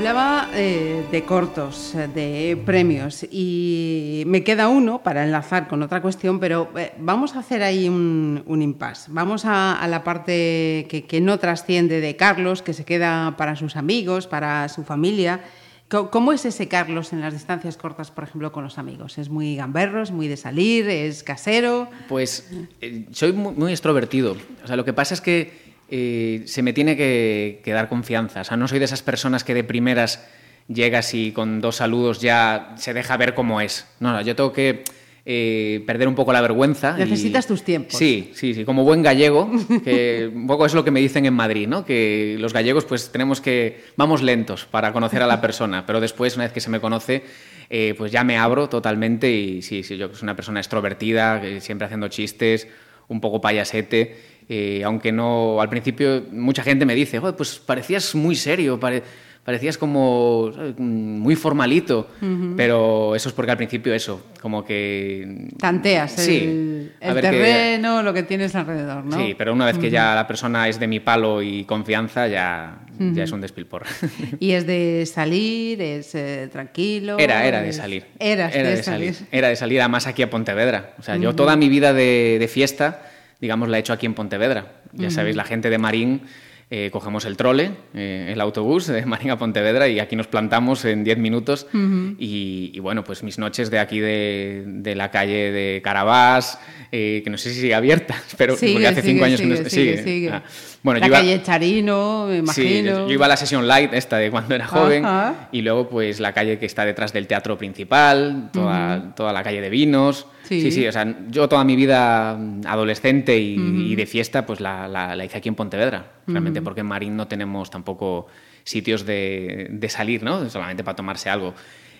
Hablaba 0.00 0.48
eh, 0.54 1.04
de 1.12 1.24
cortos, 1.24 1.94
eh, 1.94 2.08
de 2.08 2.56
premios, 2.64 3.22
y 3.30 4.22
me 4.26 4.42
queda 4.42 4.68
uno 4.68 5.02
para 5.02 5.24
enlazar 5.24 5.68
con 5.68 5.82
otra 5.82 6.00
cuestión, 6.00 6.40
pero 6.40 6.70
eh, 6.74 6.94
vamos 6.98 7.36
a 7.36 7.40
hacer 7.40 7.62
ahí 7.62 7.86
un, 7.86 8.42
un 8.46 8.62
impasse. 8.62 9.10
Vamos 9.12 9.44
a, 9.44 9.78
a 9.78 9.86
la 9.88 10.02
parte 10.02 10.86
que, 10.88 11.04
que 11.06 11.20
no 11.20 11.38
trasciende 11.38 12.00
de 12.00 12.16
Carlos, 12.16 12.62
que 12.62 12.72
se 12.72 12.86
queda 12.86 13.36
para 13.36 13.56
sus 13.56 13.76
amigos, 13.76 14.26
para 14.26 14.70
su 14.70 14.84
familia. 14.84 15.44
¿Cómo 15.88 16.32
es 16.32 16.46
ese 16.46 16.66
Carlos 16.66 17.12
en 17.12 17.20
las 17.20 17.34
distancias 17.34 17.76
cortas, 17.76 18.10
por 18.10 18.24
ejemplo, 18.24 18.52
con 18.52 18.64
los 18.64 18.78
amigos? 18.78 19.18
¿Es 19.18 19.28
muy 19.28 19.56
gamberro, 19.56 20.02
es 20.02 20.12
muy 20.12 20.28
de 20.28 20.38
salir, 20.38 20.88
es 20.88 21.22
casero? 21.22 21.90
Pues 22.08 22.48
eh, 22.80 23.04
soy 23.10 23.34
muy, 23.34 23.52
muy 23.52 23.72
extrovertido. 23.72 24.34
O 24.64 24.66
sea, 24.66 24.76
lo 24.76 24.84
que 24.86 24.94
pasa 24.94 25.12
es 25.12 25.20
que 25.20 25.69
eh, 25.90 26.42
se 26.46 26.62
me 26.62 26.72
tiene 26.72 26.96
que, 26.96 27.60
que 27.64 27.72
dar 27.72 27.88
confianza. 27.88 28.40
O 28.40 28.44
sea, 28.44 28.56
no 28.56 28.68
soy 28.68 28.78
de 28.78 28.84
esas 28.86 29.02
personas 29.02 29.44
que 29.44 29.54
de 29.54 29.64
primeras 29.64 30.26
llegas 30.68 31.14
y 31.14 31.32
con 31.32 31.60
dos 31.60 31.76
saludos 31.76 32.20
ya 32.20 32.74
se 32.76 32.94
deja 32.94 33.16
ver 33.16 33.34
cómo 33.34 33.60
es. 33.60 33.86
No, 33.98 34.12
no, 34.12 34.20
yo 34.22 34.36
tengo 34.36 34.52
que 34.52 34.84
eh, 35.26 35.82
perder 35.86 36.08
un 36.08 36.14
poco 36.14 36.32
la 36.32 36.40
vergüenza. 36.40 36.94
y- 36.96 37.00
Necesitas 37.00 37.46
tus 37.46 37.62
tiempos. 37.62 37.98
Sí, 37.98 38.30
sí, 38.34 38.54
sí. 38.54 38.64
Como 38.64 38.84
buen 38.84 39.02
gallego, 39.02 39.50
que 39.84 40.30
un 40.34 40.46
poco 40.46 40.66
es 40.66 40.74
lo 40.74 40.84
que 40.84 40.90
me 40.90 41.00
dicen 41.00 41.26
en 41.26 41.34
Madrid, 41.34 41.66
¿no? 41.68 41.84
Que 41.84 42.36
los 42.38 42.52
gallegos 42.52 42.84
pues 42.84 43.10
tenemos 43.12 43.40
que... 43.40 43.84
Vamos 43.96 44.22
lentos 44.22 44.66
para 44.66 44.92
conocer 44.92 45.22
a 45.22 45.26
la 45.26 45.40
persona, 45.40 45.84
pero 45.86 46.00
después, 46.00 46.36
una 46.36 46.44
vez 46.44 46.52
que 46.52 46.60
se 46.60 46.70
me 46.70 46.80
conoce, 46.80 47.22
eh, 47.68 47.94
pues 47.98 48.10
ya 48.12 48.24
me 48.24 48.38
abro 48.38 48.68
totalmente 48.68 49.30
y 49.30 49.62
sí, 49.62 49.82
sí, 49.82 49.96
yo 49.96 50.08
soy 50.12 50.22
una 50.22 50.36
persona 50.36 50.60
extrovertida, 50.60 51.42
siempre 51.60 51.84
haciendo 51.86 52.08
chistes, 52.08 52.66
un 53.08 53.20
poco 53.20 53.40
payasete, 53.40 54.16
eh, 54.52 54.82
aunque 54.84 55.12
no... 55.12 55.60
Al 55.60 55.68
principio 55.68 56.24
mucha 56.32 56.62
gente 56.64 56.84
me 56.84 56.94
dice, 56.96 57.18
"Joder, 57.20 57.36
pues 57.36 57.58
parecías 57.58 58.14
muy 58.16 58.34
serio, 58.34 58.80
pare- 58.80 59.02
parecías 59.44 59.78
como 59.78 60.50
¿sabes? 60.54 60.78
muy 60.78 61.34
formalito, 61.36 62.08
pero 62.56 63.14
eso 63.16 63.28
es 63.30 63.34
porque 63.34 63.50
al 63.52 63.56
principio 63.56 63.94
eso, 63.94 64.26
como 64.40 64.64
que... 64.64 65.48
Tanteas 65.58 66.12
Sí, 66.12 66.38
el, 66.40 66.92
el 67.00 67.20
terreno, 67.20 68.02
lo 68.02 68.12
que 68.12 68.22
tienes 68.24 68.54
alrededor, 68.54 69.04
¿no? 69.04 69.16
Sí, 69.16 69.34
pero 69.38 69.52
una 69.52 69.64
vez 69.66 69.78
que 69.78 69.88
ya 69.90 70.14
la 70.14 70.26
persona 70.26 70.68
es 70.68 70.78
de 70.78 70.86
mi 70.86 71.00
palo 71.00 71.42
y 71.42 71.64
confianza, 71.64 72.28
ya, 72.28 72.80
ya 72.98 73.24
es 73.24 73.32
un 73.32 73.40
despilporre. 73.40 73.86
Y 74.40 74.50
es 74.52 74.66
de 74.66 75.06
salir, 75.06 75.80
es 75.80 76.14
eh, 76.14 76.48
tranquilo. 76.52 77.16
Era, 77.18 77.46
era 77.46 77.62
de 77.62 77.72
salir. 77.72 78.04
Eras 78.18 78.54
era 78.54 78.68
de, 78.70 78.82
salir. 78.82 79.14
Era 79.32 79.48
de 79.48 79.56
salir, 79.56 79.80
además 79.80 80.06
aquí 80.06 80.22
a 80.22 80.28
Pontevedra. 80.30 80.94
O 80.98 81.02
sea, 81.02 81.16
yo 81.16 81.34
toda 81.34 81.56
mi 81.56 81.68
vida 81.68 81.92
de, 81.94 82.36
de 82.38 82.46
fiesta, 82.48 83.09
digamos, 83.40 83.68
la 83.68 83.76
he 83.76 83.80
hecho 83.80 83.92
aquí 83.92 84.06
en 84.06 84.14
Pontevedra. 84.14 84.82
Ya 84.92 85.10
sabéis, 85.10 85.36
la 85.36 85.44
gente 85.44 85.70
de 85.70 85.78
Marín, 85.78 86.22
eh, 86.70 86.88
cogemos 86.92 87.24
el 87.24 87.36
trole, 87.36 87.72
eh, 87.94 88.30
el 88.32 88.40
autobús 88.40 88.86
de 88.86 89.04
Marín 89.04 89.30
a 89.32 89.38
Pontevedra 89.38 89.88
y 89.88 89.98
aquí 89.98 90.14
nos 90.14 90.28
plantamos 90.28 90.84
en 90.84 91.02
10 91.04 91.18
minutos. 91.18 91.66
y, 91.72 92.70
y 92.72 92.78
bueno, 92.80 93.02
pues 93.04 93.22
mis 93.22 93.38
noches 93.38 93.70
de 93.70 93.78
aquí 93.80 93.98
de, 94.00 94.62
de 94.66 94.94
la 94.94 95.10
calle 95.10 95.50
de 95.50 95.80
Carabás, 95.82 96.58
eh, 96.92 97.22
que 97.24 97.30
no 97.30 97.38
sé 97.38 97.50
si 97.52 97.60
sigue 97.60 97.74
abierta, 97.74 98.14
pero 98.36 98.56
Sigue, 98.56 98.72
porque 98.72 98.86
hace 98.86 99.00
sigue, 99.02 99.12
cinco 99.14 99.24
años 99.24 99.40
que 99.40 99.46
no 99.46 99.56
sigue, 99.56 99.70
sigue. 99.70 99.96
sigue, 99.98 100.02
sigue. 100.04 100.30
Ah, 100.30 100.42
Bueno, 100.82 101.00
la 101.00 101.06
yo 101.06 101.10
iba- 101.10 101.18
calle 101.18 101.42
Charino, 101.42 102.26
me 102.28 102.38
imagino. 102.38 102.64
Sí, 102.68 102.82
yo, 102.84 103.06
yo 103.08 103.12
iba 103.14 103.26
a 103.26 103.28
la 103.28 103.36
sesión 103.36 103.66
light 103.66 103.92
esta 103.92 104.16
de 104.18 104.30
cuando 104.30 104.54
era 104.54 104.66
joven 104.66 105.04
Ajá. 105.04 105.48
y 105.52 105.62
luego 105.62 105.88
pues 105.88 106.20
la 106.20 106.32
calle 106.32 106.58
que 106.58 106.66
está 106.66 106.84
detrás 106.84 107.12
del 107.12 107.26
teatro 107.26 107.58
principal, 107.58 108.50
toda, 108.52 109.14
toda 109.14 109.32
la 109.32 109.42
calle 109.42 109.60
de 109.60 109.70
vinos. 109.70 110.26
Sí. 110.44 110.62
Sí. 110.62 110.72
sí, 110.72 110.86
o 110.88 110.90
sea, 110.90 111.06
yo 111.28 111.48
toda 111.48 111.62
mi 111.62 111.76
vida 111.76 112.36
adolescente 112.66 113.38
y, 113.38 113.54
y 113.92 113.94
de 113.94 114.04
fiesta 114.06 114.46
pues 114.46 114.58
la, 114.60 114.88
la- 114.88 115.14
la 115.14 115.24
hice 115.24 115.38
aquí 115.38 115.48
en 115.48 115.54
Pontevedra, 115.54 116.06
realmente 116.26 116.59
porque 116.62 116.80
en 116.80 116.86
Marín 116.86 117.16
no 117.16 117.26
tenemos 117.28 117.70
tampoco 117.70 118.26
sitios 118.64 119.06
de, 119.06 119.68
de 119.70 119.88
salir, 119.88 120.22
¿no? 120.22 120.48
Solamente 120.50 120.84
para 120.84 120.96
tomarse 120.96 121.30
algo. 121.30 121.54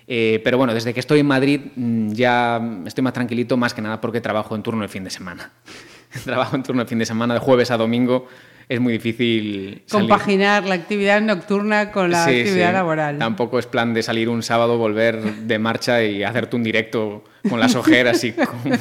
Eh, 0.06 0.40
pero 0.42 0.58
bueno, 0.58 0.74
desde 0.74 0.92
que 0.92 1.00
estoy 1.00 1.20
en 1.20 1.26
Madrid 1.26 1.60
mm, 1.76 2.12
ya 2.12 2.60
estoy 2.86 3.02
más 3.04 3.12
tranquilito, 3.12 3.56
más 3.56 3.74
que 3.74 3.80
nada 3.82 4.00
porque 4.00 4.20
trabajo 4.20 4.56
en 4.56 4.62
turno 4.62 4.82
de 4.82 4.88
fin 4.88 5.04
de 5.04 5.10
semana. 5.10 5.50
trabajo 6.24 6.56
en 6.56 6.62
turno 6.62 6.82
de 6.82 6.88
fin 6.88 6.98
de 6.98 7.06
semana, 7.06 7.34
de 7.34 7.40
jueves 7.40 7.70
a 7.70 7.76
domingo. 7.76 8.26
Es 8.68 8.78
muy 8.80 8.92
difícil 8.92 9.82
salir. 9.86 10.08
Compaginar 10.08 10.64
la 10.64 10.76
actividad 10.76 11.20
nocturna 11.20 11.90
con 11.90 12.10
la 12.10 12.24
Sí, 12.24 12.38
actividad 12.40 12.68
sí. 12.68 12.72
laboral. 12.74 13.18
Tampoco 13.18 13.58
es 13.58 13.66
plan 13.66 13.94
de 13.94 14.02
salir 14.04 14.28
un 14.28 14.44
sábado, 14.44 14.78
volver 14.78 15.20
de 15.20 15.58
marcha 15.58 16.04
y 16.04 16.22
hacerte 16.22 16.54
un 16.54 16.62
directo 16.62 17.24
con 17.48 17.58
las 17.58 17.74
ojeras 17.74 18.22
y 18.22 18.30
con, 18.32 18.78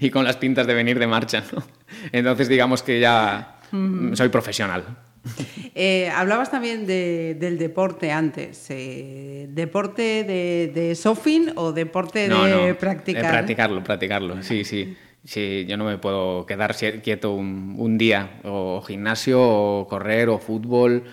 y 0.00 0.10
con 0.10 0.24
las 0.24 0.36
pintas 0.38 0.66
de 0.66 0.74
venir 0.74 0.98
de 0.98 1.06
marcha. 1.06 1.44
¿no? 1.52 1.62
Entonces, 2.10 2.48
digamos 2.48 2.82
que 2.82 2.98
ya 2.98 3.58
soy 4.14 4.28
profesional. 4.28 4.82
Eh, 5.74 6.08
hablabas 6.10 6.50
también 6.50 6.86
de- 6.86 7.36
del 7.38 7.58
deporte 7.58 8.10
antes. 8.10 8.66
eh, 8.70 9.46
¿Deporte 9.50 10.24
de, 10.24 10.72
de 10.74 10.94
surfing 10.94 11.52
o 11.56 11.72
deporte 11.72 12.26
No, 12.28 12.44
de 12.44 12.50
no, 12.72 12.78
practicar? 12.78 13.22
de 13.22 13.28
practicarlo, 13.28 13.84
practicarlo, 13.84 14.42
sí, 14.42 14.64
sí. 14.64 14.96
Sí, 15.24 15.66
yo 15.68 15.76
no 15.76 15.84
me 15.84 15.98
puedo 15.98 16.46
quedar 16.46 16.74
quieto 17.02 17.32
un, 17.34 17.74
un 17.78 17.98
día, 17.98 18.40
o 18.44 18.82
gimnasio, 18.86 19.40
o 19.40 19.86
correr, 19.86 20.28
o 20.28 20.38
fútbol. 20.38 21.04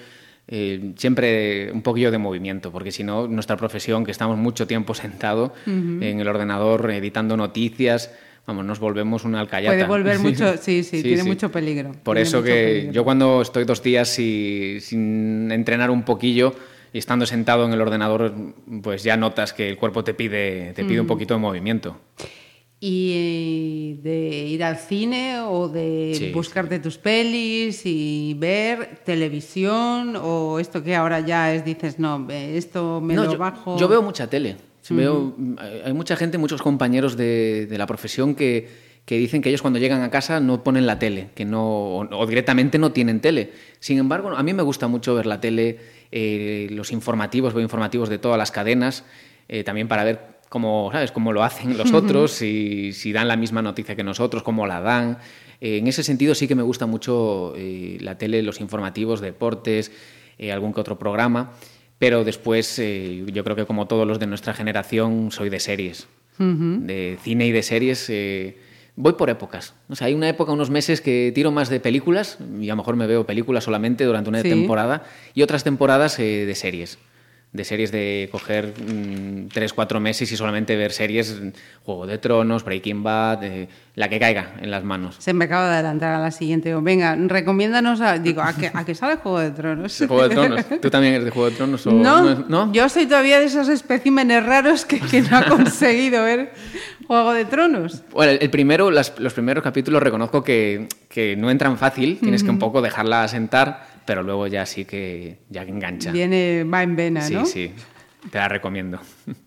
eh, 0.47 0.93
siempre 0.95 1.71
un 1.71 1.81
poquillo 1.81 2.11
de 2.11 2.19
movimiento, 2.19 2.71
porque 2.71 2.91
si 2.91 3.03
no, 3.03 3.27
nuestra 3.27 3.57
profesión, 3.57 4.05
que 4.05 4.11
estamos 4.11 4.37
mucho 4.37 4.67
tiempo 4.67 4.93
sentado 5.03 5.53
en 5.65 6.19
el 6.19 6.27
ordenador 6.27 6.89
editando 6.91 7.35
noticias, 7.35 8.11
vamos, 8.47 8.65
nos 8.65 8.79
volvemos 8.79 9.23
una 9.23 9.39
alcayata. 9.39 9.75
Puede 9.75 9.87
volver 9.87 10.19
mucho- 10.19 10.57
sí, 10.57 10.83
sí, 10.83 11.01
tiene 11.03 11.23
mucho 11.23 11.51
peligro, 11.51 11.91
Por 12.03 12.15
tiene 12.15 12.21
eso 12.27 12.43
que 12.43 12.65
peligro. 12.65 12.91
yo 12.93 13.03
cuando 13.03 13.41
estoy 13.41 13.63
dos 13.65 13.81
días 13.83 14.09
si- 14.09 14.79
sin 14.81 15.51
entrenar 15.51 15.89
un 15.91 16.03
poquillo 16.03 16.53
y 16.93 16.97
estando 16.97 17.25
sentado 17.25 17.65
en 17.65 17.73
el 17.73 17.81
ordenador, 17.81 18.33
pues 18.81 19.03
ya 19.03 19.17
notas 19.17 19.51
que 19.53 19.67
el 19.69 19.77
cuerpo 19.77 20.03
te 20.03 20.13
pide, 20.13 20.73
te 20.73 20.85
pide 20.85 21.01
un 21.01 21.07
poquito 21.07 21.33
de 21.33 21.39
movimiento. 21.39 21.97
¿Y 22.79 23.11
eh, 23.15 23.99
de 24.03 24.27
ir 24.47 24.63
al 24.63 24.77
cine 24.77 25.39
o 25.39 25.67
de 25.69 26.11
Sí, 26.17 26.31
buscarte 26.31 26.77
tus 26.79 26.97
pelis 26.97 27.81
y 27.85 28.35
ver 28.37 28.99
televisión 29.05 30.15
o 30.21 30.59
esto 30.59 30.83
que 30.83 30.93
ahora 30.95 31.21
ya 31.21 31.53
es, 31.53 31.65
dices, 31.65 31.99
no, 31.99 32.27
eh, 32.29 32.57
esto 32.57 33.01
me 33.01 33.15
No, 33.15 33.23
lo 33.25 33.31
yo, 33.33 33.37
bajo? 33.39 33.77
yo 33.79 33.87
veo 33.87 34.01
mucha 34.01 34.27
tele. 34.29 34.57
Veo, 34.89 35.35
hay 35.83 35.93
mucha 35.93 36.15
gente, 36.15 36.37
muchos 36.37 36.61
compañeros 36.61 37.17
de, 37.17 37.65
de 37.65 37.77
la 37.77 37.87
profesión 37.87 38.35
que, 38.35 38.67
que 39.05 39.17
dicen 39.17 39.41
que 39.41 39.49
ellos 39.49 39.61
cuando 39.61 39.79
llegan 39.79 40.01
a 40.01 40.09
casa 40.09 40.39
no 40.39 40.63
ponen 40.63 40.87
la 40.87 40.97
tele, 40.97 41.29
que 41.35 41.45
no, 41.45 41.97
o, 41.97 42.25
directamente 42.27 42.79
no 42.79 42.91
tienen 42.91 43.21
tele. 43.21 43.51
Sin 43.79 43.99
embargo, 43.99 44.35
a 44.35 44.41
mí 44.41 44.53
me 44.53 44.63
gusta 44.63 44.87
mucho 44.87 45.13
ver 45.13 45.27
la 45.27 45.39
tele, 45.39 45.77
eh, 46.11 46.67
los 46.71 46.91
informativos, 46.91 47.53
veo 47.53 47.61
informativos 47.61 48.09
de 48.09 48.17
todas 48.17 48.37
las 48.37 48.51
cadenas, 48.51 49.05
eh, 49.47 49.63
también 49.63 49.87
para 49.87 50.03
ver 50.03 50.21
cómo, 50.49 50.89
¿sabes? 50.91 51.11
cómo 51.11 51.33
lo 51.33 51.43
hacen 51.43 51.77
los 51.77 51.93
otros, 51.93 52.31
si, 52.31 52.93
si 52.93 53.13
dan 53.13 53.27
la 53.27 53.35
misma 53.35 53.61
noticia 53.61 53.95
que 53.95 54.03
nosotros, 54.03 54.41
cómo 54.41 54.65
la 54.65 54.81
dan. 54.81 55.19
Eh, 55.61 55.77
en 55.77 55.87
ese 55.87 56.01
sentido 56.01 56.33
sí 56.33 56.47
que 56.47 56.55
me 56.55 56.63
gusta 56.63 56.87
mucho 56.87 57.53
la 57.99 58.17
tele, 58.17 58.41
los 58.41 58.59
informativos, 58.59 59.21
deportes, 59.21 59.91
algún 60.51 60.73
que 60.73 60.81
otro 60.81 60.97
programa. 60.97 61.51
Pero 61.97 62.23
después, 62.23 62.77
eh, 62.79 63.23
yo 63.31 63.43
creo 63.43 63.55
que 63.55 63.65
como 63.65 63.87
todos 63.87 64.05
los 64.07 64.19
de 64.19 64.27
nuestra 64.27 64.53
generación, 64.53 65.29
soy 65.31 65.49
de 65.49 65.59
series. 65.59 66.07
De 66.37 67.17
cine 67.23 67.47
y 67.47 67.51
de 67.51 67.63
series. 67.63 68.09
eh, 68.09 68.57
voy 68.97 69.13
por 69.13 69.29
épocas. 69.29 69.73
O 69.89 69.95
sea, 69.95 70.07
hay 70.07 70.13
una 70.13 70.27
época, 70.29 70.51
unos 70.51 70.69
meses 70.69 70.99
que 71.01 71.31
tiro 71.35 71.51
más 71.51 71.69
de 71.69 71.79
películas, 71.79 72.37
y 72.59 72.69
a 72.69 72.73
lo 72.73 72.77
mejor 72.77 72.95
me 72.97 73.07
veo 73.07 73.25
películas 73.25 73.63
solamente 73.63 74.03
durante 74.05 74.29
una 74.29 74.41
Sí. 74.41 74.49
temporada, 74.49 75.03
y 75.33 75.41
otras 75.41 75.63
temporadas 75.63 76.19
eh, 76.19 76.45
de 76.45 76.55
series. 76.55 76.97
De 77.55 77.63
series 77.63 77.91
de 77.91 78.27
coger 78.31 78.73
mm, 78.77 79.47
tres, 79.53 79.71
cuatro 79.73 79.99
meses 79.99 80.31
y 80.31 80.35
solamente 80.35 80.75
ver 80.75 80.91
series, 80.91 81.39
Juego 81.83 82.05
de 82.05 82.17
Tronos, 82.17 82.63
Breaking 82.65 83.01
Bad, 83.01 83.43
eh, 83.43 83.69
la 83.95 84.09
que 84.09 84.19
caiga 84.19 84.55
en 84.61 84.69
las 84.71 84.83
manos. 84.83 85.15
Se 85.19 85.33
me 85.33 85.45
acaba 85.45 85.69
de 85.69 85.75
adelantar 85.75 86.13
a 86.15 86.19
la 86.19 86.31
siguiente. 86.31 86.75
Venga, 86.75 87.15
recomiéndanos, 87.15 88.01
a, 88.01 88.17
digo, 88.19 88.41
¿a 88.41 88.53
qué, 88.53 88.69
a 88.73 88.83
qué 88.83 88.93
sale 88.93 89.15
Juego 89.17 89.39
de 89.39 89.51
Tronos? 89.51 89.97
¿Juego 89.97 90.27
de 90.27 90.35
Tronos? 90.35 90.65
¿Tú 90.81 90.89
también 90.89 91.13
eres 91.13 91.25
de 91.25 91.31
Juego 91.31 91.49
de 91.49 91.55
Tronos? 91.55 91.87
O 91.87 91.91
No, 91.91 92.35
¿no? 92.49 92.73
yo 92.73 92.89
soy 92.89 93.05
todavía 93.05 93.39
de 93.39 93.45
esos 93.45 93.69
especímenes 93.69 94.45
raros 94.45 94.83
que, 94.85 94.99
que 94.99 95.21
no 95.21 95.37
ha 95.37 95.45
conseguido 95.47 96.23
ver 96.23 96.51
Juego 97.07 97.33
de 97.33 97.45
Tronos. 97.45 98.03
Bueno, 98.11 98.33
el, 98.39 98.49
primero, 98.49 98.91
las- 98.91 99.17
los 99.19 99.33
primeros 99.33 99.63
capítulos 99.63 100.03
reconozco 100.03 100.43
que, 100.43 100.87
que 101.07 101.35
no 101.37 101.49
entran 101.49 101.77
fácil, 101.77 102.17
tienes 102.19 102.43
que 102.43 102.49
un 102.49 102.59
poco 102.59 102.81
dejarla 102.81 103.23
asentar, 103.23 103.94
pero 104.05 104.23
luego 104.23 104.47
ya 104.47 104.65
sí 104.65 104.85
que 104.85 105.39
ya 105.49 105.63
engancha. 105.63 106.11
Viene, 106.11 106.63
va 106.63 106.83
en 106.83 106.95
vena, 106.95 107.21
sí, 107.21 107.33
¿no? 107.33 107.45
sí, 107.45 107.73
te 108.31 108.37
la 108.37 108.47
recomiendo. 108.47 108.99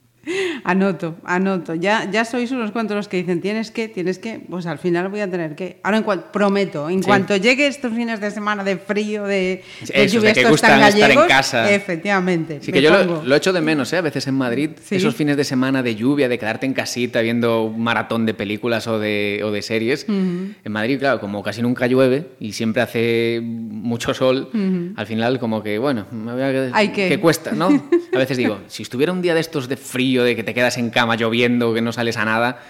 Anoto, 0.65 1.17
anoto. 1.25 1.75
Ya, 1.75 2.11
ya 2.11 2.25
sois 2.25 2.51
unos 2.51 2.71
cuantos 2.71 2.97
los 2.97 3.09
que 3.09 3.17
dicen, 3.19 3.41
tienes 3.41 3.71
que, 3.71 3.89
tienes 3.89 4.19
que, 4.19 4.41
pues 4.41 4.67
al 4.67 4.79
final 4.79 5.09
voy 5.09 5.21
a 5.21 5.31
tener 5.31 5.55
que. 5.55 5.79
Ahora, 5.83 5.99
en 5.99 6.03
cuanto, 6.03 6.31
prometo, 6.33 6.91
en 6.91 7.03
Sí. 7.03 7.07
cuanto 7.07 7.37
llegue 7.37 7.67
estos 7.67 7.93
fines 7.95 8.21
de 8.21 8.31
semana 8.31 8.63
de 8.65 8.77
frío, 8.77 9.25
de, 9.25 9.63
lluvia, 9.87 10.29
de 10.29 10.35
que 10.35 10.41
estos 10.41 10.43
tan 10.43 10.51
gustan 10.51 10.83
estar 10.83 10.93
en 10.95 11.01
gallegos, 11.01 11.27
casa. 11.29 11.71
efectivamente. 11.73 12.59
Sí, 12.61 12.73
que 12.73 12.83
yo 12.83 12.91
lo, 13.05 13.23
lo 13.25 13.35
echo 13.37 13.53
de 13.53 13.61
menos, 13.63 13.93
¿eh? 13.93 13.99
A 13.99 14.01
veces 14.03 14.27
en 14.27 14.35
Madrid, 14.35 14.71
Sí. 14.83 14.97
esos 14.97 15.15
fines 15.15 15.37
de 15.37 15.45
semana 15.45 15.83
de 15.83 15.95
lluvia, 15.95 16.29
de 16.29 16.39
quedarte 16.39 16.67
en 16.67 16.75
casita 16.75 17.21
viendo 17.23 17.65
un 17.65 17.81
maratón 17.83 18.27
de 18.27 18.35
películas 18.35 18.87
o 18.87 18.99
de, 18.99 19.41
o 19.45 19.51
de 19.51 19.63
series. 19.63 20.07
En 20.09 20.55
Madrid, 20.73 20.99
claro, 20.99 21.21
como 21.21 21.43
casi 21.43 21.63
nunca 21.63 21.87
llueve 21.87 22.27
y 22.41 22.53
siempre 22.53 22.83
hace 22.83 23.41
mucho 23.43 24.13
sol, 24.13 24.51
al 24.97 25.07
final 25.07 25.39
como 25.39 25.63
que, 25.63 25.79
bueno, 25.79 26.07
me 26.11 26.33
voy 26.33 26.43
a- 26.43 26.71
Hay 26.77 26.89
que- 26.89 27.19
cuesta, 27.19 27.53
¿no? 27.53 27.69
A 28.15 28.19
veces 28.19 28.37
digo, 28.37 28.59
si 28.67 28.83
estuviera 28.83 29.13
un 29.13 29.23
día 29.23 29.35
de 29.35 29.41
estos 29.41 29.69
de 29.69 29.77
frío, 29.77 30.18
de 30.25 30.37
que 30.37 30.45
te 30.45 30.55
quedas 30.55 30.79
en 30.79 30.91
cama 30.91 31.17
lloviendo, 31.17 31.75
que 31.75 31.81
no 31.81 31.93
sales 31.93 32.17
a 32.17 32.25
nada, 32.25 32.61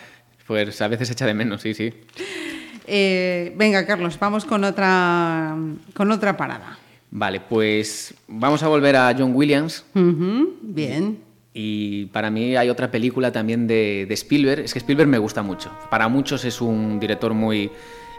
pues 0.47 0.81
a 0.81 0.89
veces 0.89 1.11
echa 1.11 1.27
de 1.27 1.35
menos, 1.35 1.63
sí, 1.63 1.75
sí. 1.75 1.93
Eh, 2.87 3.53
venga, 3.57 3.87
Carlos, 3.87 4.19
vamos 4.19 4.45
con 4.45 4.65
otra, 4.65 5.57
con 5.95 6.11
otra 6.11 6.37
parada. 6.37 6.79
Vale, 7.11 7.41
pues 7.41 8.15
vamos 8.27 8.63
a 8.63 8.69
volver 8.69 8.97
a 8.97 9.15
John 9.17 9.35
Williams. 9.35 9.85
Bien. 9.95 11.19
Y 11.53 12.07
para 12.07 12.31
mí 12.31 12.57
hay 12.57 12.71
otra 12.71 12.91
película 12.91 13.33
también 13.33 13.67
de, 13.67 14.07
de 14.07 14.15
Spielberg. 14.15 14.61
Es 14.61 14.73
que 14.73 14.79
Spielberg 14.79 15.09
me 15.09 15.19
gusta 15.19 15.43
mucho. 15.43 15.71
Para 15.91 16.09
muchos 16.09 16.45
es 16.45 16.61
un 16.61 17.01
director 17.01 17.35
muy 17.35 17.71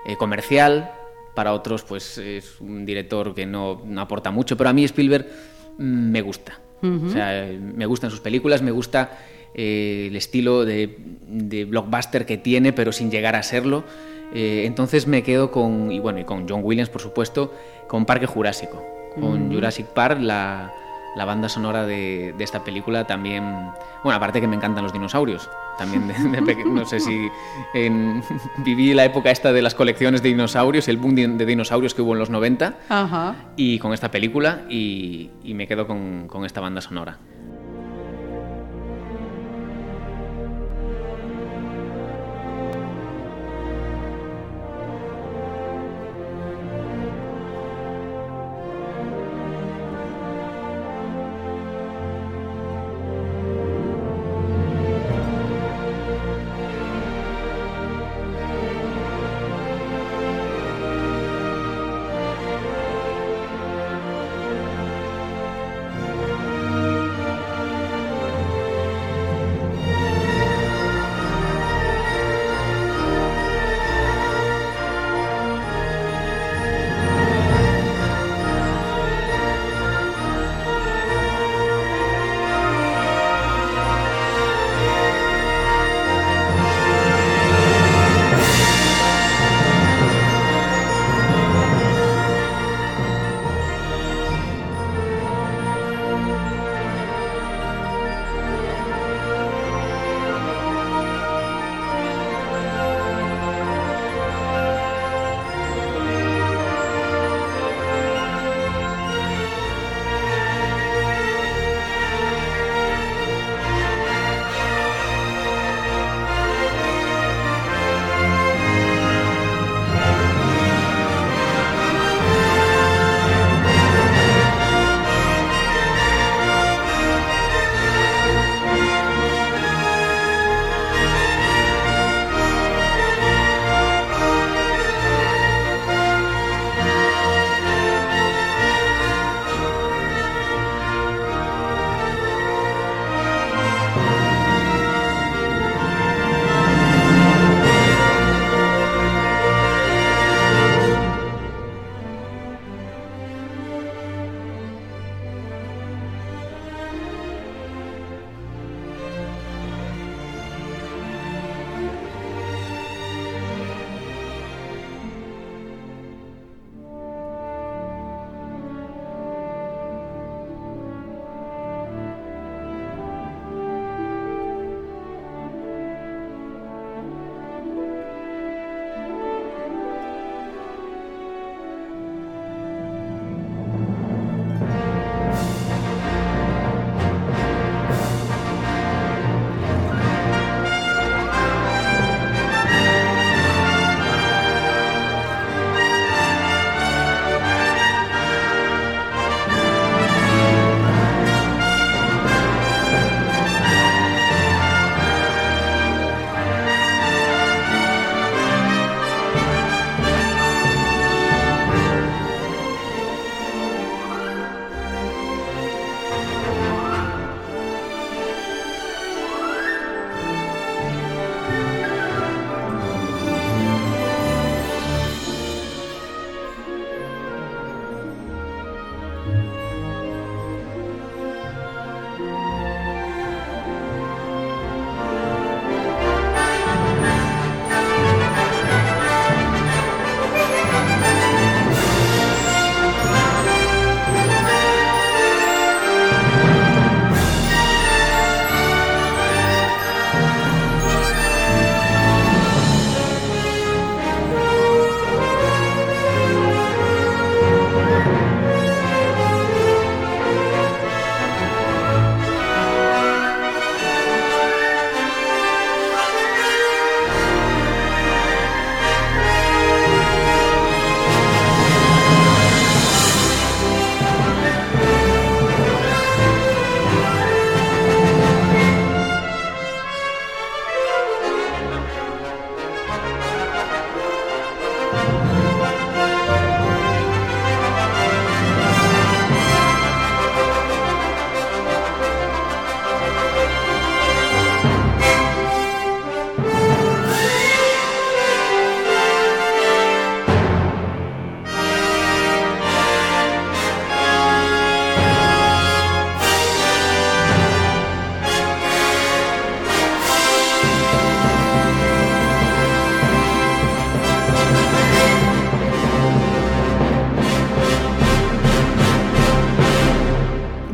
eh, 0.06 0.16
comercial, 0.18 0.92
para 1.36 1.54
otros 1.54 1.84
pues 1.84 2.18
es 2.18 2.60
un 2.62 2.86
director 2.86 3.36
que 3.36 3.46
no, 3.46 3.82
no 3.86 4.02
aporta 4.02 4.32
mucho, 4.32 4.58
pero 4.58 4.70
a 4.70 4.74
mí 4.74 4.84
Spielberg 4.84 5.28
mm, 5.78 6.12
me 6.12 6.22
gusta. 6.22 6.60
O 6.82 7.10
sea, 7.10 7.48
me 7.60 7.86
gustan 7.86 8.10
sus 8.10 8.20
películas, 8.22 8.62
me 8.62 8.72
gusta 8.72 9.18
eh, 9.54 10.08
el 10.10 10.16
estilo 10.16 10.66
de, 10.66 10.98
de 11.28 11.66
blockbuster 11.66 12.26
que 12.26 12.38
tiene, 12.38 12.74
pero 12.74 12.92
sin 12.92 13.12
llegar 13.12 13.36
a 13.36 13.44
serlo. 13.44 13.84
Eh, 14.34 14.64
entonces 14.66 15.08
me 15.08 15.24
quedo 15.24 15.52
con, 15.52 15.92
y 15.92 16.00
bueno, 16.00 16.20
y 16.20 16.24
con 16.24 16.48
John 16.48 16.62
Williams, 16.64 16.90
por 16.90 17.02
supuesto, 17.02 17.54
con 17.88 18.06
Parque 18.06 18.28
Jurásico, 18.28 18.84
con 19.20 19.52
Jurassic 19.52 19.88
Park, 19.88 20.20
la, 20.22 20.74
la 21.20 21.26
banda 21.26 21.50
sonora 21.50 21.86
de, 21.86 22.34
de 22.38 22.44
esta 22.46 22.64
película 22.64 23.06
también, 23.06 23.44
bueno, 24.06 24.16
aparte 24.16 24.40
que 24.40 24.48
me 24.48 24.56
encantan 24.56 24.84
los 24.84 24.94
dinosaurios, 24.94 25.50
también 25.78 26.08
de, 26.08 26.14
de 26.14 26.42
peque- 26.42 26.64
no 26.64 26.86
sé 26.86 27.02
si 27.02 27.28
en- 27.74 28.24
viví 28.64 28.94
la 28.94 29.04
época 29.04 29.30
esta 29.30 29.52
de 29.52 29.62
las 29.62 29.76
colecciones 29.76 30.24
de 30.24 30.30
dinosaurios, 30.30 30.88
el 30.88 30.96
boom 30.96 31.16
de, 31.16 31.46
dinosaurios 31.46 31.94
que 31.94 32.02
hubo 32.02 32.14
en 32.14 32.20
los 32.20 32.30
90 32.30 32.74
Ajá. 32.88 33.36
y 33.58 33.80
con 33.80 33.92
esta 33.94 34.10
película 34.12 34.62
y, 34.70 35.30
y 35.44 35.54
me 35.56 35.68
quedo 35.68 35.86
con, 35.88 36.28
con 36.30 36.46
esta 36.46 36.62
banda 36.62 36.80
sonora. 36.80 37.18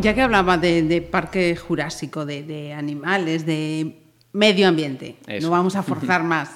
Ya 0.06 0.14
que 0.14 0.22
hablaba 0.22 0.60
de, 0.60 0.84
de 0.84 1.01
parque 1.01 1.56
jurásico, 1.56 2.28
de, 2.28 2.43
de 2.43 2.74
animales, 2.74 3.43
de 3.43 3.95
medio 4.34 4.68
ambiente, 4.68 5.16
Eso. 5.26 5.47
no 5.47 5.51
vamos 5.51 5.76
a 5.76 5.82
forzar 5.82 6.24
más. 6.36 6.51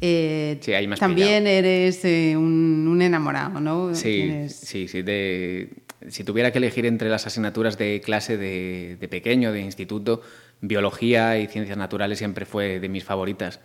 Eh, 0.00 0.56
Sí, 0.62 0.72
también 0.98 1.46
eres 1.46 2.02
eh, 2.06 2.34
un, 2.34 2.88
un 2.88 3.02
enamorado, 3.02 3.60
¿no? 3.60 3.94
Sí, 3.94 4.46
sí, 4.48 4.88
sí. 4.88 5.02
de- 5.02 5.68
si 6.08 6.24
tuviera 6.24 6.50
que 6.50 6.56
elegir 6.58 6.86
entre 6.86 7.10
las 7.10 7.26
asignaturas 7.26 7.76
de 7.76 8.00
clase 8.00 8.38
de, 8.38 8.96
de 8.98 9.06
pequeño, 9.08 9.52
de 9.52 9.60
instituto, 9.60 10.22
biología 10.64 11.38
y 11.38 11.48
ciencias 11.48 11.76
naturales 11.76 12.18
siempre 12.18 12.46
fue 12.46 12.78
de 12.80 12.88
mis 12.88 13.02
favoritas. 13.04 13.60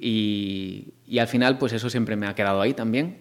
y, 0.00 0.88
y 1.06 1.18
al 1.20 1.28
final, 1.28 1.58
pues 1.58 1.72
eso 1.72 1.88
siempre 1.88 2.16
me 2.16 2.26
ha 2.26 2.34
quedado 2.34 2.60
ahí 2.60 2.74
también. 2.74 3.16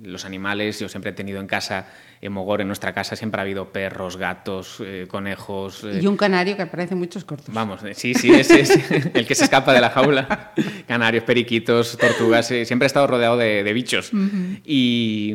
Mm, 0.00 0.06
Los 0.06 0.24
animales, 0.24 0.80
yo 0.80 0.88
siempre 0.88 1.10
he 1.12 1.14
tenido 1.14 1.40
en 1.40 1.46
casa, 1.46 1.86
en 2.20 2.32
Mogor, 2.32 2.60
en 2.60 2.66
nuestra 2.66 2.92
casa, 2.92 3.14
siempre 3.16 3.40
ha 3.40 3.42
habido 3.42 3.72
perros, 3.72 4.16
gatos, 4.16 4.78
eh, 4.84 5.06
conejos. 5.08 5.84
eh, 5.84 6.00
Y 6.02 6.06
un 6.06 6.16
canario 6.16 6.56
que 6.56 6.62
aparece 6.62 6.94
en 6.94 6.98
muchos 7.00 7.24
cortos. 7.24 7.54
Vamos, 7.54 7.82
eh, 7.84 7.94
sí, 7.94 8.14
sí, 8.14 8.32
ese 8.32 8.60
es 8.62 8.70
el 9.14 9.26
que 9.26 9.34
se 9.34 9.44
escapa 9.44 9.72
de 9.72 9.80
la 9.80 9.90
jaula. 9.90 10.52
Canarios, 10.88 11.24
periquitos, 11.24 11.96
tortugas, 11.96 12.50
eh, 12.50 12.64
siempre 12.64 12.86
he 12.86 12.88
estado 12.88 13.06
rodeado 13.06 13.36
de, 13.36 13.62
de 13.62 13.72
bichos. 13.72 14.10
y, 14.64 15.34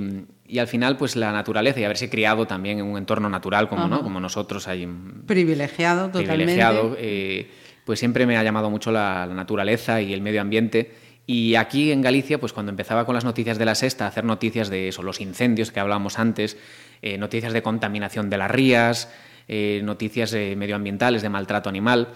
y 0.50 0.60
al 0.60 0.68
final, 0.68 0.98
pues 0.98 1.16
la 1.16 1.32
naturaleza 1.32 1.80
y 1.80 1.84
haberse 1.84 2.10
criado 2.10 2.46
también 2.48 2.80
en 2.80 2.86
un 2.86 2.98
entorno 2.98 3.30
natural 3.30 3.70
como, 3.70 3.88
¿no? 3.88 4.02
como 4.02 4.20
nosotros, 4.20 4.68
ahí 4.68 4.84
en- 4.84 5.22
Privilegiado 5.26 6.08
totalmente. 6.08 6.34
privilegiado, 6.34 6.96
eh, 7.00 7.50
pues 7.86 8.00
siempre 8.00 8.26
me 8.26 8.36
ha 8.38 8.44
llamado 8.44 8.70
mucho 8.70 8.92
la, 8.92 9.26
la 9.26 9.34
naturaleza 9.36 10.02
y 10.02 10.14
el 10.14 10.22
medio 10.22 10.42
ambiente. 10.42 10.92
Y 11.28 11.56
aquí 11.56 11.92
en 11.92 12.02
Galicia, 12.02 12.40
pues 12.40 12.54
cuando 12.54 12.72
empezaba 12.72 13.06
con 13.06 13.14
las 13.16 13.24
noticias 13.24 13.58
de 13.60 13.66
la 13.66 13.76
sexta, 13.76 14.08
hacer 14.08 14.24
noticias 14.26 14.70
de 14.70 14.88
eso, 14.88 15.04
los 15.04 15.22
incendios 15.22 15.72
que 15.72 15.80
hablábamos 15.80 16.18
antes, 16.18 16.58
eh, 17.04 17.18
noticias 17.20 17.54
de 17.54 17.62
contaminación 17.62 18.30
de 18.32 18.38
las 18.38 18.50
rías, 18.50 19.14
eh, 19.48 19.82
noticias 19.84 20.34
eh, 20.34 20.56
medioambientales, 20.58 21.22
de 21.22 21.30
maltrato 21.30 21.70
animal, 21.70 22.08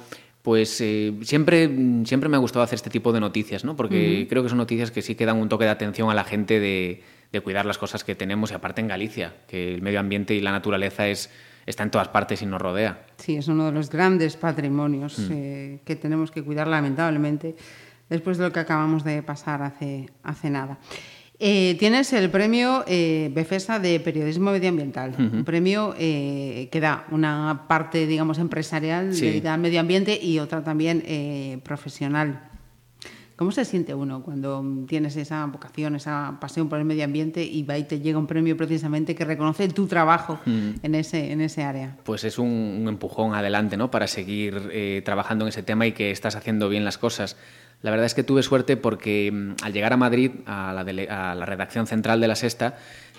pues 0.41 0.81
eh, 0.81 1.13
siempre, 1.21 1.69
siempre 2.05 2.27
me 2.27 2.35
ha 2.37 2.39
gustado 2.39 2.63
hacer 2.63 2.75
este 2.77 2.89
tipo 2.89 3.13
de 3.13 3.19
noticias, 3.19 3.63
¿no? 3.63 3.75
Porque 3.75 4.25
creo 4.29 4.43
que 4.43 4.49
son 4.49 4.57
noticias 4.57 4.91
que 4.91 5.01
sí 5.01 5.15
que 5.15 5.25
dan 5.25 5.37
un 5.37 5.47
toque 5.47 5.63
de 5.65 5.71
atención 5.71 6.09
a 6.09 6.13
la 6.15 6.23
gente 6.23 6.59
de, 6.59 7.01
de 7.33 7.41
cuidar 7.41 7.65
las 7.65 7.77
cosas 7.79 8.03
que 8.03 8.13
tenemos 8.15 8.51
y 8.51 8.53
aparte 8.53 8.79
en 8.79 8.87
Galicia, 8.87 9.33
que 9.47 9.73
el 9.73 9.81
medio 9.81 9.99
ambiente 9.99 10.35
y 10.35 10.39
la 10.39 10.51
naturaleza 10.51 11.07
es, 11.07 11.31
está 11.65 11.81
en 11.83 11.89
todas 11.89 12.07
partes 12.09 12.41
y 12.43 12.45
nos 12.45 12.61
rodea. 12.61 13.05
Sí, 13.17 13.35
es 13.35 13.47
uno 13.47 13.65
de 13.65 13.71
los 13.71 13.89
grandes 13.89 14.37
patrimonios 14.37 15.17
Mm. 15.19 15.31
eh, 15.33 15.79
que 15.83 15.95
tenemos 15.95 16.29
que 16.31 16.43
cuidar 16.43 16.67
lamentablemente 16.67 17.55
después 18.07 18.37
de 18.37 18.45
lo 18.45 18.53
que 18.53 18.59
acabamos 18.59 19.03
de 19.03 19.23
pasar 19.23 19.63
hace, 19.63 20.09
hace 20.23 20.49
nada. 20.51 20.77
Eh, 21.39 21.75
tienes 21.79 22.13
el 22.13 22.29
premio 22.29 22.83
eh, 22.87 23.31
Befesa 23.33 23.79
de 23.79 23.99
Periodismo 23.99 24.51
Medioambiental, 24.51 25.15
un 25.17 25.43
premio 25.43 25.95
eh, 25.97 26.69
que 26.71 26.79
da 26.79 27.05
una 27.09 27.63
parte, 27.67 28.05
digamos, 28.05 28.37
empresarial 28.37 29.13
Sí. 29.15 29.25
dedicada 29.25 29.55
al 29.55 29.59
medio 29.61 29.79
ambiente 29.79 30.17
y 30.21 30.37
otra 30.37 30.63
también 30.63 31.01
eh, 31.07 31.57
profesional. 31.63 32.49
¿Cómo 33.43 33.51
se 33.51 33.65
siente 33.65 33.93
uno 33.93 34.23
cuando 34.23 34.63
tienes 34.87 35.17
esa 35.17 35.45
vocación, 35.47 35.97
esa 35.97 36.37
pasión 36.39 36.69
por 36.69 36.79
el 36.79 36.85
medio 36.85 37.03
ambiente 37.03 37.43
y 37.43 37.63
va 37.63 37.77
y 37.77 37.83
te 37.83 37.99
llega 37.99 38.17
un 38.17 38.25
premio 38.25 38.55
precisamente 38.55 39.15
que 39.15 39.25
reconoce 39.25 39.67
tu 39.67 39.85
trabajo 39.85 40.39
Mm. 40.45 40.69
en, 40.81 40.95
ese, 40.95 41.29
en 41.33 41.41
ese 41.41 41.61
área? 41.61 41.97
pues 42.05 42.23
es 42.23 42.39
un, 42.39 42.47
un 42.47 42.87
empujón 42.87 43.35
adelante, 43.35 43.75
¿no? 43.75 43.91
Para 43.91 44.07
seguir 44.07 44.69
eh, 44.71 45.01
trabajando 45.03 45.43
en 45.43 45.49
ese 45.49 45.61
tema 45.61 45.85
y 45.85 45.91
que 45.91 46.09
estás 46.11 46.37
haciendo 46.37 46.69
bien 46.69 46.85
las 46.85 46.97
cosas. 46.97 47.35
La 47.81 47.91
verdad 47.91 48.05
es 48.05 48.13
que 48.13 48.23
tuve 48.23 48.43
suerte 48.43 48.77
porque 48.77 49.29
mm, 49.29 49.55
al 49.61 49.73
llegar 49.73 49.91
a 49.91 49.97
Madrid, 49.97 50.31
a 50.45 50.71
la, 50.71 50.85
dele- 50.85 51.09
a 51.09 51.35
la 51.35 51.45
redacción 51.45 51.85
central 51.85 52.21
de 52.21 52.29
la 52.29 52.35
Sexta, 52.35 52.77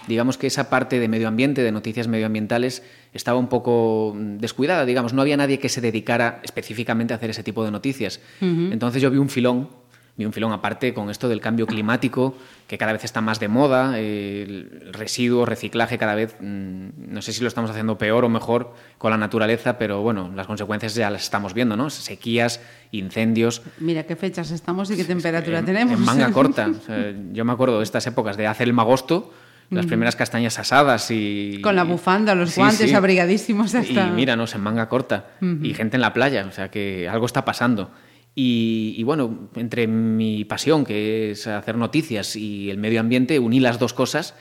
digamos 0.09 0.39
que 0.39 0.47
esa 0.47 0.71
parte 0.71 0.99
de 1.01 1.09
medio 1.09 1.29
ambiente, 1.29 1.63
de 1.63 1.71
noticias 1.71 2.09
medioambientales, 2.09 2.83
estaba 3.13 3.39
un 3.39 3.49
poco 3.49 4.15
mm, 4.17 4.39
descuidada, 4.39 4.87
digamos. 4.87 5.13
No 5.13 5.21
había 5.21 5.37
nadie 5.37 5.59
que 5.59 5.69
se 5.69 5.83
dedicara 5.83 6.41
específicamente 6.45 7.13
a 7.13 7.19
hacer 7.19 7.29
ese 7.29 7.43
tipo 7.43 7.63
de 7.63 7.71
noticias. 7.71 8.21
Entonces 8.41 9.03
yo 9.03 9.11
vi 9.11 9.19
un 9.19 9.29
filón 9.29 9.69
vi 10.17 10.25
un 10.25 10.33
filón 10.33 10.53
aparte 10.53 10.95
con 10.95 11.11
esto 11.11 11.29
del 11.29 11.41
cambio 11.41 11.67
climático, 11.67 12.37
que 12.69 12.79
cada 12.79 12.93
vez 12.93 13.03
está 13.05 13.21
más 13.21 13.41
de 13.41 13.49
moda, 13.49 13.95
eh, 13.97 14.45
el 14.47 14.93
residuo, 14.93 15.45
reciclaje 15.45 15.99
cada 15.99 16.15
vez, 16.15 16.37
mm, 16.41 16.87
no 17.09 17.21
sé 17.21 17.33
si 17.33 17.41
lo 17.43 17.49
estamos 17.49 17.71
haciendo 17.71 17.99
peor 17.99 18.25
o 18.25 18.29
mejor 18.29 18.75
con 18.99 19.11
la 19.11 19.17
naturaleza, 19.17 19.77
pero 19.77 20.03
bueno, 20.03 20.31
las 20.35 20.47
consecuencias 20.47 20.95
ya 20.95 21.11
las 21.11 21.25
estamos 21.25 21.53
viendo, 21.53 21.77
¿no? 21.77 21.91
Sequías, 21.91 22.61
incendios. 22.93 23.63
Mira 23.79 24.05
qué 24.05 24.15
fechas 24.17 24.51
estamos 24.51 24.91
y 24.91 24.97
qué 24.97 25.05
temperatura 25.05 25.59
en, 25.59 25.65
tenemos. 25.67 25.99
En 25.99 26.05
manga 26.05 26.31
corta. 26.33 26.69
O 26.69 26.87
sea, 26.87 27.13
yo 27.33 27.45
me 27.45 27.53
acuerdo 27.53 27.79
de 27.79 27.85
estas 27.85 28.07
épocas 28.07 28.37
de 28.37 28.47
hacer 28.47 28.69
el 28.69 28.73
magosto, 28.73 29.33
las 29.71 29.87
primeras 29.87 30.15
castañas 30.15 30.57
asadas 30.61 31.11
y... 31.11 31.59
Con 31.61 31.75
la 31.75 31.83
bufanda, 31.83 32.37
los 32.37 32.51
Sí, 32.51 32.61
guantes 32.61 32.91
sí. 32.91 32.95
abrigadísimos 32.95 33.75
hasta... 33.75 34.07
Y 34.07 34.11
míranos, 34.13 34.55
en 34.55 34.61
manga 34.61 34.89
corta. 34.89 35.31
Y 35.41 35.75
gente 35.75 35.97
en 35.97 36.03
la 36.03 36.13
playa, 36.13 36.47
o 36.49 36.53
sea 36.53 36.71
que 36.71 37.09
algo 37.09 37.27
está 37.27 37.45
pasando. 37.45 37.91
Y, 38.35 38.95
y 38.97 39.03
bueno, 39.05 39.49
entre 39.55 39.87
mi 39.87 40.45
pasión, 40.45 40.85
que 40.85 41.31
es 41.31 41.47
hacer 41.47 41.77
noticias, 41.77 42.35
y 42.37 42.71
el 42.71 42.79
medio 42.79 43.01
ambiente, 43.01 43.39
uní 43.39 43.61
las 43.61 43.79
dos 43.79 43.93
cosas. 43.95 44.35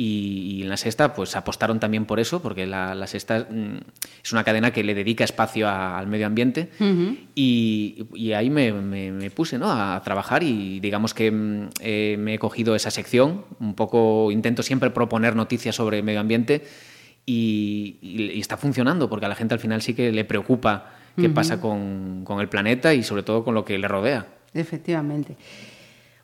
Y, 0.00 0.58
y 0.58 0.62
en 0.62 0.68
la 0.68 0.76
sexta, 0.76 1.12
pues 1.12 1.34
apostaron 1.34 1.80
también 1.80 2.04
por 2.04 2.20
eso, 2.20 2.40
porque 2.40 2.66
la, 2.66 2.94
la 2.94 3.08
sexta 3.08 3.48
mm, 3.50 3.78
es 4.22 4.32
una 4.32 4.44
cadena 4.44 4.72
que 4.72 4.84
le 4.84 4.94
dedica 4.94 5.24
espacio 5.24 5.66
a- 5.66 5.98
al 5.98 6.06
medio 6.06 6.26
ambiente. 6.28 6.68
y, 7.34 8.06
y 8.14 8.32
ahí 8.32 8.48
me, 8.48 8.72
me- 8.72 9.10
me 9.10 9.30
puse 9.30 9.58
¿no? 9.58 9.72
a 9.72 10.00
trabajar 10.04 10.44
y 10.44 10.78
digamos 10.78 11.14
que 11.14 11.32
mm, 11.32 11.68
eh, 11.80 12.16
me 12.16 12.34
he 12.34 12.38
cogido 12.38 12.76
esa 12.76 12.92
sección. 12.92 13.44
Un 13.58 13.74
poco 13.74 14.30
intento 14.30 14.62
siempre 14.62 14.90
proponer 14.90 15.34
noticias 15.34 15.74
sobre 15.74 16.00
medio 16.02 16.20
ambiente 16.20 16.62
y 17.26 18.38
está 18.38 18.56
funcionando, 18.56 19.08
porque 19.10 19.26
a 19.26 19.28
la 19.28 19.34
gente 19.34 19.54
al 19.54 19.60
final 19.60 19.82
sí 19.82 19.94
que 19.94 20.12
le 20.12 20.24
preocupa 20.24 20.97
qué 21.18 21.28
pasa 21.28 21.60
con, 21.60 22.22
con 22.24 22.40
el 22.40 22.48
planeta 22.48 22.94
y 22.94 23.02
sobre 23.02 23.22
todo 23.22 23.44
con 23.44 23.54
lo 23.54 23.64
que 23.64 23.76
le 23.78 23.88
rodea. 23.88 24.26
Efectivamente. 24.54 25.36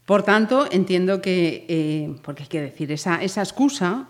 Por 0.07 0.23
tanto, 0.23 0.67
entiendo 0.71 1.21
que, 1.23 1.65
eh, 1.69 2.17
porque 2.23 2.43
hay 2.45 2.49
que 2.49 2.61
decir, 2.61 2.93
esa, 2.93 3.23
esa 3.23 3.43
excusa 3.43 4.07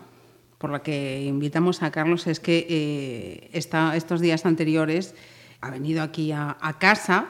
por 0.57 0.69
la 0.71 0.81
que 0.81 1.23
invitamos 1.25 1.83
a 1.83 1.91
Carlos 1.91 2.27
es 2.27 2.39
que 2.39 2.65
eh, 2.69 3.49
esta- 3.53 3.95
estos 3.95 4.19
días 4.21 4.45
anteriores 4.45 5.15
ha 5.61 5.69
venido 5.69 6.01
aquí 6.03 6.31
a, 6.31 6.57
a 6.59 6.79
casa 6.79 7.27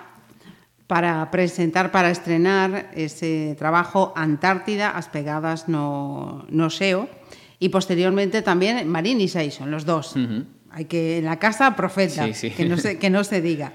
para 0.87 1.29
presentar, 1.31 1.91
para 1.91 2.11
estrenar 2.11 2.91
ese 2.95 3.55
trabajo 3.57 4.13
Antártida, 4.15 4.91
As 4.91 5.09
Pegadas 5.09 5.67
no, 5.67 6.45
no 6.49 6.69
Seo, 6.69 7.09
y 7.59 7.69
posteriormente 7.69 8.41
también 8.43 8.87
Marín 8.87 9.19
y 9.21 9.27
Saison, 9.27 9.71
los 9.71 9.85
dos. 9.85 10.15
Hay 10.75 10.85
que, 10.85 11.19
en 11.19 11.25
la 11.25 11.39
casa, 11.39 11.73
profeta, 11.75 12.25
Sí, 12.27 12.33
sí. 12.33 12.49
Que, 12.51 12.65
no 12.65 12.75
se, 12.77 12.99
que 12.99 13.09
no 13.09 13.23
se 13.23 13.41
diga. 13.41 13.71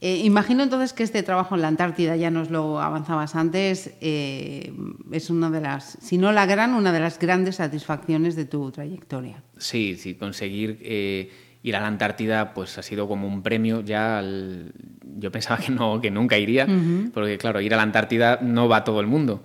Eh, 0.00 0.16
imagino 0.24 0.62
entonces 0.64 0.92
que 0.92 1.04
este 1.04 1.22
trabajo 1.22 1.54
en 1.54 1.62
la 1.62 1.68
Antártida, 1.68 2.16
ya 2.16 2.30
nos 2.30 2.50
lo 2.50 2.80
avanzabas 2.80 3.36
antes, 3.36 3.92
eh, 4.00 4.72
es 5.12 5.30
una 5.30 5.48
de 5.50 5.60
las, 5.60 5.96
si 6.02 6.18
no 6.18 6.32
la 6.32 6.44
gran, 6.46 6.74
una 6.74 6.92
de 6.92 7.00
las 7.00 7.18
grandes 7.20 7.56
satisfacciones 7.56 8.34
de 8.36 8.44
tu 8.44 8.70
trayectoria. 8.72 9.42
Sí, 9.58 9.96
sí, 9.96 10.14
conseguir 10.14 10.78
eh, 10.82 11.30
ir 11.62 11.76
a 11.76 11.80
la 11.80 11.86
Antártida 11.86 12.52
pues 12.52 12.78
ha 12.78 12.82
sido 12.82 13.06
como 13.08 13.26
un 13.28 13.42
premio 13.42 13.80
ya 13.80 14.18
al- 14.18 14.72
Yo 15.18 15.30
pensaba 15.32 15.58
que, 15.58 15.70
no, 15.72 16.00
que 16.00 16.10
nunca 16.10 16.36
iría, 16.38 16.66
porque 17.14 17.38
claro, 17.38 17.60
ir 17.60 17.74
a 17.74 17.76
la 17.76 17.82
Antártida 17.84 18.38
no 18.42 18.68
va 18.68 18.82
todo 18.84 19.00
el 19.00 19.06
mundo. 19.06 19.44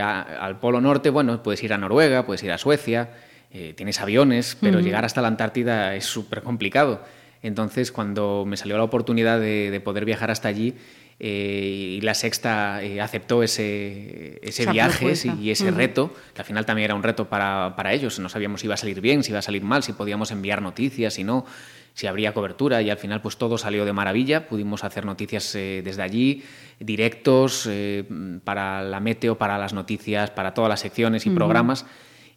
A- 0.00 0.20
al 0.40 0.58
Polo 0.60 0.80
Norte, 0.80 1.08
bueno, 1.10 1.42
puedes 1.42 1.62
ir 1.62 1.72
a 1.74 1.78
Noruega, 1.78 2.24
puedes 2.26 2.42
ir 2.42 2.52
a 2.52 2.58
Suecia, 2.58 3.10
eh, 3.52 3.74
tienes 3.76 4.00
aviones, 4.00 4.56
pero 4.60 4.80
llegar 4.80 5.04
hasta 5.04 5.22
la 5.22 5.28
Antártida 5.28 5.96
es 5.96 6.04
súper 6.04 6.42
complicado. 6.42 7.02
Entonces, 7.42 7.90
cuando 7.90 8.44
me 8.46 8.56
salió 8.56 8.76
la 8.76 8.84
oportunidad 8.84 9.40
de, 9.40 9.70
de 9.70 9.80
poder 9.80 10.04
viajar 10.04 10.30
hasta 10.30 10.48
allí 10.48 10.74
eh, 11.22 11.96
y 11.98 12.00
la 12.00 12.14
Sexta 12.14 12.82
eh, 12.82 13.00
aceptó 13.00 13.42
ese, 13.42 14.40
ese 14.42 14.62
Esa 14.62 14.72
viaje 14.72 15.16
sí, 15.16 15.30
y 15.40 15.50
ese 15.50 15.70
reto, 15.70 16.14
que 16.34 16.40
al 16.40 16.46
final 16.46 16.64
también 16.64 16.86
era 16.86 16.94
un 16.94 17.02
reto 17.02 17.28
para, 17.28 17.74
para 17.76 17.92
ellos. 17.92 18.18
No 18.18 18.28
sabíamos 18.28 18.60
si 18.60 18.66
iba 18.66 18.74
a 18.74 18.78
salir 18.78 19.00
bien, 19.02 19.22
si 19.22 19.30
iba 19.30 19.38
a 19.38 19.42
salir 19.42 19.62
mal, 19.62 19.82
si 19.82 19.92
podíamos 19.92 20.30
enviar 20.30 20.62
noticias, 20.62 21.14
si 21.14 21.24
no, 21.24 21.44
si 21.92 22.06
habría 22.06 22.32
cobertura. 22.32 22.80
Y 22.80 22.88
al 22.88 22.96
final, 22.96 23.20
pues 23.20 23.36
todo 23.36 23.58
salió 23.58 23.84
de 23.84 23.92
maravilla. 23.92 24.48
Pudimos 24.48 24.82
hacer 24.82 25.04
noticias 25.04 25.54
eh, 25.54 25.82
desde 25.84 26.02
allí, 26.02 26.42
directos, 26.78 27.66
eh, 27.70 28.04
para 28.44 28.82
la 28.82 29.00
meteo, 29.00 29.36
para 29.36 29.58
las 29.58 29.74
noticias, 29.74 30.30
para 30.30 30.54
todas 30.54 30.70
las 30.70 30.80
secciones 30.80 31.26
y 31.26 31.30
programas. 31.30 31.84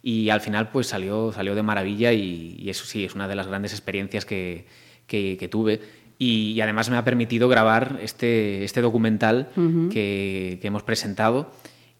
Y 0.06 0.28
al 0.28 0.42
final, 0.42 0.68
pues 0.70 0.86
salió, 0.88 1.32
salió 1.32 1.54
de 1.54 1.62
maravilla 1.62 2.12
y, 2.12 2.56
y 2.58 2.68
eso 2.68 2.84
sí, 2.84 3.04
es 3.06 3.14
una 3.14 3.26
de 3.26 3.34
las 3.36 3.46
grandes 3.46 3.72
experiencias 3.72 4.26
que, 4.26 4.66
que- 5.06 5.38
que 5.40 5.48
tuve. 5.48 5.80
Y, 6.18 6.52
y 6.52 6.60
además 6.60 6.90
me 6.90 6.96
ha 6.98 7.04
permitido 7.04 7.48
grabar 7.48 7.98
este, 8.02 8.64
este 8.64 8.82
documental 8.82 9.48
que, 9.90 10.58
que 10.60 10.66
hemos 10.68 10.82
presentado. 10.82 11.50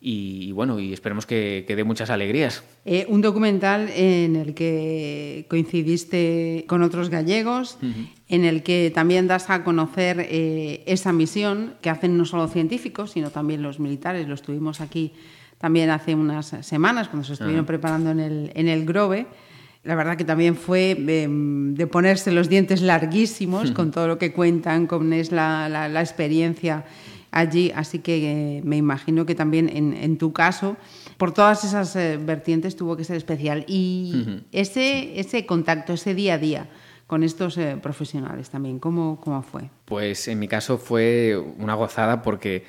Y, 0.06 0.48
y 0.48 0.52
bueno, 0.52 0.78
y 0.80 0.92
esperemos 0.92 1.24
que, 1.24 1.64
que 1.66 1.74
dé 1.76 1.82
muchas 1.82 2.10
alegrías. 2.10 2.62
Eh, 2.84 3.06
un 3.08 3.22
documental 3.22 3.88
en 3.96 4.36
el 4.36 4.52
que 4.52 5.46
coincidiste 5.48 6.64
con 6.68 6.82
otros 6.82 7.08
gallegos, 7.08 7.78
en 8.28 8.44
el 8.44 8.62
que 8.62 8.92
también 8.94 9.26
das 9.28 9.48
a 9.48 9.64
conocer 9.64 10.20
eh, 10.28 10.82
esa 10.86 11.12
misión 11.14 11.74
que 11.80 11.88
hacen 11.90 12.16
no 12.18 12.26
solo 12.26 12.48
científicos, 12.48 13.12
sino 13.12 13.30
también 13.30 13.62
los 13.62 13.80
militares. 13.80 14.28
Lo 14.28 14.34
estuvimos 14.34 14.80
aquí 14.82 15.12
también 15.58 15.90
hace 15.90 16.14
unas 16.14 16.54
semanas, 16.62 17.08
cuando 17.08 17.26
se 17.26 17.34
estuvieron 17.34 17.64
preparando 17.66 18.10
en 18.10 18.20
el, 18.20 18.52
en 18.54 18.68
el 18.68 18.84
Grove. 18.84 19.26
la 19.82 19.94
verdad 19.94 20.16
que 20.16 20.24
también 20.24 20.56
fue 20.56 20.96
eh, 20.98 21.28
de 21.28 21.86
ponerse 21.86 22.32
los 22.32 22.48
dientes 22.48 22.80
larguísimos 22.80 23.70
con 23.70 23.90
todo 23.90 24.08
lo 24.08 24.18
que 24.18 24.32
cuentan, 24.32 24.86
con 24.86 25.12
es 25.12 25.30
la, 25.30 25.68
la, 25.68 25.88
la 25.88 26.00
experiencia 26.00 26.84
allí, 27.34 27.72
así 27.74 27.98
que 27.98 28.58
eh, 28.58 28.62
me 28.64 28.76
imagino 28.76 29.26
que 29.26 29.34
también 29.34 29.68
en, 29.68 29.92
en, 29.92 30.18
tu 30.18 30.32
caso, 30.32 30.76
por 31.16 31.32
todas 31.32 31.64
esas 31.64 31.94
eh, 31.96 32.16
vertientes 32.16 32.76
tuvo 32.76 32.96
que 32.96 33.04
ser 33.04 33.16
especial. 33.16 33.64
Y 33.66 34.12
uh 34.14 34.18
-huh. 34.18 34.42
ese, 34.52 35.18
ese 35.18 35.44
contacto, 35.44 35.92
ese 35.92 36.14
día 36.14 36.34
a 36.34 36.38
día 36.38 36.68
con 37.06 37.22
estos 37.22 37.58
eh, 37.58 37.76
profesionales 37.82 38.50
también, 38.50 38.78
¿cómo, 38.78 39.20
¿cómo 39.20 39.42
fue? 39.42 39.68
Pues 39.84 40.28
en 40.28 40.38
mi 40.38 40.48
caso 40.48 40.78
fue 40.78 41.36
una 41.58 41.74
gozada 41.74 42.22
porque 42.22 42.64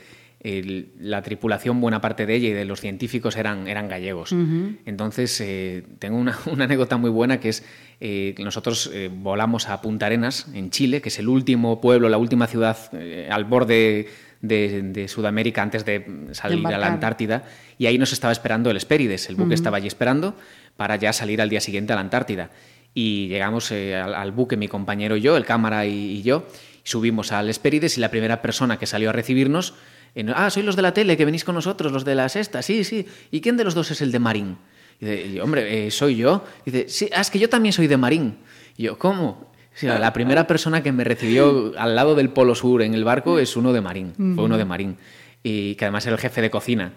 el, 0.46 0.89
la 1.00 1.24
tripulación, 1.24 1.82
buena 1.82 2.02
parte 2.02 2.28
de 2.28 2.36
ella 2.36 2.50
y 2.50 2.54
de 2.54 2.66
los 2.66 2.80
científicos 2.80 3.36
eran, 3.36 3.68
eran 3.68 3.89
gallegos. 3.89 4.32
Uh 4.32 4.36
-huh. 4.36 4.78
Entonces, 4.86 5.41
eh, 5.41 5.84
tengo 5.98 6.18
una, 6.18 6.38
una, 6.46 6.66
anécdota 6.66 6.98
muy 6.98 7.10
buena 7.10 7.39
que 7.39 7.50
es 7.50 7.66
eh, 8.00 8.36
nosotros 8.38 8.91
eh, 8.93 9.10
volamos 9.12 9.70
a 9.70 9.82
Punta 9.82 10.06
Arenas, 10.06 10.48
en 10.54 10.70
Chile, 10.70 11.02
que 11.02 11.10
es 11.10 11.18
el 11.18 11.28
último 11.28 11.82
pueblo, 11.82 12.10
la 12.10 12.18
última 12.18 12.46
ciudad 12.46 12.78
eh, 12.93 13.28
al 13.32 13.46
borde 13.46 14.08
de, 14.41 14.82
de, 14.84 15.08
Sudamérica 15.08 15.64
antes 15.64 15.84
de 15.84 16.06
salir 16.34 16.62
de 16.62 16.76
a 16.76 16.78
la 16.78 16.88
Antártida, 16.88 17.43
y 17.80 17.88
ahí 17.88 17.98
nos 17.98 18.14
estaba 18.14 18.32
esperando 18.32 18.70
el 18.70 18.78
Hespérides, 18.78 19.30
el 19.30 19.36
buque 19.36 19.48
uh 19.48 19.52
-huh. 19.52 19.54
estaba 19.56 19.78
allí 19.78 19.88
esperando 19.88 20.36
para 20.78 20.96
ya 20.98 21.12
salir 21.12 21.41
al 21.41 21.50
día 21.50 21.62
siguiente 21.62 21.93
a 21.93 21.96
la 21.96 22.02
Antártida. 22.02 22.52
Y 22.93 23.28
llegamos 23.30 23.72
eh, 23.72 23.96
al, 23.96 24.14
al, 24.14 24.32
buque, 24.32 24.58
mi 24.58 24.68
compañero 24.68 25.18
y 25.18 25.22
yo, 25.22 25.38
el 25.38 25.46
cámara 25.46 25.86
y, 25.88 26.18
y 26.18 26.22
yo, 26.22 26.46
y 26.84 26.88
subimos 26.89 27.32
al 27.32 27.50
Hespérides 27.50 27.98
y 27.98 28.02
la 28.02 28.10
primera 28.10 28.41
persona 28.41 28.78
que 28.78 28.86
salió 28.86 29.10
a 29.10 29.14
recibirnos 29.14 29.74
en, 30.16 30.30
ah, 30.30 30.49
sois 30.49 30.66
los 30.66 30.76
de 30.76 30.82
la 30.82 30.93
tele, 30.93 31.18
que 31.18 31.26
venís 31.26 31.43
con 31.43 31.55
nosotros, 31.55 31.91
los 31.91 32.05
de 32.05 32.16
la 32.16 32.30
sexta, 32.30 32.61
sí, 32.61 32.84
sí. 32.84 33.05
¿Y 33.32 33.41
quién 33.41 33.57
de 33.57 33.66
los 33.66 33.76
dos 33.76 33.91
es 33.91 34.01
el 34.01 34.11
de 34.11 34.20
Marín? 34.20 34.57
Y 34.99 35.05
dice, 35.05 35.41
hombre, 35.41 35.88
eh, 35.88 35.91
soy 35.91 36.16
yo. 36.16 36.45
Y 36.66 36.72
dice, 36.72 36.89
sí, 36.89 37.09
ah, 37.13 37.22
es 37.22 37.30
que 37.30 37.38
yo 37.38 37.49
también 37.49 37.74
soy 37.74 37.88
de 37.88 37.97
Marín. 37.97 38.38
Y 38.78 38.84
yo, 38.84 38.97
¿cómo? 38.97 39.51
Sea, 39.74 39.99
la 39.99 40.13
primera 40.13 40.47
persona 40.47 40.82
que 40.82 40.93
me 40.93 41.03
recibió 41.03 41.74
al 41.78 41.95
lado 41.95 42.16
del 42.16 42.30
Polo 42.30 42.55
Sur 42.55 42.82
en 42.82 42.93
el 42.93 43.03
barco 43.03 43.39
es 43.39 43.57
uno 43.57 43.74
de 43.74 43.82
Marín, 43.82 44.13
fue 44.34 44.45
uno 44.45 44.57
de 44.57 44.63
Marín. 44.63 44.95
Y 45.43 45.76
que 45.76 45.84
además 45.84 46.05
era 46.05 46.16
el 46.16 46.22
jefe 46.22 46.41
de 46.41 46.49
cocina. 46.49 46.93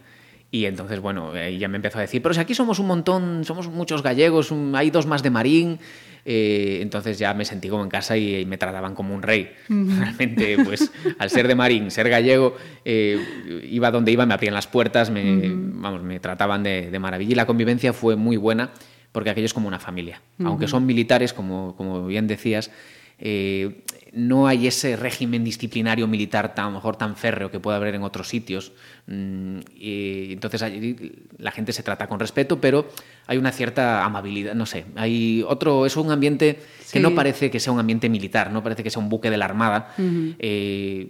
Y 0.51 0.64
entonces, 0.64 1.01
bueno, 1.01 1.32
ahí 1.32 1.59
ya 1.59 1.68
me 1.68 1.76
empezó 1.76 1.99
a 1.99 2.03
decir, 2.03 2.22
pero 2.22 2.34
si 2.34 2.40
aquí 2.40 2.55
somos 2.55 2.78
un 2.78 2.86
montón, 2.86 3.44
somos 3.44 3.68
muchos 3.68 4.03
gallegos, 4.03 4.53
hay 4.74 4.90
dos 4.90 5.07
más 5.07 5.22
de 5.22 5.30
Marín. 5.30 5.78
Eh, 6.24 6.80
entonces 6.82 7.18
ya 7.18 7.32
me 7.32 7.46
sentí 7.46 7.68
como 7.68 7.82
en 7.82 7.88
casa 7.88 8.16
y, 8.16 8.40
y 8.40 8.44
me 8.44 8.59
trataban 8.59 8.94
como 8.94 9.14
un 9.14 9.22
rey. 9.22 9.51
Realmente, 9.68 10.57
pues 10.64 10.90
al 11.18 11.30
ser 11.30 11.49
de 11.49 11.55
Marín, 11.55 11.90
ser 11.90 12.09
gallego, 12.09 12.57
eh, 12.84 13.62
iba 13.70 13.90
donde 13.90 14.12
iba, 14.12 14.26
me 14.26 14.34
abrían 14.34 14.55
las 14.55 14.66
puertas, 14.66 15.11
me, 15.11 15.51
vamos, 15.55 16.03
me 16.03 16.20
trataban 16.20 16.62
de, 16.62 16.90
de, 16.90 16.99
maravilla 16.99 17.32
y 17.32 17.34
la 17.34 17.46
convivencia 17.46 17.92
fue 17.92 18.16
muy 18.16 18.36
buena 18.36 18.70
porque 19.12 19.30
aquello 19.30 19.46
es 19.46 19.55
como 19.55 19.68
una 19.68 19.78
familia. 19.78 20.20
Aunque 20.44 20.68
son 20.68 20.86
militares, 20.86 21.32
como, 21.32 21.74
como 21.76 22.07
bien 22.07 22.26
decías, 22.26 22.70
eh, 23.18 23.84
no 24.12 24.46
hay 24.46 24.66
ese 24.66 24.96
régimen 24.96 25.44
disciplinario 25.44 26.06
militar 26.06 26.54
tan, 26.54 26.66
a 26.66 26.68
lo 26.68 26.74
mejor 26.74 26.96
tan 26.96 27.16
férreo 27.16 27.50
que 27.50 27.60
puede 27.60 27.76
haber 27.76 27.94
en 27.94 28.02
otros 28.02 28.28
sitios. 28.28 28.72
Mm, 29.06 29.58
y 29.76 30.32
entonces 30.32 30.62
allí 30.62 31.12
la 31.38 31.50
gente 31.50 31.72
se 31.72 31.82
trata 31.82 32.06
con 32.06 32.20
respeto, 32.20 32.60
pero 32.60 32.88
hay 33.26 33.38
una 33.38 33.52
cierta 33.52 34.04
amabilidad, 34.04 34.54
no 34.54 34.66
sé. 34.66 34.86
Hay 34.96 35.44
otro, 35.46 35.86
es 35.86 35.96
un 35.96 36.10
ambiente 36.10 36.60
sí. 36.80 36.94
que 36.94 37.00
no 37.00 37.14
parece 37.14 37.50
que 37.50 37.60
sea 37.60 37.72
un 37.72 37.80
ambiente 37.80 38.08
militar, 38.08 38.52
no 38.52 38.62
parece 38.62 38.82
que 38.82 38.90
sea 38.90 39.02
un 39.02 39.08
buque 39.08 39.30
de 39.30 39.36
la 39.36 39.44
Armada. 39.44 39.94
Uh 39.98 40.02
-huh. 40.02 40.36
eh, 40.38 41.08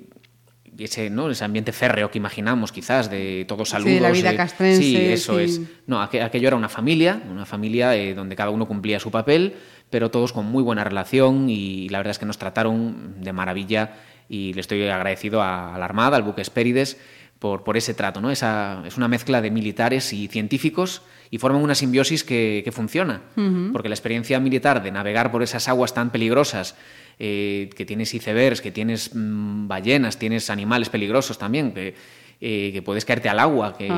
ese, 0.78 1.11
¿no? 1.11 1.30
ese 1.30 1.44
ambiente 1.44 1.72
férreo 1.72 2.11
que 2.11 2.18
imaginamos, 2.18 2.70
quizás, 2.70 3.11
de 3.11 3.44
todos 3.48 3.70
saludos. 3.70 3.94
Sí, 3.94 4.00
la 4.00 4.11
vida 4.12 4.36
castrense. 4.36 4.80
Sí, 4.80 4.96
eso 4.96 5.38
sí. 5.38 5.44
es. 5.44 5.61
No, 5.86 6.00
aquello 6.00 6.46
era 6.46 6.56
una 6.56 6.68
familia, 6.68 7.20
una 7.28 7.44
familia 7.44 7.96
eh, 7.96 8.14
donde 8.14 8.36
cada 8.36 8.50
uno 8.50 8.66
cumplía 8.66 9.00
su 9.00 9.11
papel 9.11 9.54
pero 9.91 10.11
todos 10.11 10.32
con 10.32 10.47
muy 10.47 10.62
buena 10.62 10.84
relación 10.84 11.49
y 11.49 11.89
la 11.89 11.99
verdad 11.99 12.12
es 12.12 12.18
que 12.18 12.26
nos 12.26 12.39
trataron 12.39 13.22
de 13.22 13.32
maravilla 13.32 13.95
y 14.28 14.53
le 14.53 14.61
estoy 14.61 14.86
agradecido 14.89 15.41
a, 15.43 15.74
a 15.74 15.78
la 15.78 15.84
Armada, 15.84 16.16
al 16.16 16.22
buque 16.22 16.43
Espérides, 16.43 16.99
por, 17.39 17.64
por 17.64 17.76
ese 17.76 17.95
trato. 17.95 18.20
¿no? 18.20 18.30
Esa, 18.30 18.82
es 18.86 18.97
una 18.97 19.09
mezcla 19.09 19.41
de 19.41 19.51
militares 19.51 20.12
y 20.12 20.28
científicos 20.28 21.03
y 21.30 21.39
forman 21.39 21.62
una 21.62 21.74
simbiosis 21.74 22.24
que, 22.24 22.62
que 22.64 22.72
funciona, 22.72 23.22
uh 23.36 23.41
-huh. 23.41 23.72
porque 23.72 23.89
la 23.89 23.95
experiencia 23.95 24.41
militar 24.41 24.82
de 24.82 24.91
navegar 24.91 25.30
por 25.30 25.43
esas 25.43 25.68
aguas 25.68 25.95
tan 25.95 26.11
peligrosas, 26.11 26.74
eh, 27.18 27.70
que 27.76 27.84
tienes 27.84 28.14
icebergs, 28.14 28.61
que 28.61 28.70
tienes 28.70 29.14
mmm, 29.14 29.68
ballenas, 29.68 30.18
tienes 30.18 30.51
animales 30.51 30.89
peligrosos 30.89 31.39
también, 31.39 31.72
que, 31.72 31.95
eh, 32.41 32.70
que 32.72 32.82
puedes 32.82 33.05
caerte 33.05 33.28
al 33.28 33.41
agua, 33.41 33.76
que, 33.76 33.89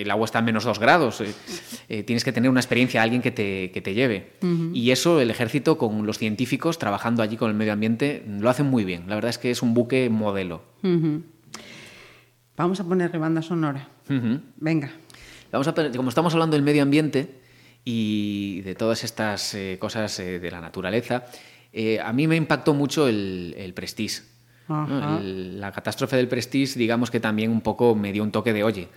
el 0.00 0.10
agua 0.12 0.24
está 0.24 0.38
a 0.38 0.42
menos 0.42 0.62
dos 0.62 0.78
grados. 0.78 1.20
Eh, 1.22 1.34
eh, 1.88 2.02
tienes 2.04 2.22
que 2.22 2.30
tener 2.30 2.48
una 2.48 2.60
experiencia, 2.60 3.02
alguien 3.02 3.20
que 3.20 3.32
te, 3.32 3.72
que 3.72 3.80
te 3.80 3.94
lleve. 3.94 4.34
Uh 4.42 4.46
-huh. 4.46 4.70
Y 4.72 4.92
eso 4.92 5.20
el 5.20 5.28
ejército 5.28 5.76
con 5.76 6.06
los 6.06 6.16
científicos 6.16 6.78
trabajando 6.78 7.20
allí 7.20 7.36
con 7.36 7.50
el 7.50 7.56
medio 7.56 7.72
ambiente 7.72 8.22
lo 8.28 8.48
hacen 8.48 8.66
muy 8.66 8.84
bien. 8.84 9.08
La 9.08 9.16
verdad 9.16 9.30
es 9.30 9.38
que 9.38 9.50
es 9.50 9.60
un 9.60 9.74
buque 9.74 10.08
modelo. 10.08 10.62
Uh 10.84 10.88
-huh. 10.88 11.22
Vamos 12.56 12.78
a 12.78 12.84
ponerle 12.84 13.18
banda 13.18 13.42
sonora. 13.42 13.88
Venga. 14.56 14.92
Vamos 15.50 15.66
a, 15.66 15.74
como 15.74 16.10
estamos 16.10 16.32
hablando 16.32 16.54
del 16.54 16.62
medio 16.62 16.82
ambiente 16.82 17.40
y 17.84 18.60
de 18.60 18.76
todas 18.76 19.02
estas 19.02 19.56
cosas 19.80 20.16
de 20.16 20.50
la 20.50 20.60
naturaleza, 20.60 21.24
a 22.04 22.12
mí 22.12 22.28
me 22.28 22.36
impactó 22.36 22.74
mucho 22.74 23.08
el, 23.08 23.54
el 23.56 23.72
Prestige 23.74 24.22
¿no? 24.70 25.18
El, 25.18 25.60
la 25.60 25.72
catástrofe 25.72 26.16
del 26.16 26.28
Prestige, 26.28 26.78
digamos 26.78 27.10
que 27.10 27.20
también 27.20 27.50
un 27.50 27.60
poco 27.60 27.94
me 27.94 28.12
dio 28.12 28.22
un 28.22 28.30
toque 28.30 28.52
de, 28.52 28.64
oye, 28.64 28.88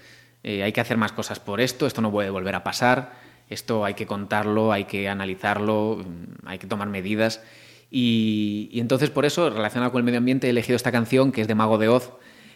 eh, 0.43 0.63
hay 0.63 0.71
que 0.71 0.81
hacer 0.81 0.97
más 0.97 1.11
cosas 1.11 1.39
por 1.39 1.61
esto, 1.61 1.87
esto 1.87 2.01
no 2.01 2.11
puede 2.11 2.29
volver 2.29 2.55
a 2.55 2.63
pasar, 2.63 3.13
esto 3.49 3.85
hay 3.85 3.93
que 3.93 4.05
contarlo, 4.05 4.71
hay 4.71 4.85
que 4.85 5.09
analizarlo, 5.09 5.97
mm, 5.99 6.47
hay 6.47 6.57
que 6.59 6.67
tomar 6.67 6.87
medidas. 6.89 7.41
Y, 7.89 8.69
y, 8.71 8.79
entonces 8.79 9.09
por 9.09 9.25
eso, 9.25 9.49
relacionado 9.49 9.91
con 9.91 9.99
el 9.99 10.05
medio 10.05 10.17
ambiente, 10.17 10.47
he 10.47 10.49
elegido 10.49 10.75
esta 10.75 10.91
canción 10.91 11.31
que 11.31 11.41
es 11.41 11.47
de 11.47 11.55
Mago 11.55 11.77
de 11.77 11.89
Oz, 11.89 12.13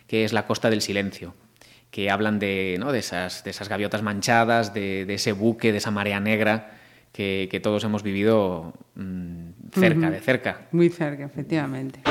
que 0.08 0.24
es 0.24 0.34
La 0.34 0.48
Costa 0.48 0.70
del 0.70 0.82
Silencio, 0.82 1.34
que 1.92 2.10
hablan 2.10 2.40
de, 2.40 2.78
¿no? 2.80 2.92
de, 2.92 3.00
esas, 3.00 3.44
de 3.44 3.52
esas 3.52 3.70
gaviotas 3.70 4.02
manchadas, 4.02 4.74
de, 4.74 5.06
de 5.06 5.14
ese 5.14 5.34
buque, 5.34 5.72
de 5.72 5.78
esa 5.78 5.92
marea 5.92 6.20
negra 6.20 6.78
que, 7.12 7.48
que 7.52 7.60
todos 7.60 7.84
hemos 7.84 8.04
vivido 8.04 8.74
mmm, 8.96 9.50
cerca, 9.72 10.00
uh 10.00 10.10
-huh. 10.10 10.12
de 10.12 10.20
cerca. 10.20 10.68
Muy 10.72 10.90
cerca, 10.90 11.26
efectivamente. 11.26 12.02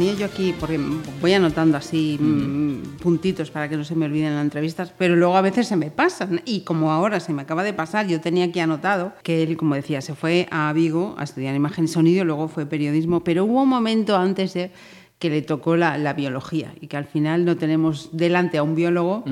Tenía 0.00 0.14
yo 0.14 0.24
aquí, 0.24 0.54
porque 0.58 0.80
voy 1.20 1.34
anotando 1.34 1.76
así 1.76 2.16
mm, 2.18 2.96
puntitos 3.02 3.50
para 3.50 3.68
que 3.68 3.76
no 3.76 3.84
se 3.84 3.94
me 3.94 4.06
olviden 4.06 4.34
las 4.34 4.44
entrevistas, 4.44 4.94
pero 4.96 5.14
luego 5.14 5.36
a 5.36 5.42
veces 5.42 5.68
se 5.68 5.76
me 5.76 5.90
pasan. 5.90 6.40
Y 6.46 6.62
como 6.62 6.90
ahora 6.90 7.20
se 7.20 7.34
me 7.34 7.42
acaba 7.42 7.62
de 7.62 7.74
pasar, 7.74 8.06
yo 8.06 8.18
tenía 8.18 8.46
aquí 8.46 8.60
anotado 8.60 9.12
que 9.22 9.42
él, 9.42 9.58
como 9.58 9.74
decía, 9.74 10.00
se 10.00 10.14
fue 10.14 10.48
a 10.50 10.72
Vigo 10.72 11.14
a 11.18 11.24
estudiar 11.24 11.54
imagen 11.54 11.84
y 11.84 11.88
sonido, 11.88 12.24
luego 12.24 12.48
fue 12.48 12.64
periodismo, 12.64 13.22
pero 13.22 13.44
hubo 13.44 13.62
un 13.62 13.68
momento 13.68 14.16
antes 14.16 14.54
de 14.54 14.70
que 15.18 15.28
le 15.28 15.42
tocó 15.42 15.76
la, 15.76 15.98
la 15.98 16.14
biología 16.14 16.72
y 16.80 16.86
que 16.86 16.96
al 16.96 17.04
final 17.04 17.44
no 17.44 17.58
tenemos 17.58 18.08
delante 18.16 18.56
a 18.56 18.62
un 18.62 18.74
biólogo, 18.74 19.22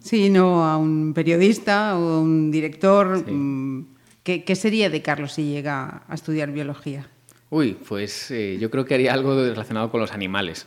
sino 0.00 0.64
a 0.64 0.76
un 0.76 1.14
periodista 1.14 1.96
o 1.96 2.20
un 2.20 2.50
director. 2.50 3.30
mm, 3.30 3.86
¿Qué, 4.24 4.42
qué 4.42 4.56
sería 4.56 4.90
de 4.90 5.02
Carlos 5.02 5.34
si 5.34 5.44
llega 5.44 6.02
a 6.08 6.14
estudiar 6.16 6.50
biología? 6.50 7.06
Uy, 7.50 7.76
pues 7.88 8.30
eh, 8.30 8.58
yo 8.60 8.70
creo 8.70 8.84
que 8.84 8.94
haría 8.94 9.12
algo 9.14 9.34
relacionado 9.34 9.90
con 9.90 10.00
los 10.00 10.12
animales. 10.12 10.66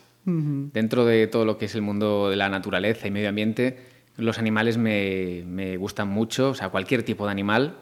Dentro 0.72 1.04
de 1.04 1.26
todo 1.26 1.44
lo 1.44 1.58
que 1.58 1.64
es 1.64 1.74
el 1.74 1.82
mundo 1.82 2.30
de 2.30 2.36
la 2.36 2.48
naturaleza 2.48 3.06
y 3.08 3.10
medio 3.10 3.28
ambiente, 3.28 3.78
los 4.16 4.38
animales 4.38 4.76
me, 4.78 5.42
me 5.46 5.76
gustan 5.76 6.08
mucho, 6.08 6.50
o 6.50 6.54
sea, 6.54 6.68
cualquier 6.68 7.02
tipo 7.02 7.24
de 7.26 7.32
animal. 7.32 7.76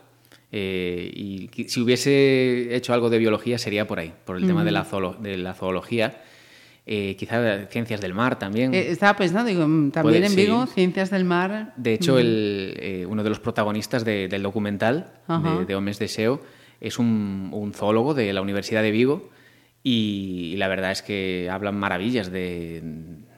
eh, 0.51 1.11
y 1.15 1.51
si 1.69 1.81
hubiese 1.81 2.75
hecho 2.75 2.95
algo 2.95 3.11
de 3.11 3.19
biología 3.19 3.59
sería 3.59 3.87
por 3.87 3.99
ahí, 3.99 4.15
por 4.25 4.37
el 4.37 4.47
tema 4.47 4.65
de 4.65 4.71
la, 4.73 4.85
zoolo- 4.85 5.19
de 5.19 5.37
la 5.37 5.53
zoología. 5.55 6.23
Eh, 6.91 7.17
quizá 7.19 7.67
ciencias 7.67 8.01
del 8.01 8.15
mar 8.15 8.39
también. 8.39 8.73
Eh, 8.73 8.89
estaba 8.91 9.15
pensando, 9.15 9.45
digo, 9.51 9.69
mm, 9.69 9.91
también 9.91 10.25
en 10.25 10.35
Vigo, 10.37 10.67
sí. 10.67 10.73
Ciencias 10.75 11.11
del 11.11 11.25
Mar. 11.25 11.75
De 11.77 11.93
hecho, 11.93 12.19
el, 12.19 12.75
eh, 12.81 13.07
uno 13.07 13.23
de 13.23 13.29
los 13.29 13.41
protagonistas 13.41 14.07
de- 14.07 14.27
del 14.29 14.43
documental 14.43 15.13
de, 15.59 15.67
de 15.67 15.75
Homes 15.75 15.99
de 15.99 16.09
SEO 16.09 16.41
es 16.81 16.99
un, 16.99 17.51
un 17.53 17.73
zoólogo 17.73 18.15
de 18.15 18.33
la 18.33 18.41
Universidad 18.43 18.83
de 18.83 18.91
Vigo 18.91 19.31
y, 19.83 20.55
la 20.59 20.69
verdad 20.69 20.91
es 20.93 21.03
que 21.03 21.49
hablan 21.51 21.77
maravillas 21.79 22.31
de, 22.31 22.83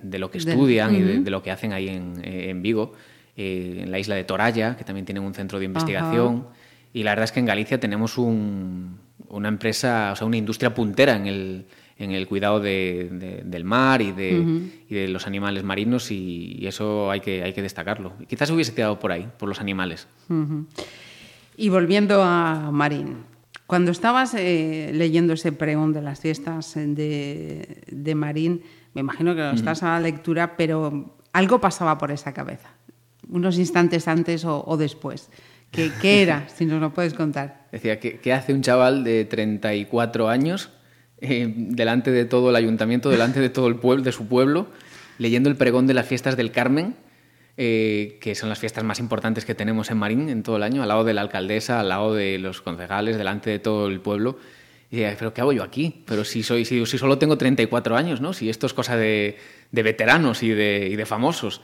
de 0.03 0.19
lo 0.19 0.31
que 0.31 0.39
Del- 0.39 0.49
estudian 0.49 0.95
y 0.95 1.01
de, 1.23 1.31
lo 1.31 1.43
que 1.43 1.51
hacen 1.51 1.73
ahí 1.73 1.89
en, 1.89 2.15
eh, 2.25 2.51
en 2.51 2.63
Vigo, 2.63 2.93
eh, 3.37 3.81
en 3.83 3.91
la 3.91 3.99
isla 3.99 4.15
de 4.17 4.25
Toralla, 4.25 4.77
que 4.77 4.85
también 4.85 5.05
tienen 5.07 5.23
un 5.23 5.35
centro 5.35 5.59
de 5.59 5.65
investigación. 5.67 6.47
Y 6.93 7.03
la 7.05 7.13
verdad 7.13 7.25
es 7.25 7.33
que 7.33 7.41
en 7.41 7.47
Galicia 7.47 7.79
tenemos 7.79 8.19
un- 8.19 8.99
una 9.29 9.49
empresa, 9.49 10.11
o 10.13 10.17
sea, 10.17 10.27
una 10.27 10.39
industria 10.39 10.75
puntera 10.75 11.15
en 11.15 11.27
el, 11.27 11.67
en 11.99 12.11
el 12.13 12.27
cuidado 12.27 12.59
de- 12.59 13.09
de- 13.13 13.43
del 13.45 13.63
mar 13.65 14.03
y 14.03 14.11
de, 14.11 14.45
y 14.89 14.95
de 14.95 15.09
los 15.09 15.27
animales 15.29 15.63
marinos 15.63 16.11
y, 16.11 16.57
y 16.59 16.67
eso 16.67 17.11
hay 17.13 17.21
que, 17.21 17.43
hay 17.45 17.53
que 17.53 17.63
destacarlo. 17.63 18.15
Quizás 18.27 18.51
hubiese 18.51 18.75
quedado 18.75 18.99
por 18.99 19.13
ahí, 19.13 19.29
por 19.39 19.49
los 19.49 19.61
animales. 19.61 20.09
Y 21.57 21.69
volviendo 21.69 22.23
a 22.23 22.71
Marín, 22.73 23.19
cuando 23.71 23.93
estabas 23.93 24.35
eh, 24.35 24.91
leyendo 24.93 25.35
ese 25.35 25.53
pregón 25.53 25.93
de 25.93 26.03
las 26.03 26.19
fiestas 26.19 26.77
eh, 26.77 26.89
de, 26.89 27.83
de 27.87 28.15
Marín, 28.17 28.63
me 28.95 29.01
imagino 29.01 29.33
que 29.37 29.43
no 29.43 29.53
estás 29.53 29.85
a 29.85 29.91
la 29.91 30.01
lectura, 30.01 30.57
pero 30.57 31.17
algo 31.33 31.61
pasaba 31.61 31.97
por 31.97 32.11
esa 32.11 32.35
cabeza, 32.35 32.71
unos 33.29 33.59
instantes 33.59 34.09
antes 34.09 34.45
o, 34.45 34.65
o 34.67 34.77
después. 34.77 35.31
¿Qué, 35.71 35.93
qué 36.03 36.21
era, 36.21 36.49
si 36.53 36.67
nos 36.67 36.81
lo 36.81 36.93
puedes 36.93 37.15
contar? 37.15 37.69
Decía, 37.71 38.01
¿qué, 38.01 38.19
qué 38.19 38.33
hace 38.33 38.53
un 38.53 38.63
chaval 38.63 39.05
de 39.05 39.25
34 39.25 40.29
años 40.29 40.71
eh, 41.21 41.55
delante 41.57 42.11
de 42.11 42.25
todo 42.25 42.51
el 42.51 42.57
ayuntamiento, 42.57 43.09
delante 43.09 43.39
de 43.39 43.51
todo 43.51 43.69
el 43.69 43.77
pueblo, 43.77 44.03
de 44.03 44.11
su 44.11 44.27
pueblo, 44.27 44.67
leyendo 45.19 45.49
el 45.49 45.55
pregón 45.55 45.87
de 45.87 45.95
las 45.95 46.07
fiestas 46.07 46.37
del 46.37 46.51
Carmen, 46.51 46.97
eh, 47.57 48.19
que 48.21 48.35
son 48.35 48.49
las 48.49 48.59
fiestas 48.59 48.85
más 48.85 49.01
importantes 49.01 49.45
que 49.45 49.55
tenemos 49.55 49.91
en 49.91 49.99
Marín 49.99 50.29
en 50.29 50.43
todo 50.43 50.57
el 50.57 50.63
año, 50.63 50.83
al 50.83 50.89
lado 50.89 51.05
de 51.05 51.15
la 51.15 51.21
alcaldesa, 51.21 51.81
al 51.81 51.89
lado 51.89 52.15
de 52.15 52.39
los 52.39 52.61
concejales, 52.61 53.17
delante 53.17 53.51
de 53.51 53.59
todo 53.59 53.89
el 53.89 54.01
pueblo? 54.01 54.39
Y 54.91 54.97
decía, 54.99 55.17
¿pero 55.19 55.33
qué 55.33 55.41
hago 55.41 55.53
yo 55.53 55.63
aquí? 55.63 56.03
Pero 56.07 56.25
si, 56.25 56.43
soy, 56.43 56.65
si, 56.65 56.85
si 56.85 56.99
solo 56.99 57.19
tengo 57.19 57.39
34 57.39 57.97
años, 57.97 58.21
¿no? 58.21 58.33
Si 58.33 58.51
esto 58.51 58.67
es 58.67 58.75
cosa 58.75 58.97
de, 58.97 59.39
de 59.71 59.83
veteranos 59.83 60.43
y 60.43 60.51
de, 60.51 60.89
y 60.91 60.97
de 60.97 61.07
famosos 61.07 61.61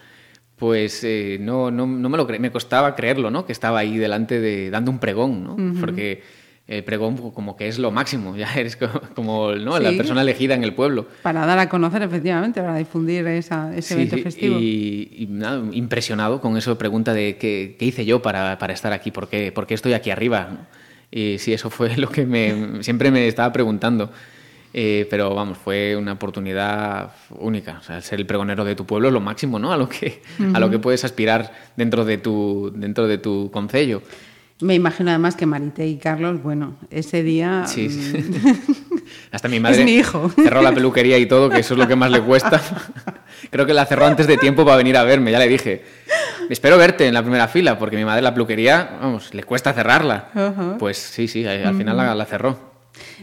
pues 0.56 1.04
eh, 1.04 1.36
no, 1.38 1.70
no, 1.70 1.86
no 1.86 2.08
me 2.08 2.16
lo 2.16 2.26
cre 2.26 2.38
me 2.38 2.50
costaba 2.50 2.94
creerlo, 2.96 3.30
¿no? 3.30 3.44
Que 3.44 3.52
estaba 3.52 3.78
ahí 3.78 3.98
delante 3.98 4.40
de 4.40 4.70
dando 4.70 4.90
un 4.90 4.98
pregón, 4.98 5.44
¿no? 5.44 5.80
Porque 5.80 6.22
el 6.68 6.82
pregón 6.82 7.16
como 7.30 7.56
que 7.56 7.68
es 7.68 7.78
lo 7.78 7.90
máximo, 7.92 8.36
ya 8.36 8.52
eres 8.56 8.76
co- 8.76 8.88
como, 9.14 9.52
¿no? 9.52 9.78
la 9.78 9.90
Sí. 9.90 9.96
persona 9.96 10.22
elegida 10.22 10.54
en 10.54 10.64
el 10.64 10.74
pueblo. 10.74 11.06
Para 11.22 11.46
dar 11.46 11.58
a 11.60 11.68
conocer, 11.68 12.02
efectivamente, 12.02 12.60
para 12.60 12.76
difundir 12.76 13.26
esa- 13.28 13.72
ese 13.76 13.94
Sí, 13.94 13.94
evento 13.94 14.18
festivo. 14.18 14.58
Y, 14.58 15.10
y 15.16 15.26
nada, 15.26 15.62
impresionado 15.72 16.40
con 16.40 16.56
eso, 16.56 16.76
pregunta 16.76 17.12
de 17.14 17.36
qué, 17.36 17.76
qué 17.78 17.84
hice 17.84 18.04
yo 18.04 18.20
para, 18.22 18.58
para 18.58 18.72
estar 18.72 18.92
aquí, 18.92 19.10
¿Por 19.12 19.28
qué, 19.28 19.52
por 19.52 19.66
qué 19.66 19.74
estoy 19.74 19.92
aquí 19.92 20.10
arriba. 20.10 20.66
Y 21.10 21.38
sí, 21.38 21.52
eso 21.52 21.70
fue 21.70 21.96
lo 21.98 22.08
que 22.08 22.26
me, 22.26 22.82
siempre 22.82 23.10
me 23.12 23.28
estaba 23.28 23.52
preguntando. 23.52 24.10
Eh, 24.78 25.06
pero 25.08 25.34
vamos, 25.34 25.56
fue 25.56 25.96
una 25.96 26.12
oportunidad 26.14 27.12
única. 27.38 27.78
O 27.80 27.82
sea, 27.82 28.02
ser 28.02 28.18
el 28.18 28.26
pregonero 28.26 28.62
de 28.64 28.74
tu 28.74 28.84
pueblo 28.84 29.08
es 29.08 29.14
lo 29.14 29.20
máximo, 29.20 29.58
¿no? 29.58 29.72
A 29.72 29.76
lo 29.78 29.88
que, 29.88 30.20
a 30.52 30.58
lo 30.60 30.68
que 30.68 30.78
puedes 30.80 31.02
aspirar 31.04 31.50
dentro 31.76 32.04
de 32.04 32.18
tu, 32.18 32.72
dentro 32.74 33.06
de 33.06 33.16
tu 33.18 33.50
concello. 33.52 34.02
Me 34.60 34.74
imagino 34.74 35.10
además 35.10 35.36
que 35.36 35.44
Marité 35.44 35.86
y 35.86 35.96
Carlos, 35.98 36.42
bueno, 36.42 36.76
ese 36.90 37.22
día... 37.22 37.64
Sí, 37.66 37.90
sí. 37.90 38.16
mm, 38.16 38.96
Hasta 39.30 39.48
mi 39.48 39.60
madre 39.60 39.84
mi 39.84 39.96
hijo. 39.96 40.30
cerró 40.30 40.62
la 40.62 40.72
peluquería 40.72 41.18
y 41.18 41.26
todo, 41.26 41.50
que 41.50 41.58
eso 41.60 41.74
es 41.74 41.78
lo 41.78 41.86
que 41.86 41.94
más 41.94 42.10
le 42.10 42.22
cuesta. 42.22 42.60
Creo 43.50 43.66
que 43.66 43.74
la 43.74 43.84
cerró 43.84 44.06
antes 44.06 44.26
de 44.26 44.38
tiempo 44.38 44.64
para 44.64 44.78
venir 44.78 44.96
a 44.96 45.04
verme, 45.04 45.30
ya 45.30 45.38
le 45.38 45.48
dije. 45.48 45.84
Espero 46.48 46.78
verte 46.78 47.06
en 47.06 47.12
la 47.12 47.22
primera 47.22 47.48
fila, 47.48 47.78
porque 47.78 47.96
mi 47.96 48.04
madre 48.06 48.22
la 48.22 48.32
peluquería, 48.32 48.96
vamos, 49.00 49.34
le 49.34 49.42
cuesta 49.42 49.74
cerrarla. 49.74 50.76
Pues 50.78 50.96
sí, 50.96 51.28
sí, 51.28 51.44
al 51.46 51.76
final 51.76 51.96
la, 51.96 52.14
la 52.14 52.24
cerró. 52.24 52.58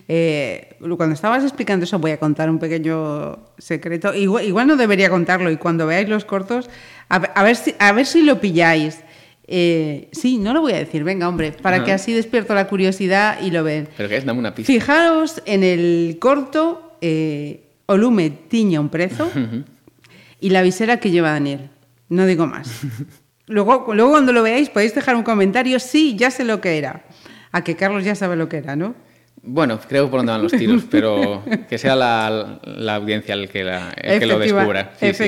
Eh, 0.08 0.76
cuando 0.98 1.16
estabas 1.16 1.44
explicando 1.44 1.86
eso, 1.86 1.98
voy 1.98 2.12
a 2.12 2.18
contar 2.20 2.48
un 2.50 2.60
pequeño 2.60 3.40
secreto. 3.58 4.14
Igual, 4.14 4.46
igual 4.46 4.68
no 4.68 4.76
debería 4.76 5.10
contarlo 5.10 5.50
y 5.50 5.58
cuando 5.58 5.88
veáis 5.88 6.08
los 6.10 6.26
cortos, 6.26 6.70
a 7.10 7.44
ver, 7.44 7.56
si, 7.56 7.74
a 7.80 7.92
ver 7.92 8.06
si 8.06 8.22
lo 8.22 8.40
pilláis. 8.40 9.00
Eh, 9.48 10.10
sí, 10.11 10.38
no 10.38 10.53
lo 10.53 10.61
voy 10.61 10.74
a 10.74 10.78
decir, 10.78 11.03
venga, 11.03 11.28
hombre, 11.28 11.52
para 11.52 11.84
que 11.84 11.91
así 11.91 12.14
despierto 12.14 12.53
la 12.56 12.68
curiosidad 12.68 13.41
y 13.41 13.52
lo 13.52 13.64
ven. 13.64 13.90
¿Pero 13.98 14.07
qué 14.10 14.18
es? 14.18 14.26
Dame 14.26 14.40
una 14.40 14.56
pista. 14.56 14.72
Fijaros 14.72 15.41
en 15.45 15.64
el 15.64 16.18
corto, 16.20 16.98
eh, 17.02 17.60
Olume 17.86 18.30
tiña 18.30 18.80
un 18.80 18.90
prezo 18.90 19.30
y 20.40 20.49
la 20.49 20.61
visera 20.61 20.98
que 20.98 21.11
lleva 21.11 21.32
Daniel. 21.32 21.70
No 22.10 22.26
digo 22.26 22.48
más. 22.48 22.82
Luego, 23.48 23.94
luego 23.94 24.11
cuando 24.11 24.32
lo 24.32 24.41
veáis 24.41 24.70
podéis 24.70 24.95
dejar 24.95 25.18
un 25.18 25.24
comentario, 25.24 25.78
sí, 25.78 26.15
ya 26.18 26.32
sé 26.32 26.45
lo 26.45 26.61
que 26.61 26.78
era. 26.78 27.03
A 27.52 27.61
que 27.61 27.76
Carlos 27.76 28.06
ya 28.06 28.15
sabe 28.15 28.38
lo 28.38 28.48
que 28.48 28.56
era, 28.57 28.78
¿no? 28.78 28.95
Bueno, 29.41 29.78
creo 29.86 30.10
por 30.10 30.20
dónde 30.22 30.32
van 30.32 30.41
los 30.44 30.53
tiros, 30.53 30.84
pero 30.90 31.44
que 31.70 31.78
sea 31.78 31.98
la, 31.98 32.61
la 32.64 32.95
audiencia 32.95 33.34
el 33.36 33.49
que, 33.49 33.65
la- 33.65 33.91
el 33.98 34.18
que 34.22 34.26
lo 34.28 34.40
descubra. 34.40 34.94
Sí, 34.98 35.07
sí. 35.14 35.24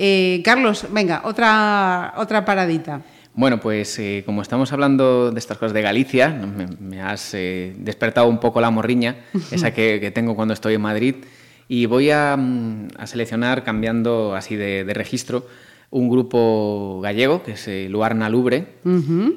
Eh, 0.00 0.42
Carlos, 0.44 0.86
venga, 0.92 1.22
otra, 1.24 2.14
otra 2.16 2.44
paradita. 2.44 3.02
Bueno, 3.34 3.58
pues 3.58 3.98
eh, 3.98 4.22
como 4.24 4.42
estamos 4.42 4.72
hablando 4.72 5.32
de 5.32 5.38
estas 5.40 5.58
cosas 5.58 5.72
de 5.72 5.82
Galicia, 5.82 6.28
me, 6.28 6.68
me 6.78 7.02
has 7.02 7.34
eh, 7.34 7.74
despertado 7.76 8.28
un 8.28 8.38
poco 8.38 8.60
la 8.60 8.70
morriña, 8.70 9.16
esa 9.50 9.72
que, 9.72 9.98
que 10.00 10.12
tengo 10.12 10.36
cuando 10.36 10.54
estoy 10.54 10.74
en 10.74 10.82
Madrid, 10.82 11.16
y 11.66 11.86
voy 11.86 12.10
a, 12.12 12.36
mm, 12.36 12.90
a 12.96 13.08
seleccionar, 13.08 13.64
cambiando 13.64 14.36
así 14.36 14.54
de, 14.54 14.84
de 14.84 14.94
registro, 14.94 15.48
un 15.90 16.08
grupo 16.08 17.00
gallego, 17.02 17.42
que 17.42 17.52
es 17.52 17.66
eh, 17.66 17.88
Luarna 17.90 18.28
Lubre, 18.28 18.66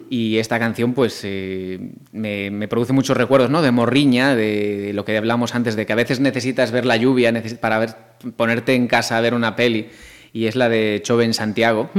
y 0.09 0.37
esta 0.37 0.59
canción 0.59 0.93
pues 0.93 1.23
me, 1.23 2.51
me 2.51 2.67
produce 2.67 2.91
muchos 2.91 3.15
recuerdos, 3.15 3.49
¿no? 3.49 3.61
De 3.61 3.71
morriña, 3.71 4.35
de 4.35 4.91
lo 4.93 5.05
que 5.05 5.17
hablamos 5.17 5.55
antes, 5.55 5.75
de 5.75 5.85
que 5.85 5.93
a 5.93 5.95
veces 5.95 6.19
necesitas 6.19 6.71
ver 6.71 6.85
la 6.85 6.97
lluvia 6.97 7.33
para 7.61 7.79
ver, 7.79 7.95
ponerte 8.35 8.75
en 8.75 8.87
casa 8.87 9.17
a 9.17 9.21
ver 9.21 9.33
una 9.33 9.55
peli, 9.55 9.87
y 10.33 10.45
es 10.45 10.55
la 10.55 10.69
de 10.69 10.99
Chove 11.03 11.25
en 11.25 11.33
Santiago 11.33 11.89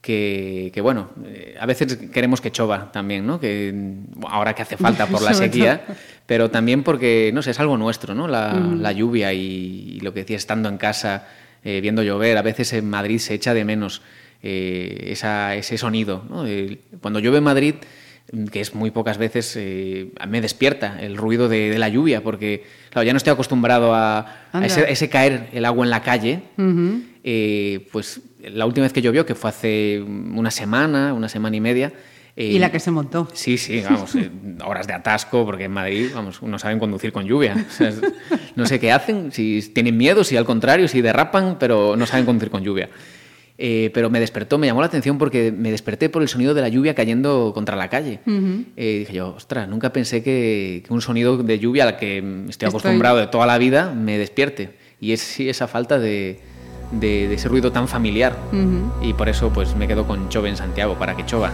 que, 0.00 0.70
que, 0.72 0.80
bueno, 0.80 1.10
eh, 1.26 1.56
a 1.60 1.66
veces 1.66 1.96
queremos 2.12 2.40
que 2.40 2.50
chova 2.50 2.90
también, 2.90 3.26
¿no? 3.26 3.38
Que 3.38 3.74
ahora 4.28 4.54
que 4.54 4.62
hace 4.62 4.76
falta 4.76 5.06
por 5.06 5.20
la 5.22 5.30
sequía, 5.34 5.84
pero 6.26 6.50
también 6.50 6.82
porque, 6.82 7.30
no 7.34 7.42
sé, 7.42 7.50
es 7.50 7.60
algo 7.60 7.76
nuestro, 7.76 8.14
¿no? 8.14 8.26
La, 8.26 8.52
la 8.80 8.92
lluvia 8.92 9.32
y, 9.34 9.96
y 9.96 10.00
lo 10.00 10.14
que 10.14 10.20
decías, 10.20 10.40
estando 10.40 10.68
en 10.70 10.78
casa, 10.78 11.26
eh, 11.64 11.80
viendo 11.82 12.02
llover, 12.02 12.38
a 12.38 12.42
veces 12.42 12.72
en 12.72 12.88
Madrid 12.88 13.18
se 13.18 13.34
echa 13.34 13.52
de 13.52 13.64
menos 13.64 14.00
eh, 14.42 15.08
esa- 15.12 15.54
ese 15.54 15.76
sonido, 15.76 16.24
cuando 17.02 17.20
llueve 17.20 17.38
en 17.38 17.44
Madrid, 17.44 17.74
que 18.52 18.60
es 18.60 18.74
muy 18.74 18.90
pocas 18.90 19.18
veces, 19.18 19.54
eh, 19.58 20.12
me 20.28 20.40
despierta 20.40 20.98
el 21.00 21.16
ruido 21.18 21.48
de, 21.50 21.68
de 21.68 21.78
la 21.78 21.88
lluvia, 21.90 22.22
porque, 22.22 22.64
claro, 22.90 23.04
ya 23.04 23.12
no 23.12 23.16
estoy 23.18 23.32
acostumbrado 23.34 23.92
a, 23.94 24.20
a 24.52 24.64
ese 24.88 25.10
caer 25.10 25.48
el 25.52 25.64
agua 25.66 25.84
en 25.84 25.90
la 25.90 26.02
calle, 26.02 26.40
eh, 27.24 27.86
pues 27.92 28.20
la 28.42 28.66
última 28.66 28.84
vez 28.84 28.92
que 28.92 29.02
llovió, 29.02 29.26
que 29.26 29.34
fue 29.34 29.50
hace 29.50 30.00
una 30.00 30.50
semana, 30.50 31.12
una 31.14 31.28
semana 31.28 31.56
y 31.56 31.60
media. 31.60 31.92
eh, 32.36 32.44
Y 32.52 32.58
la 32.58 32.70
que 32.72 32.80
se 32.80 32.90
montó. 32.90 33.28
Sí, 33.34 33.58
sí, 33.58 33.82
vamos, 33.88 34.14
eh, 34.14 34.30
horas 34.64 34.86
de 34.86 34.94
atasco, 34.94 35.44
porque 35.44 35.64
en 35.64 35.72
Madrid, 35.72 36.08
vamos, 36.14 36.42
no 36.42 36.58
saben 36.58 36.78
conducir 36.78 37.12
con 37.12 37.26
lluvia. 37.26 37.54
O 37.68 37.72
sea, 37.72 37.88
es- 37.88 38.00
no 38.56 38.64
sé 38.66 38.78
qué 38.80 38.92
hacen, 38.92 39.32
si 39.32 39.60
tienen 39.74 39.96
miedo, 39.96 40.24
si 40.24 40.36
al 40.36 40.44
contrario, 40.44 40.88
si 40.88 41.00
derrapan, 41.02 41.56
pero 41.58 41.96
no 41.96 42.06
saben 42.06 42.24
conducir 42.24 42.50
con 42.50 42.62
lluvia. 42.64 42.88
Eh, 43.62 43.90
pero 43.92 44.08
me 44.08 44.20
despertó, 44.20 44.56
me 44.56 44.66
llamó 44.68 44.80
la 44.80 44.86
atención 44.86 45.18
porque 45.18 45.52
me 45.52 45.70
desperté 45.70 46.08
por 46.08 46.22
el 46.22 46.28
sonido 46.28 46.54
de 46.54 46.62
la 46.62 46.68
lluvia 46.68 46.94
cayendo 46.94 47.52
contra 47.52 47.76
la 47.76 47.90
calle. 47.90 48.20
Eh, 48.74 49.00
dije 49.00 49.12
yo, 49.12 49.34
ostras, 49.36 49.68
nunca 49.68 49.92
pensé 49.92 50.22
que, 50.22 50.82
que 50.86 50.94
un 50.94 51.02
sonido 51.02 51.36
de 51.36 51.58
lluvia 51.58 51.84
al 51.84 51.98
que 51.98 52.16
estoy 52.18 52.48
Estoy- 52.48 52.68
acostumbrado 52.68 53.18
de 53.18 53.26
toda 53.26 53.44
la 53.46 53.58
vida 53.58 53.92
me 53.94 54.16
despierte. 54.16 54.70
Y 54.98 55.12
es 55.12 55.20
sí, 55.20 55.50
esa 55.50 55.68
falta 55.68 55.98
de, 55.98 56.40
de- 56.90 57.28
de 57.28 57.34
ese 57.34 57.48
ruido 57.48 57.70
tan 57.72 57.88
familiar. 57.88 58.36
Y 59.02 59.12
por 59.14 59.28
eso 59.28 59.50
pues 59.50 59.74
me 59.76 59.86
quedo 59.88 60.06
con 60.06 60.28
Chove 60.28 60.48
en 60.48 60.56
Santiago, 60.56 60.94
para 60.96 61.16
que 61.16 61.24
chova. 61.26 61.50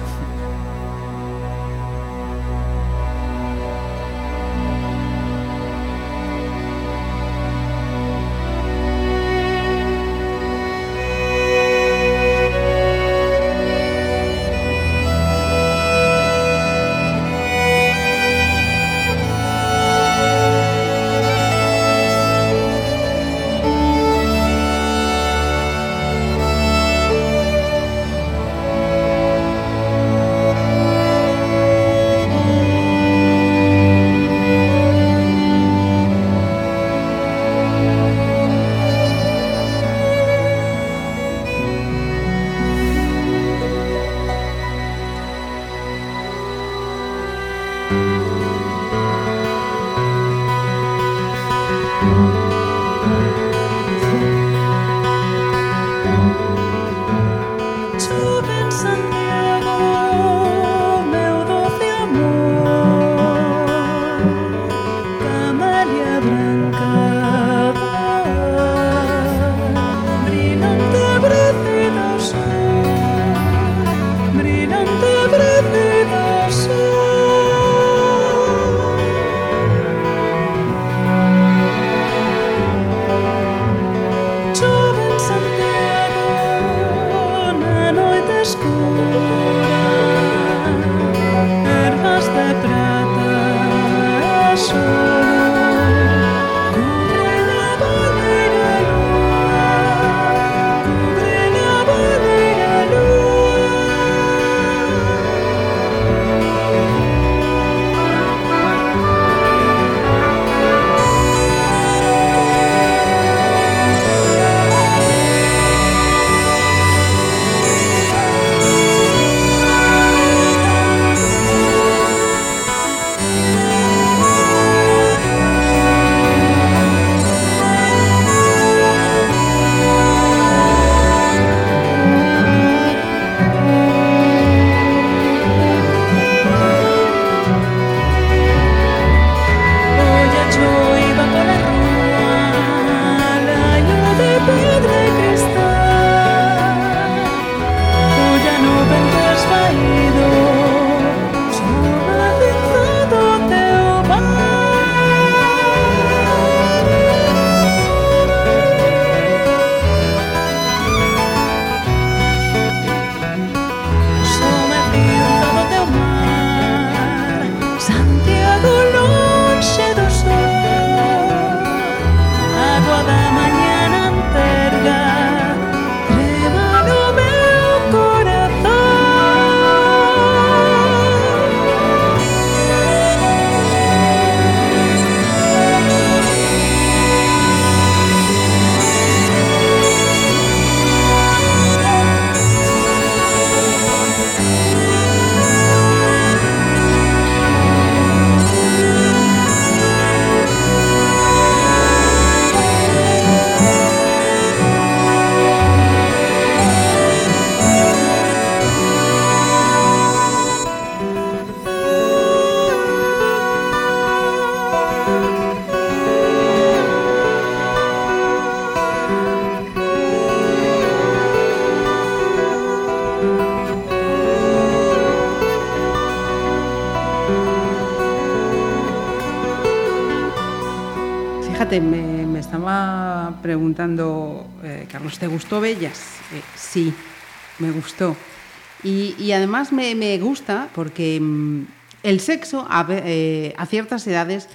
Además 239.67 239.73
me, 239.73 239.95
me 239.95 240.19
gusta 240.19 240.69
porque 240.75 241.19
mm, 241.21 241.67
el 242.03 242.21
sexo 242.21 242.67
a, 242.69 242.87
eh, 242.91 243.55
a 243.57 243.67
ciertas 243.67 244.07
edades 244.07 244.49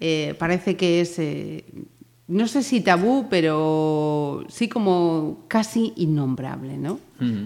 eh, 0.00 0.34
parece 0.38 0.76
que 0.76 1.00
es, 1.00 1.18
eh, 1.18 1.64
no 2.28 2.46
sé 2.46 2.62
si 2.62 2.80
tabú, 2.80 3.28
pero 3.28 4.44
sí 4.48 4.68
como 4.68 5.44
casi 5.48 5.92
innombrable, 5.96 6.76
¿no? 6.76 7.00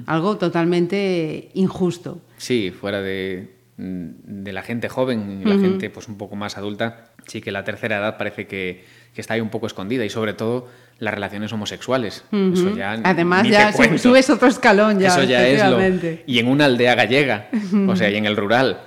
Algo 0.04 0.36
totalmente 0.36 1.50
injusto. 1.54 2.20
Sí, 2.36 2.70
fuera 2.70 3.00
de, 3.00 3.54
de 3.78 4.52
la 4.52 4.60
gente 4.60 4.90
joven 4.90 5.40
y 5.40 5.48
la 5.48 5.58
gente 5.58 5.88
pues 5.88 6.08
un 6.08 6.18
poco 6.18 6.36
más 6.36 6.58
adulta, 6.58 7.12
sí 7.26 7.40
que 7.40 7.52
la 7.52 7.64
tercera 7.64 7.96
edad 7.98 8.18
parece 8.18 8.46
que, 8.46 8.84
que 9.14 9.20
está 9.22 9.32
ahí 9.34 9.40
un 9.40 9.48
poco 9.48 9.66
escondida 9.66 10.04
y 10.04 10.10
sobre 10.10 10.34
todo 10.34 10.68
las 11.02 11.12
relaciones 11.12 11.52
homosexuales. 11.52 12.24
Eso 12.30 12.66
Ujú. 12.68 12.76
ya 12.76 12.92
Además, 13.02 13.48
ya 13.48 13.72
subes 13.72 14.30
otro 14.30 14.46
escalón 14.46 15.00
ya. 15.00 15.08
Eso 15.08 15.24
ya 15.24 15.44
es 15.48 15.60
lo... 15.68 15.80
Y 16.26 16.38
en 16.38 16.46
una 16.46 16.66
aldea 16.66 16.94
gallega, 16.94 17.48
o 17.88 17.96
sea, 17.96 18.08
y 18.08 18.16
en 18.16 18.24
el 18.24 18.36
rural. 18.36 18.82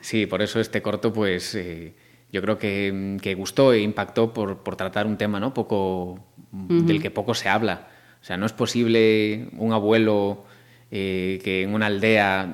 Sí, 0.00 0.26
por 0.26 0.42
eso 0.42 0.58
este 0.58 0.82
corto, 0.82 1.12
pues 1.12 1.54
eh, 1.54 1.94
yo 2.32 2.42
creo 2.42 2.58
que, 2.58 3.18
que 3.22 3.34
gustó 3.34 3.72
e 3.72 3.82
impactó 3.82 4.32
por, 4.32 4.64
por 4.64 4.74
tratar 4.74 5.06
un 5.06 5.16
tema 5.16 5.38
¿no? 5.38 5.54
poco, 5.54 6.18
del 6.50 7.00
que 7.00 7.12
poco 7.12 7.34
se 7.34 7.48
habla. 7.48 7.86
O 8.20 8.24
sea, 8.24 8.36
no 8.36 8.46
es 8.46 8.52
posible 8.52 9.50
un 9.56 9.72
abuelo 9.72 10.44
eh, 10.90 11.38
que 11.44 11.62
en 11.62 11.72
una 11.72 11.86
aldea 11.86 12.52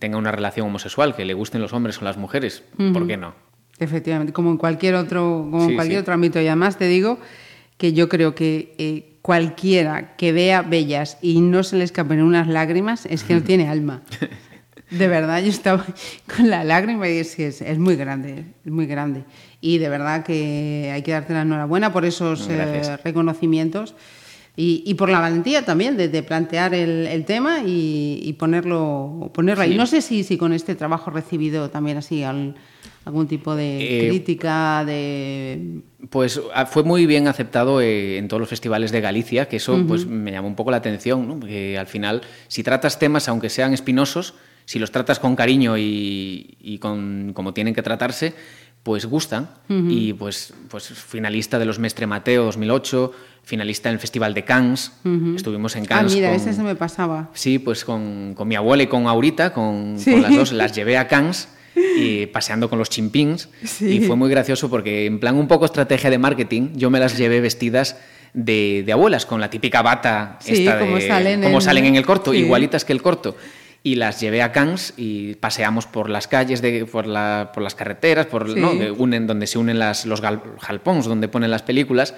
tenga 0.00 0.18
una 0.18 0.32
relación 0.32 0.66
homosexual, 0.66 1.14
que 1.14 1.24
le 1.24 1.34
gusten 1.34 1.60
los 1.60 1.72
hombres 1.72 1.98
con 1.98 2.06
las 2.06 2.16
mujeres. 2.16 2.64
¿Por 2.92 3.06
qué 3.06 3.16
no? 3.16 3.36
Efectivamente, 3.78 4.32
como 4.32 4.50
en 4.50 4.56
cualquier 4.56 4.96
otro, 4.96 5.46
como 5.52 5.68
en 5.68 5.76
cualquier 5.76 6.00
sí. 6.00 6.02
otro 6.02 6.14
ámbito. 6.14 6.40
Y 6.40 6.48
además 6.48 6.78
te 6.78 6.88
digo 6.88 7.20
que 7.78 7.92
yo 7.92 8.08
creo 8.08 8.34
que 8.34 8.74
eh, 8.78 9.16
cualquiera 9.22 10.16
que 10.16 10.32
vea 10.32 10.62
bellas 10.62 11.18
y 11.20 11.40
no 11.40 11.62
se 11.62 11.76
le 11.76 11.84
escapen 11.84 12.22
unas 12.22 12.48
lágrimas 12.48 13.06
es 13.06 13.22
que 13.24 13.34
no 13.34 13.42
tiene 13.44 13.68
alma. 13.68 14.02
De 14.90 15.08
verdad, 15.08 15.42
yo 15.42 15.48
estaba 15.48 15.84
con 16.36 16.48
la 16.48 16.62
lágrima 16.64 17.08
y 17.08 17.18
es 17.18 17.34
que 17.34 17.48
es, 17.48 17.60
es 17.60 17.78
muy 17.78 17.96
grande, 17.96 18.44
es 18.64 18.72
muy 18.72 18.86
grande. 18.86 19.24
Y 19.60 19.78
de 19.78 19.88
verdad 19.88 20.24
que 20.24 20.90
hay 20.94 21.02
que 21.02 21.10
darte 21.12 21.32
la 21.32 21.42
enhorabuena 21.42 21.92
por 21.92 22.04
esos 22.04 22.46
eh, 22.48 22.96
reconocimientos 23.02 23.94
y, 24.54 24.84
y 24.86 24.94
por 24.94 25.08
la 25.10 25.18
valentía 25.20 25.64
también 25.64 25.96
de, 25.96 26.08
de 26.08 26.22
plantear 26.22 26.72
el, 26.72 27.06
el 27.08 27.24
tema 27.24 27.62
y, 27.66 28.20
y 28.22 28.32
ponerlo, 28.34 29.30
ponerlo 29.34 29.64
ahí. 29.64 29.72
Sí. 29.72 29.76
No 29.76 29.86
sé 29.86 30.00
si, 30.00 30.22
si 30.22 30.38
con 30.38 30.52
este 30.52 30.76
trabajo 30.76 31.10
recibido 31.10 31.68
también 31.68 31.96
así 31.98 32.22
al- 32.22 32.54
algún 33.06 33.26
tipo 33.28 33.54
de 33.56 34.04
Eh, 34.04 34.08
crítica, 34.08 34.84
de... 34.84 35.80
Pues 36.10 36.40
ah, 36.54 36.66
fue 36.66 36.82
muy 36.82 37.06
bien 37.06 37.28
aceptado 37.28 37.80
eh, 37.80 38.18
en 38.18 38.28
todos 38.28 38.40
los 38.40 38.48
festivales 38.48 38.92
de 38.92 39.00
Galicia, 39.00 39.48
que 39.48 39.56
eso 39.56 39.82
pues 39.88 40.06
me 40.06 40.32
llamó 40.32 40.48
un 40.48 40.56
poco 40.56 40.70
la 40.70 40.76
atención, 40.76 41.26
¿no? 41.26 41.38
Porque 41.40 41.78
al 41.78 41.86
final, 41.86 42.20
si 42.48 42.62
tratas 42.62 42.98
temas, 42.98 43.28
aunque 43.28 43.48
sean 43.48 43.72
espinosos, 43.72 44.34
si 44.66 44.78
los 44.78 44.90
tratas 44.90 45.18
con 45.20 45.34
cariño 45.36 45.78
y, 45.78 46.58
y 46.60 46.78
con 46.78 47.32
como 47.32 47.54
tienen 47.54 47.74
que 47.74 47.82
tratarse, 47.82 48.34
pues 48.82 49.06
gustan. 49.06 49.48
Y 49.68 50.12
pues, 50.12 50.52
pues 50.68 50.86
finalista 50.88 51.58
de 51.58 51.64
los 51.64 51.78
Mestre 51.80 52.06
Mateo 52.06 52.44
2008, 52.44 53.12
finalista 53.42 53.88
en 53.88 53.94
el 53.94 53.98
Festival 54.00 54.32
de 54.34 54.44
Cannes, 54.44 54.92
estuvimos 55.34 55.74
en 55.76 55.84
Ah, 55.84 55.88
Cannes. 55.88 56.14
mira, 56.14 56.28
con- 56.28 56.36
ese 56.36 56.52
se 56.52 56.62
me 56.62 56.74
pasaba. 56.76 57.30
Sí, 57.34 57.58
pues 57.58 57.84
con, 57.84 58.34
con 58.34 58.46
mi 58.46 58.54
abuela 58.56 58.82
y 58.84 58.86
con 58.88 59.06
Aurita, 59.08 59.52
con, 59.52 59.98
Sí. 59.98 60.12
con 60.12 60.22
las 60.22 60.34
dos, 60.36 60.52
las 60.52 60.72
llevé 60.72 60.96
a 60.98 61.08
Cannes 61.08 61.48
y 61.96 62.26
paseando 62.26 62.68
con 62.68 62.78
los 62.78 62.88
chimpings. 62.90 63.48
Sí. 63.64 63.86
Y 63.96 64.00
fue 64.00 64.16
muy 64.16 64.30
gracioso 64.30 64.68
porque, 64.70 65.06
en 65.06 65.20
plan, 65.20 65.36
un 65.36 65.46
poco 65.48 65.64
estrategia 65.66 66.10
de 66.10 66.18
marketing, 66.18 66.70
yo 66.74 66.90
me 66.90 66.98
las 66.98 67.16
llevé 67.16 67.40
vestidas 67.40 67.96
de, 68.34 68.82
de 68.84 68.92
abuelas, 68.92 69.24
con 69.26 69.40
la 69.40 69.48
típica 69.50 69.82
bata 69.82 70.38
Sí, 70.40 70.66
esta 70.66 70.78
como 70.78 70.96
de- 70.96 71.06
salen 71.06 71.42
como 71.42 71.56
en- 71.56 71.62
salen 71.62 71.84
en 71.86 71.96
el 71.96 72.04
corto, 72.04 72.32
sí. 72.32 72.38
igualitas 72.38 72.84
que 72.84 72.92
el 72.92 73.02
corto. 73.02 73.36
Y 73.82 73.94
las 73.94 74.20
llevé 74.20 74.42
a 74.42 74.50
Cannes 74.50 74.94
y 74.96 75.34
paseamos 75.36 75.86
por 75.86 76.10
las 76.10 76.26
calles, 76.26 76.60
de, 76.60 76.86
por, 76.86 77.06
la- 77.06 77.52
por 77.54 77.62
las 77.62 77.76
carreteras, 77.76 78.26
por. 78.26 78.48
¿no? 78.56 78.72
unen, 78.98 79.28
donde 79.28 79.46
se 79.46 79.58
unen 79.58 79.78
las, 79.78 80.06
los 80.06 80.20
gal- 80.20 80.42
jalpons, 80.58 81.06
donde 81.06 81.28
ponen 81.28 81.52
las 81.52 81.62
películas. 81.62 82.14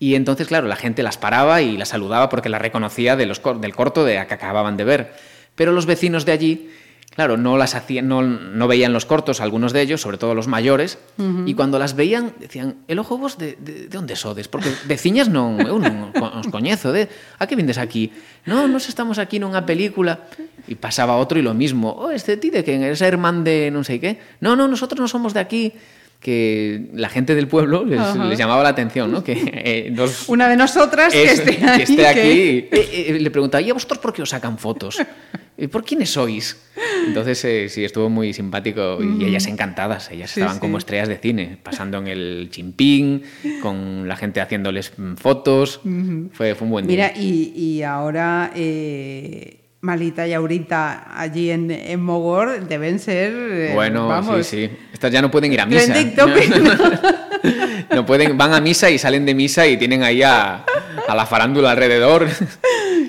Y 0.00 0.14
entonces, 0.16 0.48
claro, 0.48 0.66
la 0.66 0.76
gente 0.76 1.02
las 1.02 1.18
paraba 1.18 1.60
y 1.62 1.76
las 1.76 1.90
saludaba 1.90 2.28
porque 2.30 2.48
las 2.48 2.60
reconocía 2.62 3.16
de 3.16 3.26
los, 3.26 3.40
del 3.60 3.74
corto 3.74 4.04
de 4.04 4.14
que 4.26 4.34
acababan 4.34 4.76
de 4.78 4.84
ver. 4.84 5.12
Pero 5.54 5.72
los 5.72 5.84
vecinos 5.86 6.24
de 6.24 6.32
allí, 6.32 6.70
claro, 7.14 7.36
no 7.36 7.56
las 7.56 7.74
hacían, 7.74 8.08
no, 8.08 8.22
no, 8.22 8.68
veían 8.68 8.92
los 8.92 9.06
cortos, 9.06 9.40
algunos 9.40 9.72
de 9.72 9.82
ellos, 9.82 10.00
sobre 10.00 10.18
todo 10.18 10.34
los 10.34 10.48
mayores, 10.48 10.98
uh 11.18 11.22
-huh. 11.22 11.48
y 11.48 11.54
cuando 11.54 11.78
las 11.78 11.94
veían 11.94 12.34
decían, 12.38 12.76
el 12.88 12.98
ojo 12.98 13.18
vos 13.18 13.38
de, 13.38 13.56
de, 13.60 13.88
de 13.88 13.98
onde 13.98 14.16
sodes? 14.16 14.48
Porque 14.48 14.70
veciñas 14.86 15.30
non, 15.30 15.62
eu 15.62 15.78
non 15.78 16.10
os 16.14 16.50
coñezo, 16.50 16.90
de, 16.90 17.08
a 17.38 17.46
que 17.46 17.54
vindes 17.54 17.78
aquí? 17.78 18.10
No, 18.44 18.66
nos 18.66 18.90
estamos 18.90 19.22
aquí 19.22 19.38
nunha 19.38 19.62
película. 19.62 20.26
E 20.64 20.74
pasaba 20.80 21.16
outro 21.20 21.36
e 21.36 21.44
lo 21.44 21.52
mismo, 21.52 21.92
oh, 21.92 22.08
este 22.08 22.40
ti 22.40 22.48
de 22.48 22.64
quen? 22.64 22.80
Eres 22.80 23.04
a 23.04 23.08
irmán 23.08 23.44
de 23.44 23.68
non 23.70 23.84
sei 23.84 24.00
que? 24.00 24.16
No, 24.40 24.56
no, 24.56 24.64
nosotros 24.66 24.96
non 24.98 25.08
somos 25.08 25.36
de 25.36 25.40
aquí. 25.40 25.76
Que 26.24 26.86
la 26.94 27.10
gente 27.10 27.34
del 27.34 27.48
pueblo 27.48 27.84
les, 27.84 28.00
les 28.16 28.38
llamaba 28.38 28.62
la 28.62 28.70
atención, 28.70 29.12
¿no? 29.12 29.22
Que 29.22 29.34
eh, 29.52 29.92
dos, 29.94 30.24
Una 30.28 30.48
de 30.48 30.56
nosotras 30.56 31.12
que 31.12 31.22
eso, 31.24 31.42
esté 31.42 31.50
ahí. 31.66 31.76
que 31.76 31.82
esté 31.82 31.96
que- 31.96 32.06
aquí. 32.06 32.18
Eh, 32.72 33.04
eh, 33.10 33.18
le 33.20 33.30
preguntaba, 33.30 33.60
¿y 33.60 33.68
a 33.68 33.74
vosotros 33.74 33.98
por 33.98 34.14
qué 34.14 34.22
os 34.22 34.30
sacan 34.30 34.56
fotos? 34.56 34.96
¿Y 35.58 35.66
por 35.66 35.84
quiénes 35.84 36.08
sois? 36.08 36.56
Entonces, 37.06 37.44
eh, 37.44 37.68
sí, 37.68 37.84
estuvo 37.84 38.08
muy 38.08 38.32
simpático 38.32 38.98
y 39.02 39.26
ellas 39.26 39.46
encantadas. 39.48 40.10
Ellas 40.10 40.30
Sí, 40.30 40.40
estaban 40.40 40.56
sí. 40.56 40.60
como 40.60 40.78
estrellas 40.78 41.08
de 41.08 41.18
cine, 41.18 41.58
pasando 41.62 41.98
en 41.98 42.08
el 42.08 42.48
chimpín, 42.50 43.22
con 43.60 44.08
la 44.08 44.16
gente 44.16 44.40
haciéndoles 44.40 44.92
mm, 44.96 45.16
fotos. 45.16 45.80
fue, 46.32 46.54
fue 46.54 46.64
un 46.64 46.70
buen 46.70 46.86
Mira, 46.86 47.10
día. 47.10 47.22
y, 47.22 47.52
y 47.54 47.82
ahora 47.82 48.50
eh, 48.56 49.58
Malita 49.84 50.26
y 50.26 50.32
Aurita 50.32 51.18
allí 51.20 51.50
en, 51.50 51.70
en 51.70 52.00
Mogor 52.00 52.66
deben 52.66 52.98
ser... 52.98 53.32
eh, 53.34 53.70
Bueno, 53.74 54.08
vamos, 54.08 54.46
sí, 54.46 54.68
sí. 54.68 54.76
Estas 54.92 55.12
ya 55.12 55.20
no 55.20 55.30
pueden 55.30 55.52
ir 55.52 55.60
a 55.60 55.66
misa. 55.66 55.94
No 57.94 58.06
pueden, 58.06 58.36
van 58.38 58.54
a 58.54 58.60
misa 58.60 58.88
y 58.90 58.98
salen 58.98 59.26
de 59.26 59.34
misa 59.34 59.66
y 59.66 59.76
tienen 59.76 60.02
ahí 60.02 60.22
a, 60.22 60.64
a 61.06 61.14
la 61.14 61.26
farándula 61.26 61.72
alrededor. 61.72 62.26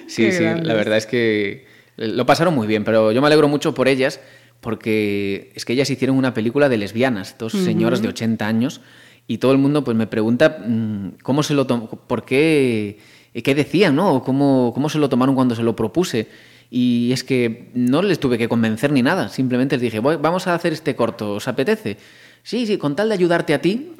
Sí, 0.07 0.23
Qué 0.27 0.31
sí, 0.33 0.43
grandes. 0.43 0.67
la 0.67 0.73
verdad 0.75 0.97
es 0.97 1.07
que 1.07 1.65
lo 1.97 2.25
pasaron 2.27 2.53
muy 2.53 2.67
bien, 2.67 2.83
pero 2.83 3.11
yo 3.11 3.21
me 3.21 3.27
alegro 3.27 3.47
mucho 3.47 3.73
por 3.73 3.87
ellas 3.87 4.19
porque 4.61 5.51
es 5.55 5.65
que 5.65 5.73
ellas 5.73 5.89
hicieron 5.89 6.15
una 6.15 6.33
película 6.33 6.69
de 6.69 6.77
lesbianas, 6.77 7.35
dos 7.39 7.53
señoras 7.53 8.01
de 8.03 8.09
80 8.09 8.47
años, 8.47 8.81
y 9.27 9.39
todo 9.39 9.51
el 9.51 9.57
mundo 9.57 9.83
pues 9.83 9.97
me 9.97 10.05
pregunta 10.07 10.59
mm, 10.65 11.17
cómo 11.23 11.41
se 11.43 11.53
lo 11.55 11.65
tomó, 11.65 11.87
por 11.89 12.23
qué, 12.23 12.99
qué 13.43 13.55
decían, 13.55 13.95
¿no? 13.95 14.21
¿Cómo, 14.23 14.71
cómo 14.75 14.89
se 14.89 14.99
lo 14.99 15.09
tomaron 15.09 15.33
cuando 15.35 15.55
se 15.55 15.63
lo 15.63 15.75
propuse. 15.75 16.27
Y 16.71 17.11
es 17.13 17.23
que 17.23 17.69
no 17.73 18.01
les 18.01 18.19
tuve 18.19 18.37
que 18.37 18.47
convencer 18.49 18.91
ni 18.91 19.01
nada, 19.01 19.29
simplemente 19.29 19.75
les 19.75 19.81
dije, 19.83 19.99
"Voy- 19.99 20.17
vamos 20.17 20.47
a 20.47 20.55
hacer 20.55 20.73
este 20.73 20.95
corto, 20.95 21.33
¿os 21.35 21.47
apetece? 21.47 21.97
Sí, 22.43 22.67
sí, 22.67 22.77
con 22.77 22.95
tal 22.95 23.07
de 23.09 23.15
ayudarte 23.15 23.55
a 23.55 23.61
ti, 23.61 23.93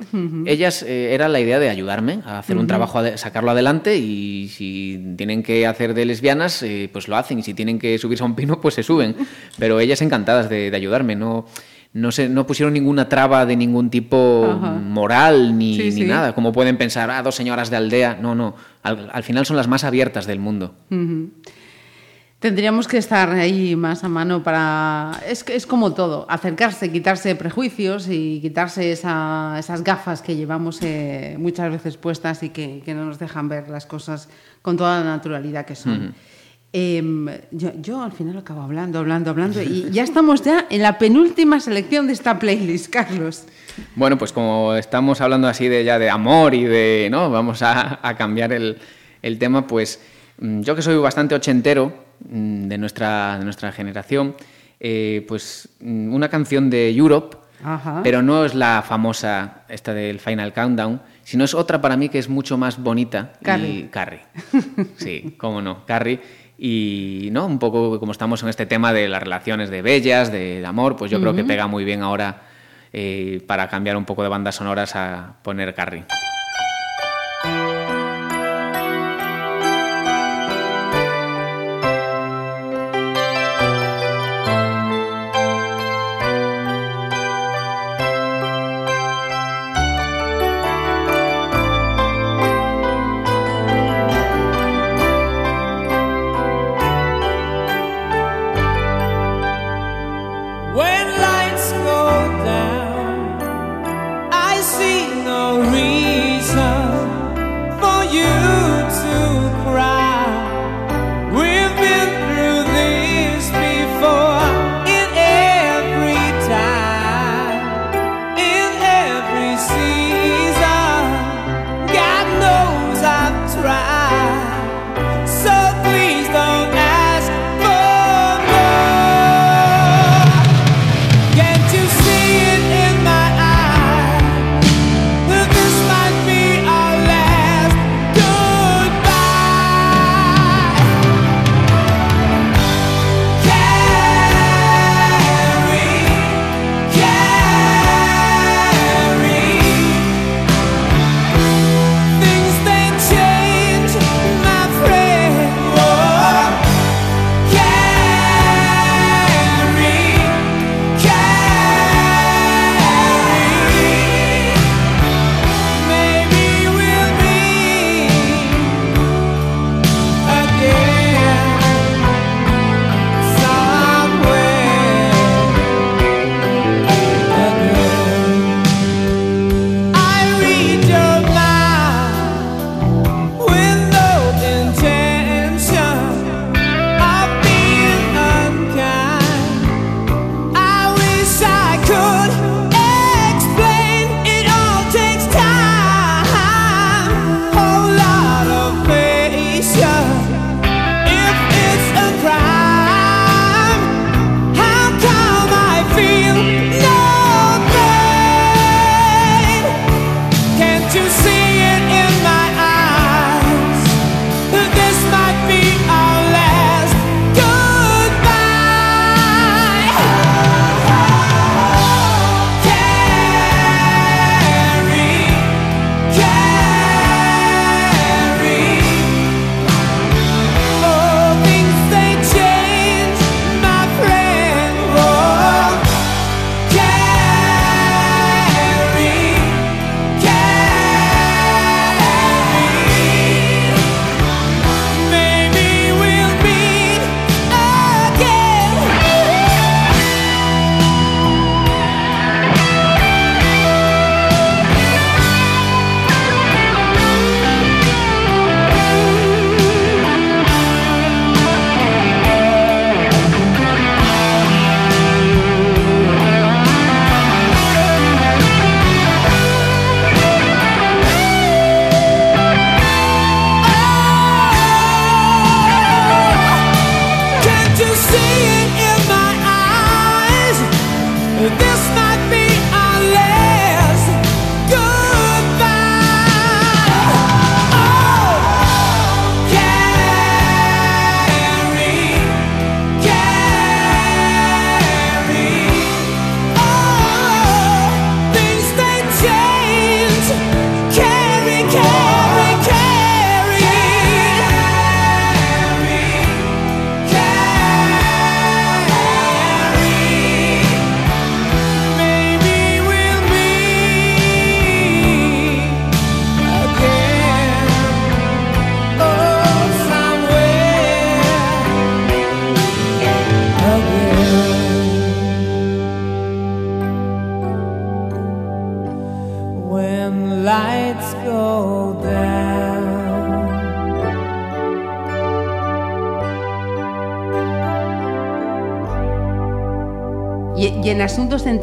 ellas 0.46 0.84
eh, 0.84 1.16
era 1.16 1.28
la 1.28 1.40
idea 1.40 1.58
de 1.58 1.68
ayudarme 1.70 2.20
a 2.26 2.38
hacer 2.38 2.58
un 2.58 2.68
trabajo, 2.68 3.00
ade- 3.00 3.18
sacarlo 3.18 3.50
adelante 3.50 3.98
y 3.98 4.50
si 4.50 5.14
tienen 5.18 5.42
que 5.42 5.66
hacer 5.66 5.96
de 5.96 6.06
lesbianas, 6.06 6.62
eh, 6.62 6.88
pues 6.94 7.08
lo 7.08 7.16
hacen 7.16 7.40
y 7.40 7.44
si 7.44 7.56
tienen 7.56 7.80
que 7.80 7.98
subirse 7.98 8.24
a 8.24 8.28
un 8.28 8.36
pino, 8.36 8.62
pues 8.62 8.76
se 8.76 8.84
suben. 8.84 9.16
Pero 9.58 9.80
ellas 9.80 10.00
encantadas 10.04 10.48
de, 10.48 10.70
de 10.70 10.78
ayudarme, 10.78 11.16
no, 11.16 11.48
no, 11.94 12.12
se, 12.12 12.30
no 12.30 12.46
pusieron 12.46 12.74
ninguna 12.76 13.10
traba 13.10 13.48
de 13.48 13.56
ningún 13.56 13.90
tipo 13.90 14.46
Ajá. 14.60 14.74
moral 14.74 15.58
ni, 15.58 15.76
Sí, 15.76 15.84
ni 15.86 15.92
sí. 15.92 16.04
nada, 16.06 16.36
como 16.36 16.52
pueden 16.52 16.78
pensar, 16.78 17.10
ah, 17.10 17.24
dos 17.24 17.34
señoras 17.34 17.72
de 17.72 17.78
aldea. 17.78 18.20
No, 18.22 18.36
no, 18.36 18.56
al, 18.84 19.10
al 19.12 19.24
final 19.24 19.48
son 19.48 19.58
las 19.58 19.68
más 19.68 19.84
abiertas 19.84 20.28
del 20.28 20.38
mundo. 20.38 20.76
Tendríamos 22.50 22.88
que 22.88 23.00
estar 23.00 23.32
ahí 23.32 23.76
más 23.76 24.04
a 24.04 24.08
mano 24.08 24.44
para... 24.44 25.20
Es, 25.28 25.44
es 25.50 25.66
como 25.66 25.94
todo, 25.96 26.28
acercarse, 26.30 26.92
quitarse 26.92 27.34
prejuicios 27.36 28.08
y 28.08 28.38
quitarse 28.40 28.92
esa- 28.92 29.56
esas 29.58 29.84
gafas 29.84 30.22
que 30.22 30.36
llevamos 30.36 30.78
eh, 30.84 31.38
muchas 31.40 31.72
veces 31.72 31.98
puestas 31.98 32.44
y 32.44 32.50
que, 32.50 32.84
que 32.86 32.94
no 32.94 33.04
nos 33.06 33.18
dejan 33.18 33.50
ver 33.50 33.68
las 33.70 33.88
cosas 33.88 34.30
con 34.62 34.78
toda 34.78 35.00
la 35.00 35.06
naturalidad 35.06 35.66
que 35.66 35.76
son. 35.76 36.14
Em, 36.72 37.28
yo, 37.50 37.72
yo 37.82 38.04
al 38.04 38.12
final 38.12 38.38
acabo 38.38 38.62
hablando, 38.62 39.00
hablando, 39.00 39.32
hablando 39.32 39.60
y 39.64 39.90
ya 39.90 40.04
estamos 40.04 40.44
ya 40.44 40.68
en 40.70 40.84
la 40.84 41.00
penúltima 41.00 41.60
selección 41.60 42.06
de 42.06 42.14
esta 42.14 42.38
playlist, 42.38 42.94
Carlos. 42.94 43.46
Bueno, 43.96 44.20
pues 44.20 44.32
como 44.32 44.76
estamos 44.76 45.20
hablando 45.20 45.48
así 45.48 45.68
de 45.68 45.84
ya 45.84 45.98
de 45.98 46.12
amor 46.12 46.54
y 46.54 46.66
de, 46.66 47.08
¿no? 47.10 47.32
Vamos 47.32 47.64
a, 47.64 48.00
a 48.08 48.16
cambiar 48.16 48.54
el, 48.54 48.78
el 49.24 49.40
tema, 49.40 49.66
pues 49.66 50.00
mm, 50.40 50.62
yo 50.62 50.76
que 50.76 50.84
soy 50.84 50.96
bastante 50.98 51.34
ochentero 51.34 52.05
de 52.20 52.78
nuestra, 52.78 53.38
de 53.38 53.44
nuestra 53.46 53.72
generación, 53.72 54.36
eh, 54.80 55.26
pues 55.28 55.70
mm, 55.80 56.14
una 56.14 56.30
canción 56.30 56.70
de 56.70 56.90
Europe, 56.96 57.38
Ajá. 57.64 58.02
pero 58.04 58.22
no 58.22 58.46
es 58.46 58.54
la 58.56 58.84
famosa 58.86 59.64
esta 59.70 59.94
del 59.94 60.20
Final 60.20 60.54
Countdown, 60.54 61.02
sino 61.24 61.44
es 61.44 61.54
otra 61.54 61.82
para 61.82 61.98
mí 61.98 62.10
que 62.10 62.20
es 62.20 62.30
mucho 62.30 62.58
más 62.58 62.82
bonita. 62.82 63.34
Carrie. 63.42 63.70
Y 63.70 63.84
Carrie. 63.84 64.22
Sí, 64.98 65.36
cómo 65.38 65.62
no, 65.62 65.86
Carrie. 65.86 66.20
Y 66.58 67.30
no, 67.32 67.46
un 67.46 67.60
poco 67.60 68.00
como 68.00 68.12
estamos 68.12 68.42
en 68.44 68.50
este 68.50 68.66
tema 68.66 68.94
de 68.94 69.10
las 69.10 69.22
relaciones 69.22 69.70
de 69.70 69.82
bellas, 69.82 70.32
de, 70.32 70.62
de 70.62 70.66
amor, 70.66 70.96
pues 70.96 71.12
yo 71.12 71.20
creo 71.20 71.36
que 71.36 71.44
pega 71.44 71.68
muy 71.68 71.84
bien 71.84 72.02
ahora 72.02 72.44
eh, 72.94 73.44
para 73.46 73.68
cambiar 73.68 73.98
un 73.98 74.06
poco 74.06 74.24
de 74.24 74.30
bandas 74.30 74.56
sonoras 74.56 74.96
a 74.96 75.36
poner 75.42 75.74
Carrie. 75.74 76.06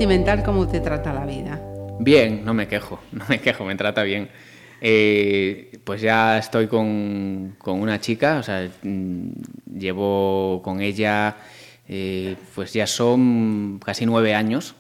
Sentimental, 0.02 0.42
¿cómo 0.42 0.66
te 0.66 0.80
trata 0.80 1.12
la 1.12 1.24
vida? 1.24 1.60
Bien, 2.00 2.44
no 2.44 2.54
me 2.54 2.66
quejo, 2.66 2.98
no 3.12 3.24
me 3.28 3.38
quejo, 3.38 3.64
me 3.64 3.76
trata 3.76 4.02
bien. 4.02 4.30
Eh, 4.80 5.78
pues 5.84 6.00
ya 6.00 6.38
estoy 6.38 6.66
con, 6.66 7.54
con 7.56 7.80
una 7.80 8.00
chica, 8.00 8.38
o 8.38 8.42
sea, 8.42 8.68
mm, 8.82 9.28
llevo 9.78 10.60
con 10.64 10.80
ella, 10.80 11.36
eh, 11.88 12.34
pues 12.56 12.72
ya 12.72 12.88
son 12.88 13.78
casi 13.78 14.04
nueve 14.04 14.34
años, 14.34 14.74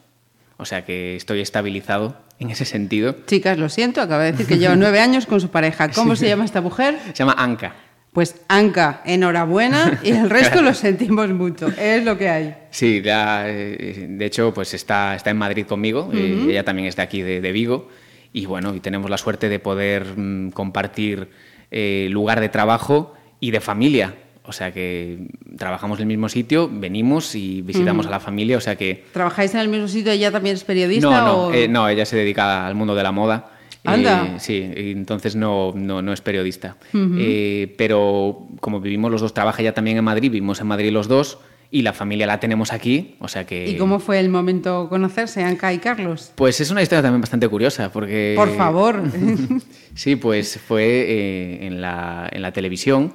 o 0.56 0.64
sea 0.64 0.84
que 0.84 1.14
estoy 1.14 1.40
estabilizado 1.40 2.16
en 2.40 2.50
ese 2.50 2.64
sentido. 2.64 3.14
Chicas, 3.24 3.58
lo 3.58 3.68
siento, 3.68 4.00
acaba 4.00 4.24
de 4.24 4.32
decir 4.32 4.48
que 4.48 4.58
lleva 4.58 4.74
nueve 4.76 4.98
años 4.98 5.26
con 5.26 5.40
su 5.40 5.50
pareja. 5.50 5.88
¿Cómo 5.90 6.16
se 6.16 6.26
llama 6.26 6.44
esta 6.44 6.60
mujer? 6.60 6.98
Se 7.06 7.12
llama 7.12 7.36
Anka. 7.38 7.76
Pues 8.12 8.36
Anka, 8.48 9.00
enhorabuena 9.06 10.00
y 10.02 10.10
el 10.10 10.28
resto 10.28 10.60
lo 10.60 10.74
sentimos 10.74 11.30
mucho. 11.30 11.68
Es 11.68 12.04
lo 12.04 12.18
que 12.18 12.28
hay. 12.28 12.54
Sí, 12.70 13.00
ya, 13.02 13.44
eh, 13.48 14.06
de 14.08 14.26
hecho, 14.26 14.52
pues 14.52 14.74
está, 14.74 15.14
está 15.14 15.30
en 15.30 15.38
Madrid 15.38 15.64
conmigo, 15.66 16.10
eh, 16.12 16.46
ella 16.50 16.62
también 16.64 16.88
está 16.88 17.02
aquí 17.02 17.22
de, 17.22 17.40
de 17.40 17.52
Vigo 17.52 17.88
y 18.34 18.44
bueno, 18.46 18.74
y 18.74 18.80
tenemos 18.80 19.10
la 19.10 19.16
suerte 19.18 19.48
de 19.48 19.58
poder 19.58 20.04
mm, 20.16 20.50
compartir 20.50 21.28
eh, 21.70 22.08
lugar 22.10 22.40
de 22.40 22.48
trabajo 22.50 23.14
y 23.40 23.50
de 23.50 23.60
familia. 23.60 24.14
O 24.44 24.52
sea 24.52 24.72
que 24.72 25.28
trabajamos 25.56 25.98
en 25.98 26.02
el 26.02 26.08
mismo 26.08 26.28
sitio, 26.28 26.68
venimos 26.70 27.34
y 27.36 27.62
visitamos 27.62 28.06
a 28.08 28.10
la 28.10 28.18
familia, 28.18 28.56
o 28.58 28.60
sea 28.60 28.74
que... 28.74 29.04
¿Trabajáis 29.12 29.54
en 29.54 29.60
el 29.60 29.68
mismo 29.68 29.86
sitio? 29.86 30.10
¿Ella 30.12 30.32
también 30.32 30.56
es 30.56 30.64
periodista? 30.64 31.08
No, 31.08 31.24
no, 31.24 31.34
o- 31.46 31.52
eh, 31.54 31.68
no, 31.68 31.88
ella 31.88 32.04
se 32.04 32.16
dedica 32.16 32.66
al 32.66 32.74
mundo 32.74 32.94
de 32.96 33.02
la 33.04 33.12
moda. 33.12 33.51
Anda. 33.84 34.34
Eh, 34.36 34.40
sí, 34.40 34.70
entonces 34.74 35.34
no, 35.36 35.72
no, 35.74 36.02
no 36.02 36.12
es 36.12 36.20
periodista. 36.20 36.76
Eh, 36.94 37.74
pero 37.76 38.46
como 38.60 38.80
vivimos 38.80 39.10
los 39.10 39.20
dos, 39.20 39.34
trabaja 39.34 39.62
ella 39.62 39.74
también 39.74 39.96
en 39.96 40.04
Madrid, 40.04 40.30
vivimos 40.30 40.60
en 40.60 40.68
Madrid 40.68 40.92
los 40.92 41.08
dos 41.08 41.38
y 41.72 41.80
la 41.82 41.94
familia 41.94 42.26
la 42.26 42.38
tenemos 42.38 42.70
aquí, 42.70 43.16
o 43.18 43.28
sea 43.28 43.46
que... 43.46 43.66
¿Y 43.66 43.78
cómo 43.78 43.98
fue 43.98 44.20
el 44.20 44.28
momento 44.28 44.90
conocerse, 44.90 45.42
Anka 45.42 45.72
y 45.72 45.78
Carlos? 45.78 46.30
Pues 46.34 46.60
es 46.60 46.70
una 46.70 46.82
historia 46.82 47.00
también 47.00 47.22
bastante 47.22 47.48
curiosa, 47.48 47.90
porque... 47.90 48.34
Por 48.36 48.54
favor. 48.56 49.02
Sí, 49.94 50.16
pues 50.16 50.58
fue 50.58 50.84
eh, 50.84 51.66
en, 51.66 51.80
la, 51.80 52.28
en 52.30 52.42
la 52.42 52.52
televisión, 52.52 53.14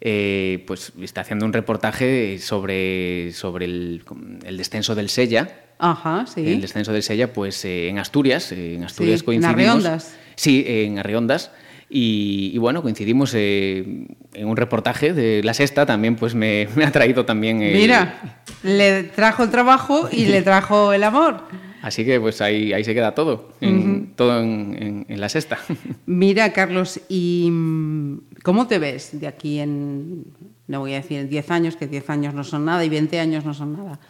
eh, 0.00 0.64
pues 0.66 0.92
está 1.00 1.22
haciendo 1.22 1.46
un 1.46 1.52
reportaje 1.52 2.38
sobre, 2.38 3.32
sobre 3.32 3.64
el, 3.64 4.04
el 4.44 4.56
descenso 4.56 4.94
del 4.94 5.08
Sella. 5.08 5.65
Ajá, 5.78 6.26
sí. 6.26 6.46
El 6.46 6.60
descenso 6.60 6.92
del 6.92 7.02
Sella, 7.02 7.32
pues 7.32 7.64
eh, 7.64 7.88
en 7.88 7.98
Asturias, 7.98 8.50
eh, 8.52 8.74
en 8.74 8.84
Asturias 8.84 9.20
Sí, 9.20 9.22
en 9.22 9.26
coincidimos. 9.26 9.54
Arriondas. 9.84 10.16
Sí, 10.36 10.64
en 10.66 10.98
Arriondas. 10.98 11.50
Y, 11.88 12.50
y 12.52 12.58
bueno, 12.58 12.82
coincidimos 12.82 13.32
eh, 13.34 14.06
en 14.34 14.48
un 14.48 14.56
reportaje 14.56 15.12
de 15.12 15.42
La 15.44 15.54
Sexta, 15.54 15.86
también 15.86 16.16
pues 16.16 16.34
me, 16.34 16.66
me 16.76 16.84
ha 16.84 16.90
traído 16.90 17.24
también... 17.24 17.62
el- 17.62 17.74
Mira, 17.76 18.42
le 18.62 19.04
trajo 19.04 19.44
el 19.44 19.50
trabajo 19.50 20.08
y 20.10 20.26
le 20.26 20.42
trajo 20.42 20.92
el 20.92 21.04
amor. 21.04 21.42
Así 21.82 22.04
que 22.04 22.18
pues 22.18 22.40
ahí, 22.40 22.72
ahí 22.72 22.82
se 22.82 22.92
queda 22.94 23.14
todo, 23.14 23.52
en- 23.60 24.12
todo 24.16 24.40
en, 24.42 24.76
en- 24.80 25.06
en 25.08 25.20
La 25.20 25.28
Sexta. 25.28 25.58
Mira, 26.06 26.52
Carlos, 26.52 27.00
¿y 27.08 27.48
mm, 27.52 28.20
cómo 28.42 28.66
te 28.66 28.80
ves 28.80 29.20
de 29.20 29.28
aquí 29.28 29.60
en, 29.60 30.24
no 30.66 30.80
voy 30.80 30.94
a 30.94 30.96
decir 30.96 31.18
en 31.20 31.28
10 31.28 31.50
años, 31.52 31.76
que 31.76 31.86
10 31.86 32.10
años 32.10 32.34
no 32.34 32.42
son 32.42 32.64
nada 32.64 32.84
y 32.84 32.88
20 32.88 33.20
años 33.20 33.44
no 33.44 33.54
son 33.54 33.74
nada, 33.74 34.00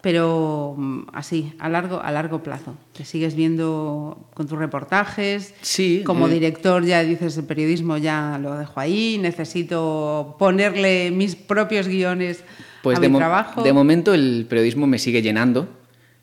pero 0.00 0.74
mm, 0.76 1.08
así, 1.12 1.52
a 1.58 1.68
largo, 1.68 2.00
a 2.02 2.10
largo 2.12 2.42
plazo? 2.42 2.76
¿Te 2.96 3.04
sigues 3.04 3.34
viendo 3.34 4.28
con 4.34 4.46
tus 4.46 4.58
reportajes? 4.58 5.54
Sí, 5.60 6.02
Como 6.04 6.28
eh. 6.28 6.32
director 6.32 6.84
ya 6.84 7.02
dices, 7.02 7.36
el 7.36 7.44
periodismo 7.44 7.96
ya 7.98 8.38
lo 8.40 8.56
dejo 8.56 8.78
ahí, 8.80 9.18
necesito 9.20 10.36
ponerle 10.38 11.10
mis 11.10 11.34
propios 11.36 11.88
guiones 11.88 12.44
Pues 12.82 12.98
a 12.98 13.00
de, 13.00 13.08
mi 13.08 13.18
trabajo. 13.18 13.62
de 13.62 13.72
momento 13.72 14.14
el 14.14 14.46
periodismo 14.48 14.86
me 14.86 14.98
sigue 14.98 15.20
llenando 15.22 15.68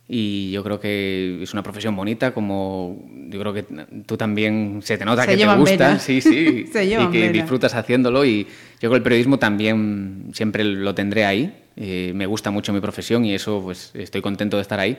y 0.08 0.52
yo 0.52 0.64
creo 0.64 0.80
que 0.80 1.40
es 1.42 1.52
una 1.54 1.64
profesión 1.64 1.96
bonita, 1.96 2.32
como 2.34 3.04
yo 3.30 3.40
creo 3.40 3.54
que 3.54 3.64
tú 4.06 4.18
también 4.18 4.80
se 4.84 4.98
te 4.98 5.04
nota 5.06 5.24
Se 5.24 5.32
que 5.32 5.38
te 5.38 5.56
gusta, 5.56 6.00
sí, 6.00 6.22
sí, 6.22 6.68
Se 6.72 6.86
y 6.86 7.08
que 7.08 7.32
disfrutas 7.32 7.74
haciéndolo 7.74 8.24
y 8.24 8.44
yo 8.44 8.80
creo 8.80 8.92
que 8.92 8.98
el 8.98 9.04
periodismo 9.04 9.40
también 9.40 10.30
siempre 10.34 10.64
lo 10.64 10.94
tendré 10.94 11.26
ahí. 11.26 11.62
Eh, 11.78 12.12
me 12.16 12.26
gusta 12.26 12.52
mucho 12.52 12.72
mi 12.74 12.80
profesión 12.80 13.26
y 13.26 13.34
eso 13.34 13.62
pues 13.64 13.92
estoy 13.96 14.22
contento 14.22 14.58
de 14.58 14.62
estar 14.62 14.80
ahí. 14.80 14.98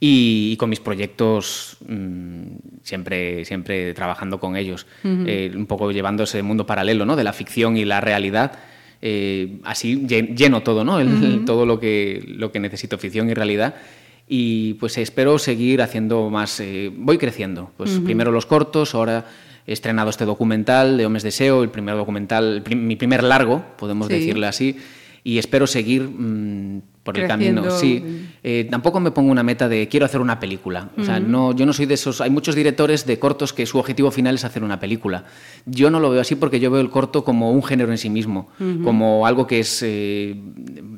Y, 0.00 0.50
y 0.52 0.56
con 0.56 0.68
mis 0.70 0.80
proyectos 0.80 1.76
mm, 1.86 2.42
siempre, 2.82 3.44
siempre 3.44 3.94
trabajando 3.94 4.40
con 4.40 4.56
ellos, 4.56 4.86
Eh, 5.04 5.52
un 5.54 5.66
poco 5.66 5.92
llevando 5.92 6.24
ese 6.24 6.42
mundo 6.42 6.66
paralelo 6.66 7.04
¿no? 7.06 7.14
de 7.16 7.24
la 7.24 7.32
ficción 7.32 7.76
y 7.76 7.84
la 7.84 8.00
realidad. 8.00 8.52
Eh, 9.00 9.58
así 9.64 9.96
llen- 10.06 10.34
lleno 10.36 10.62
todo, 10.62 10.84
¿no? 10.84 10.98
El- 11.00 11.44
todo 11.46 11.66
lo 11.66 11.78
que, 11.78 12.22
lo 12.26 12.50
que 12.52 12.60
necesito, 12.60 12.98
ficción 12.98 13.30
y 13.30 13.34
realidad. 13.34 13.74
Y 14.28 14.74
pues 14.74 14.96
espero 14.98 15.38
seguir 15.38 15.82
haciendo 15.82 16.30
más. 16.30 16.62
voy 16.96 17.18
creciendo. 17.18 17.70
Pues 17.76 17.98
primero 18.04 18.30
los 18.32 18.46
cortos, 18.46 18.94
ahora 18.94 19.26
he 19.66 19.72
estrenado 19.72 20.10
este 20.10 20.24
documental 20.24 20.96
de 20.96 21.06
Homes 21.06 21.22
Deseo, 21.22 21.62
el 21.62 21.70
primer 21.70 21.94
documental, 21.96 22.54
el 22.56 22.62
prim- 22.62 22.86
mi 22.86 22.96
primer 22.96 23.22
largo, 23.22 23.64
podemos 23.78 24.06
Sí. 24.08 24.14
decirle 24.14 24.46
así. 24.46 24.76
Y 25.24 25.38
espero 25.38 25.68
seguir 25.68 26.02
mm, 26.02 26.82
por 27.04 27.16
el 27.16 27.26
Creciendo. 27.28 27.62
camino. 27.62 27.78
Sí, 27.78 28.26
eh, 28.42 28.66
tampoco 28.68 28.98
me 28.98 29.12
pongo 29.12 29.30
una 29.30 29.44
meta 29.44 29.68
de 29.68 29.86
quiero 29.88 30.04
hacer 30.06 30.20
una 30.20 30.40
película. 30.40 30.90
O 30.98 31.04
sea, 31.04 31.20
no, 31.20 31.54
yo 31.54 31.64
no 31.64 31.72
soy 31.72 31.86
de 31.86 31.94
esos. 31.94 32.20
Hay 32.20 32.30
muchos 32.30 32.56
directores 32.56 33.06
de 33.06 33.18
cortos 33.20 33.52
que 33.52 33.64
su 33.66 33.78
objetivo 33.78 34.10
final 34.10 34.34
es 34.34 34.44
hacer 34.44 34.64
una 34.64 34.80
película. 34.80 35.24
Yo 35.64 35.90
no 35.90 36.00
lo 36.00 36.10
veo 36.10 36.20
así 36.20 36.34
porque 36.34 36.58
yo 36.58 36.72
veo 36.72 36.80
el 36.80 36.90
corto 36.90 37.22
como 37.24 37.52
un 37.52 37.62
género 37.62 37.92
en 37.92 37.98
sí 37.98 38.10
mismo, 38.10 38.48
como 38.82 39.24
algo 39.26 39.46
que 39.46 39.60
es 39.60 39.80
eh, 39.84 40.34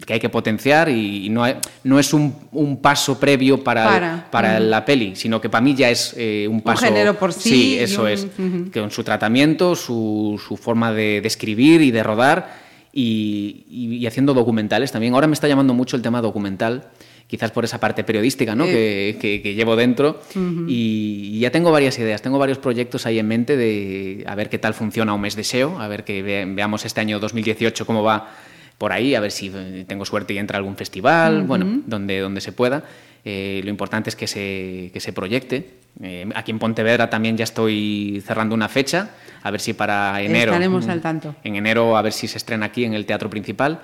que 0.06 0.14
hay 0.14 0.20
que 0.20 0.30
potenciar 0.30 0.88
y, 0.88 1.26
y 1.26 1.28
no, 1.28 1.44
hay- 1.44 1.56
no 1.84 1.98
es 1.98 2.14
un, 2.14 2.34
un 2.52 2.78
paso 2.80 3.20
previo 3.20 3.62
para, 3.62 3.84
Para. 3.84 4.28
para 4.30 4.58
la 4.60 4.84
peli, 4.86 5.16
sino 5.16 5.38
que 5.40 5.50
para 5.50 5.62
mí 5.62 5.74
ya 5.74 5.90
es 5.90 6.14
eh, 6.16 6.46
un 6.50 6.62
paso. 6.62 6.84
género 6.86 7.18
por 7.18 7.32
sí 7.34 7.50
Sí, 7.50 7.78
eso 7.78 8.02
un- 8.02 8.08
es. 8.08 8.26
Con 8.72 8.90
su 8.90 9.04
tratamiento, 9.04 9.74
su, 9.76 10.40
su 10.46 10.56
forma 10.56 10.92
de, 10.92 11.20
de 11.20 11.28
escribir 11.28 11.82
y 11.82 11.90
de 11.90 12.02
rodar 12.02 12.63
y, 12.96 13.64
y- 13.68 13.96
y 13.96 14.06
haciendo 14.06 14.32
documentales 14.34 14.92
también. 14.92 15.14
Ahora 15.14 15.26
me 15.26 15.34
está 15.34 15.48
llamando 15.48 15.74
mucho 15.74 15.96
el 15.96 16.02
tema 16.02 16.20
documental, 16.22 16.88
quizás 17.26 17.50
por 17.50 17.64
esa 17.64 17.80
parte 17.80 18.04
periodística 18.04 18.54
¿no? 18.54 18.64
que, 18.66 19.16
que- 19.20 19.42
que 19.42 19.54
llevo 19.54 19.74
dentro. 19.76 20.20
y, 20.68 21.30
y 21.34 21.38
ya 21.40 21.50
tengo 21.50 21.72
varias 21.72 21.98
ideas, 21.98 22.22
tengo 22.22 22.38
varios 22.38 22.58
proyectos 22.58 23.04
ahí 23.06 23.18
en 23.18 23.26
mente 23.26 23.56
de 23.56 24.24
a 24.26 24.34
ver 24.36 24.48
qué 24.48 24.58
tal 24.58 24.74
funciona 24.74 25.12
un 25.12 25.20
mes 25.20 25.34
de 25.34 25.42
SEO, 25.44 25.80
a 25.80 25.88
ver 25.88 26.04
que 26.04 26.22
ve- 26.22 26.44
veamos 26.46 26.84
este 26.84 27.00
año 27.00 27.18
2018 27.18 27.84
cómo 27.84 28.02
va 28.04 28.30
por 28.78 28.92
ahí, 28.92 29.14
a 29.14 29.20
ver 29.20 29.30
si 29.32 29.50
eh, 29.54 29.84
tengo 29.88 30.04
suerte 30.04 30.34
y 30.34 30.38
entra 30.38 30.58
algún 30.58 30.76
festival, 30.76 31.42
bueno, 31.46 31.82
donde, 31.86 32.18
donde 32.20 32.40
se 32.40 32.52
pueda. 32.52 32.84
Eh, 33.24 33.62
lo 33.64 33.70
importante 33.70 34.10
es 34.10 34.16
que 34.16 34.26
se, 34.26 34.90
que 34.92 35.00
se 35.00 35.12
proyecte. 35.12 35.78
Eh, 36.02 36.28
aquí 36.34 36.50
en 36.50 36.58
Pontevedra 36.58 37.08
también 37.08 37.36
ya 37.36 37.44
estoy 37.44 38.22
cerrando 38.26 38.54
una 38.54 38.68
fecha, 38.68 39.10
a 39.42 39.50
ver 39.50 39.60
si 39.60 39.72
para 39.72 40.20
enero. 40.20 40.52
Estaremos 40.52 40.86
mm, 40.86 40.90
al 40.90 41.00
tanto. 41.00 41.34
En 41.42 41.56
enero 41.56 41.96
a 41.96 42.02
ver 42.02 42.12
si 42.12 42.28
se 42.28 42.36
estrena 42.36 42.66
aquí 42.66 42.84
en 42.84 42.92
el 42.94 43.06
Teatro 43.06 43.30
Principal. 43.30 43.80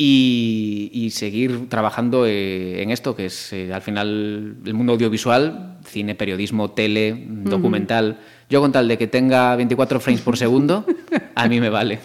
Y, 0.00 0.90
y 0.92 1.10
seguir 1.10 1.68
trabajando 1.68 2.24
eh, 2.24 2.84
en 2.84 2.92
esto, 2.92 3.16
que 3.16 3.26
es 3.26 3.52
al 3.52 3.82
final 3.82 4.58
el 4.64 4.74
mundo 4.74 4.92
audiovisual, 4.92 5.78
cine, 5.84 6.14
periodismo, 6.14 6.70
tele, 6.70 7.24
documental. 7.26 8.20
Yo 8.48 8.60
con 8.60 8.70
tal 8.70 8.86
de 8.86 8.96
que 8.96 9.08
tenga 9.08 9.56
24 9.56 9.98
frames 9.98 10.22
por 10.22 10.36
segundo, 10.36 10.86
a 11.34 11.48
mí 11.48 11.60
me 11.60 11.68
vale. 11.68 11.98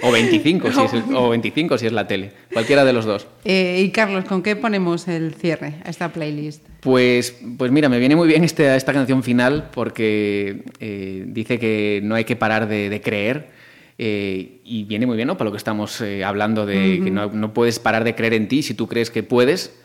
O 0.00 0.12
25, 0.12 0.72
si 0.72 0.80
es 0.80 0.92
el- 0.92 1.14
o 1.14 1.28
25 1.30 1.76
si 1.78 1.86
es 1.86 1.92
la 1.92 2.06
tele. 2.06 2.32
Cualquiera 2.52 2.84
de 2.84 2.92
los 2.92 3.04
dos. 3.04 3.26
Eh, 3.44 3.82
y 3.84 3.90
Carlos, 3.90 4.24
¿con 4.24 4.42
qué 4.42 4.54
ponemos 4.56 5.08
el 5.08 5.34
cierre 5.34 5.74
a 5.84 5.90
esta 5.90 6.12
playlist? 6.12 6.64
Pues, 6.80 7.36
pues 7.58 7.70
mira, 7.72 7.88
me 7.88 7.98
viene 7.98 8.14
muy 8.16 8.28
bien 8.28 8.44
este- 8.44 8.74
esta 8.76 8.92
canción 8.92 9.22
final 9.22 9.70
porque 9.74 10.62
eh, 10.80 11.24
dice 11.26 11.58
que 11.58 12.00
no 12.04 12.14
hay 12.14 12.24
que 12.24 12.36
parar 12.36 12.68
de, 12.68 12.88
de 12.90 13.00
creer 13.00 13.50
eh, 13.98 14.60
y 14.64 14.84
viene 14.84 15.06
muy 15.06 15.16
bien 15.16 15.26
¿no? 15.28 15.36
para 15.36 15.46
lo 15.46 15.52
que 15.52 15.58
estamos 15.58 16.02
hablando 16.24 16.64
de 16.66 17.00
que 17.04 17.10
no, 17.10 17.26
no 17.32 17.52
puedes 17.52 17.78
parar 17.78 18.04
de 18.04 18.14
creer 18.14 18.34
en 18.34 18.48
ti 18.48 18.62
si 18.62 18.74
tú 18.74 18.86
crees 18.88 19.10
que 19.10 19.22
puedes, 19.22 19.78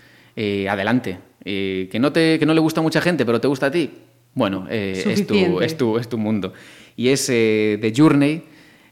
adelante. 0.70 1.20
Que, 1.44 1.98
no 2.00 2.12
te, 2.12 2.38
que 2.40 2.46
no 2.46 2.54
le 2.54 2.60
gusta 2.60 2.80
a 2.82 2.84
mucha 2.84 3.02
gente, 3.02 3.26
pero 3.26 3.40
te 3.42 3.48
gusta 3.48 3.68
a 3.68 3.72
ti, 3.72 3.90
bueno, 4.34 4.68
es, 4.70 5.26
tu, 5.26 5.62
es, 5.62 5.78
tu, 5.78 5.98
es 5.98 6.10
tu 6.10 6.18
mundo. 6.18 6.54
Y 6.96 7.10
es 7.10 7.26
The 7.28 7.94
Journey, 7.96 8.44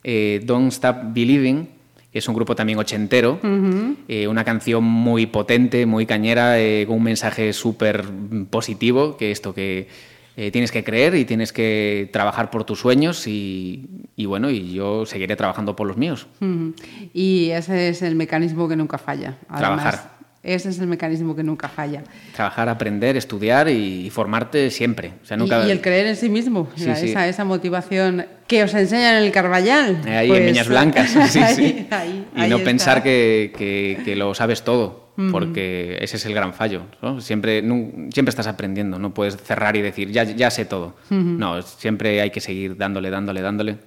eh, 0.07 0.39
Don't 0.45 0.71
Stop 0.71 0.97
Believing, 1.13 1.67
que 2.11 2.19
es 2.19 2.27
un 2.29 2.35
grupo 2.35 2.55
también 2.55 2.79
ochentero, 2.79 3.39
eh, 4.07 4.27
una 4.27 4.45
canción 4.45 4.83
muy 4.83 5.25
potente, 5.25 5.85
muy 5.85 6.05
cañera, 6.05 6.61
eh, 6.61 6.85
con 6.87 6.97
un 6.97 7.03
mensaje 7.03 7.51
súper 7.51 8.05
positivo, 8.49 9.17
que 9.17 9.31
esto 9.31 9.53
que 9.53 9.89
eh, 10.37 10.51
tienes 10.51 10.71
que 10.71 10.83
creer 10.83 11.15
y 11.15 11.25
tienes 11.25 11.51
que 11.51 12.09
trabajar 12.13 12.51
por 12.51 12.63
tus 12.63 12.79
sueños 12.79 13.25
y, 13.25 13.89
y 14.15 14.27
bueno, 14.27 14.49
y 14.49 14.73
yo 14.73 15.05
seguiré 15.05 15.35
trabajando 15.35 15.75
por 15.75 15.87
los 15.87 15.97
míos. 15.97 16.27
Y 17.13 17.49
ese 17.49 17.89
es 17.89 18.01
el 18.01 18.15
mecanismo 18.15 18.69
que 18.69 18.75
nunca 18.75 18.97
falla. 18.97 19.37
además. 19.49 19.81
Trabajar. 19.81 20.14
Ese 20.45 20.69
es 20.69 20.79
el 20.79 20.87
mecanismo 20.87 21.35
que 21.35 21.43
nunca 21.43 21.67
falla. 21.67 22.03
Trabajar, 22.35 22.69
aprender, 22.69 23.17
estudiar 23.17 23.67
y, 23.67 24.09
formarte 24.11 24.69
siempre. 24.69 25.13
O 25.23 25.25
sea, 25.25 25.35
nunca... 25.37 25.65
Y, 25.65 25.69
y 25.69 25.71
el 25.71 25.81
creer 25.81 26.05
en 26.07 26.15
sí 26.15 26.29
mismo, 26.29 26.69
Sí, 26.75 26.85
la- 26.85 26.95
sí. 26.95 27.09
Esa, 27.09 27.27
esa 27.27 27.43
motivación 27.45 28.25
que 28.47 28.63
os 28.63 28.73
enseñan 28.75 29.15
en 29.17 29.23
el 29.23 29.31
Carballal. 29.31 30.01
Ahí 30.07 30.27
Pues, 30.27 30.39
en 30.41 30.45
Viñas 30.47 30.67
Blancas, 30.69 31.09
sí, 31.29 31.39
ahí, 31.39 31.55
sí. 31.55 31.87
ahí, 31.89 32.25
y 32.35 32.39
no 32.49 32.57
está. 32.57 32.63
pensar 32.63 33.03
que, 33.03 33.51
que- 33.57 33.97
que 34.05 34.15
lo 34.15 34.33
sabes 34.35 34.63
todo, 34.63 35.09
porque 35.31 35.97
ese 36.01 36.17
es 36.17 36.25
el 36.25 36.33
gran 36.35 36.53
fallo. 36.53 36.83
¿no? 37.01 37.21
Siempre, 37.21 37.61
siempre 37.61 38.29
estás 38.29 38.47
aprendiendo, 38.47 38.99
no 38.99 39.13
puedes 39.13 39.37
cerrar 39.37 39.75
y 39.75 39.81
decir, 39.81 40.11
ya, 40.11 40.23
ya 40.23 40.51
sé 40.51 40.65
todo. 40.65 40.95
No, 41.09 41.61
siempre 41.63 42.21
hay 42.21 42.29
que 42.29 42.41
seguir 42.41 42.77
dándole, 42.77 43.09
dándole, 43.09 43.41
dándole. 43.41 43.77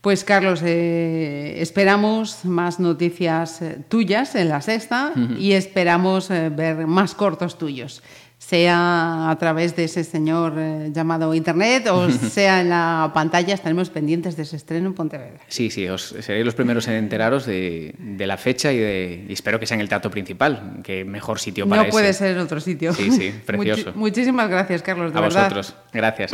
Pues 0.00 0.22
Carlos, 0.22 0.60
eh, 0.64 1.56
esperamos 1.60 2.44
más 2.44 2.78
noticias 2.78 3.60
eh, 3.62 3.78
tuyas 3.88 4.34
en 4.36 4.48
la 4.48 4.60
sexta 4.60 5.12
y 5.38 5.52
esperamos 5.52 6.30
eh, 6.30 6.50
ver 6.50 6.86
más 6.86 7.14
cortos 7.14 7.58
tuyos, 7.58 8.00
sea 8.38 9.28
a 9.28 9.36
través 9.40 9.74
de 9.74 9.84
ese 9.84 10.04
señor 10.04 10.54
llamado 10.92 11.34
Internet 11.34 11.88
o 11.88 12.08
sea 12.12 12.60
en 12.60 12.68
la 12.68 13.10
pantalla, 13.12 13.52
estaremos 13.54 13.90
pendientes 13.90 14.36
de 14.36 14.44
ese 14.44 14.54
estreno 14.54 14.86
en 14.86 14.94
Pontevedra. 14.94 15.40
Sí, 15.48 15.68
sí, 15.68 15.88
os 15.88 16.14
seréis 16.20 16.44
los 16.44 16.54
primeros 16.54 16.86
en 16.86 16.94
enteraros 16.94 17.44
de, 17.44 17.92
de 17.98 18.26
la 18.28 18.36
fecha 18.36 18.72
y, 18.72 18.78
de, 18.78 19.26
y 19.28 19.32
espero 19.32 19.58
que 19.58 19.66
sea 19.66 19.74
en 19.74 19.80
el 19.80 19.88
teatro 19.88 20.12
principal, 20.12 20.78
que 20.84 21.04
mejor 21.04 21.40
sitio 21.40 21.68
para 21.68 21.82
No 21.82 21.88
puede 21.90 22.10
ese. 22.10 22.20
ser 22.20 22.36
en 22.36 22.38
otro 22.38 22.60
sitio. 22.60 22.92
Sí, 22.94 23.10
sí, 23.10 23.34
precioso. 23.44 23.92
Muchísimas 23.96 24.48
gracias, 24.48 24.80
Carlos, 24.82 25.12
de 25.12 25.18
A 25.18 25.22
verdad. 25.22 25.42
vosotros, 25.50 25.74
gracias. 25.92 26.30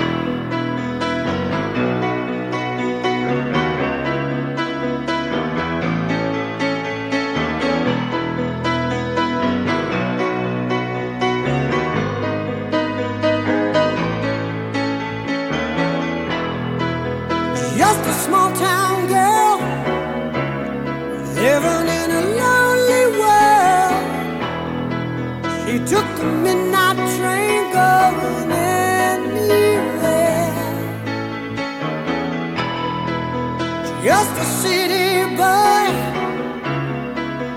Just 34.05 34.37
a 34.37 34.45
city 34.63 35.25
boy, 35.35 35.89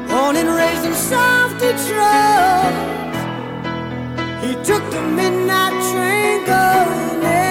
born 0.07 0.38
and 0.38 0.48
raised 0.48 0.85
in 0.85 0.94
South 0.94 1.53
Detroit. 1.60 2.73
He 4.44 4.53
took 4.64 4.84
the 4.89 5.02
midnight 5.02 5.76
train 5.91 6.45
going 6.45 7.47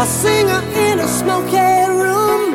A 0.00 0.06
singer 0.06 0.62
in 0.88 0.98
a 0.98 1.06
smoky 1.06 1.58
room. 2.00 2.54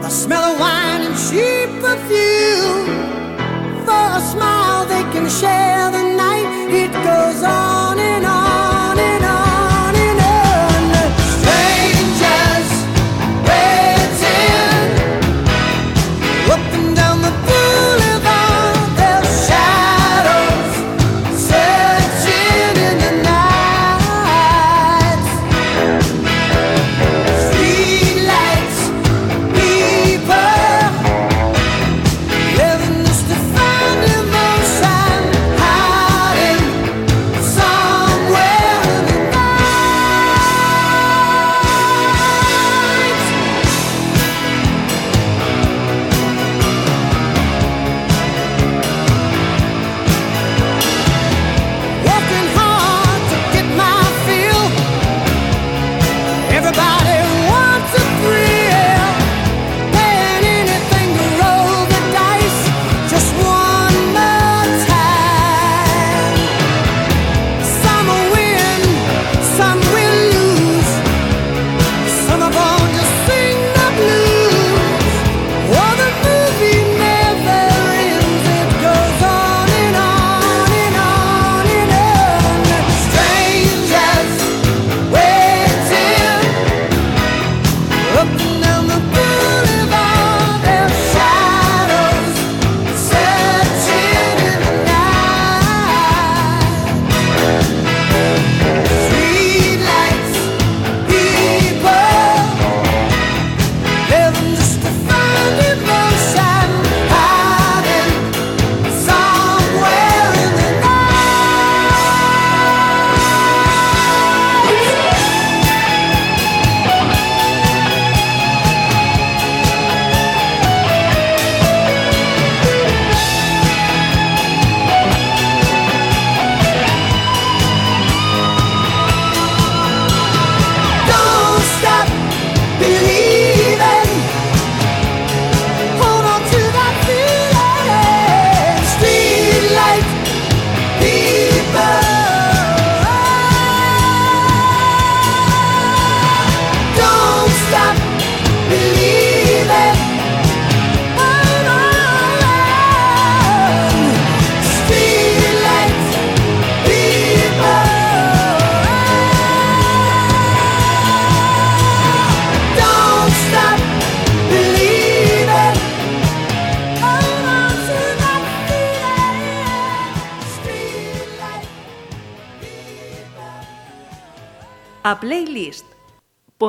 The 0.00 0.08
smell 0.08 0.42
of 0.42 0.58
wine 0.58 1.02
and 1.02 1.14
cheap 1.14 1.70
perfume. 1.80 2.86
For 3.86 4.06
a 4.18 4.20
smile, 4.32 4.84
they 4.86 5.04
can 5.12 5.30
share 5.30 5.92
the 5.92 6.01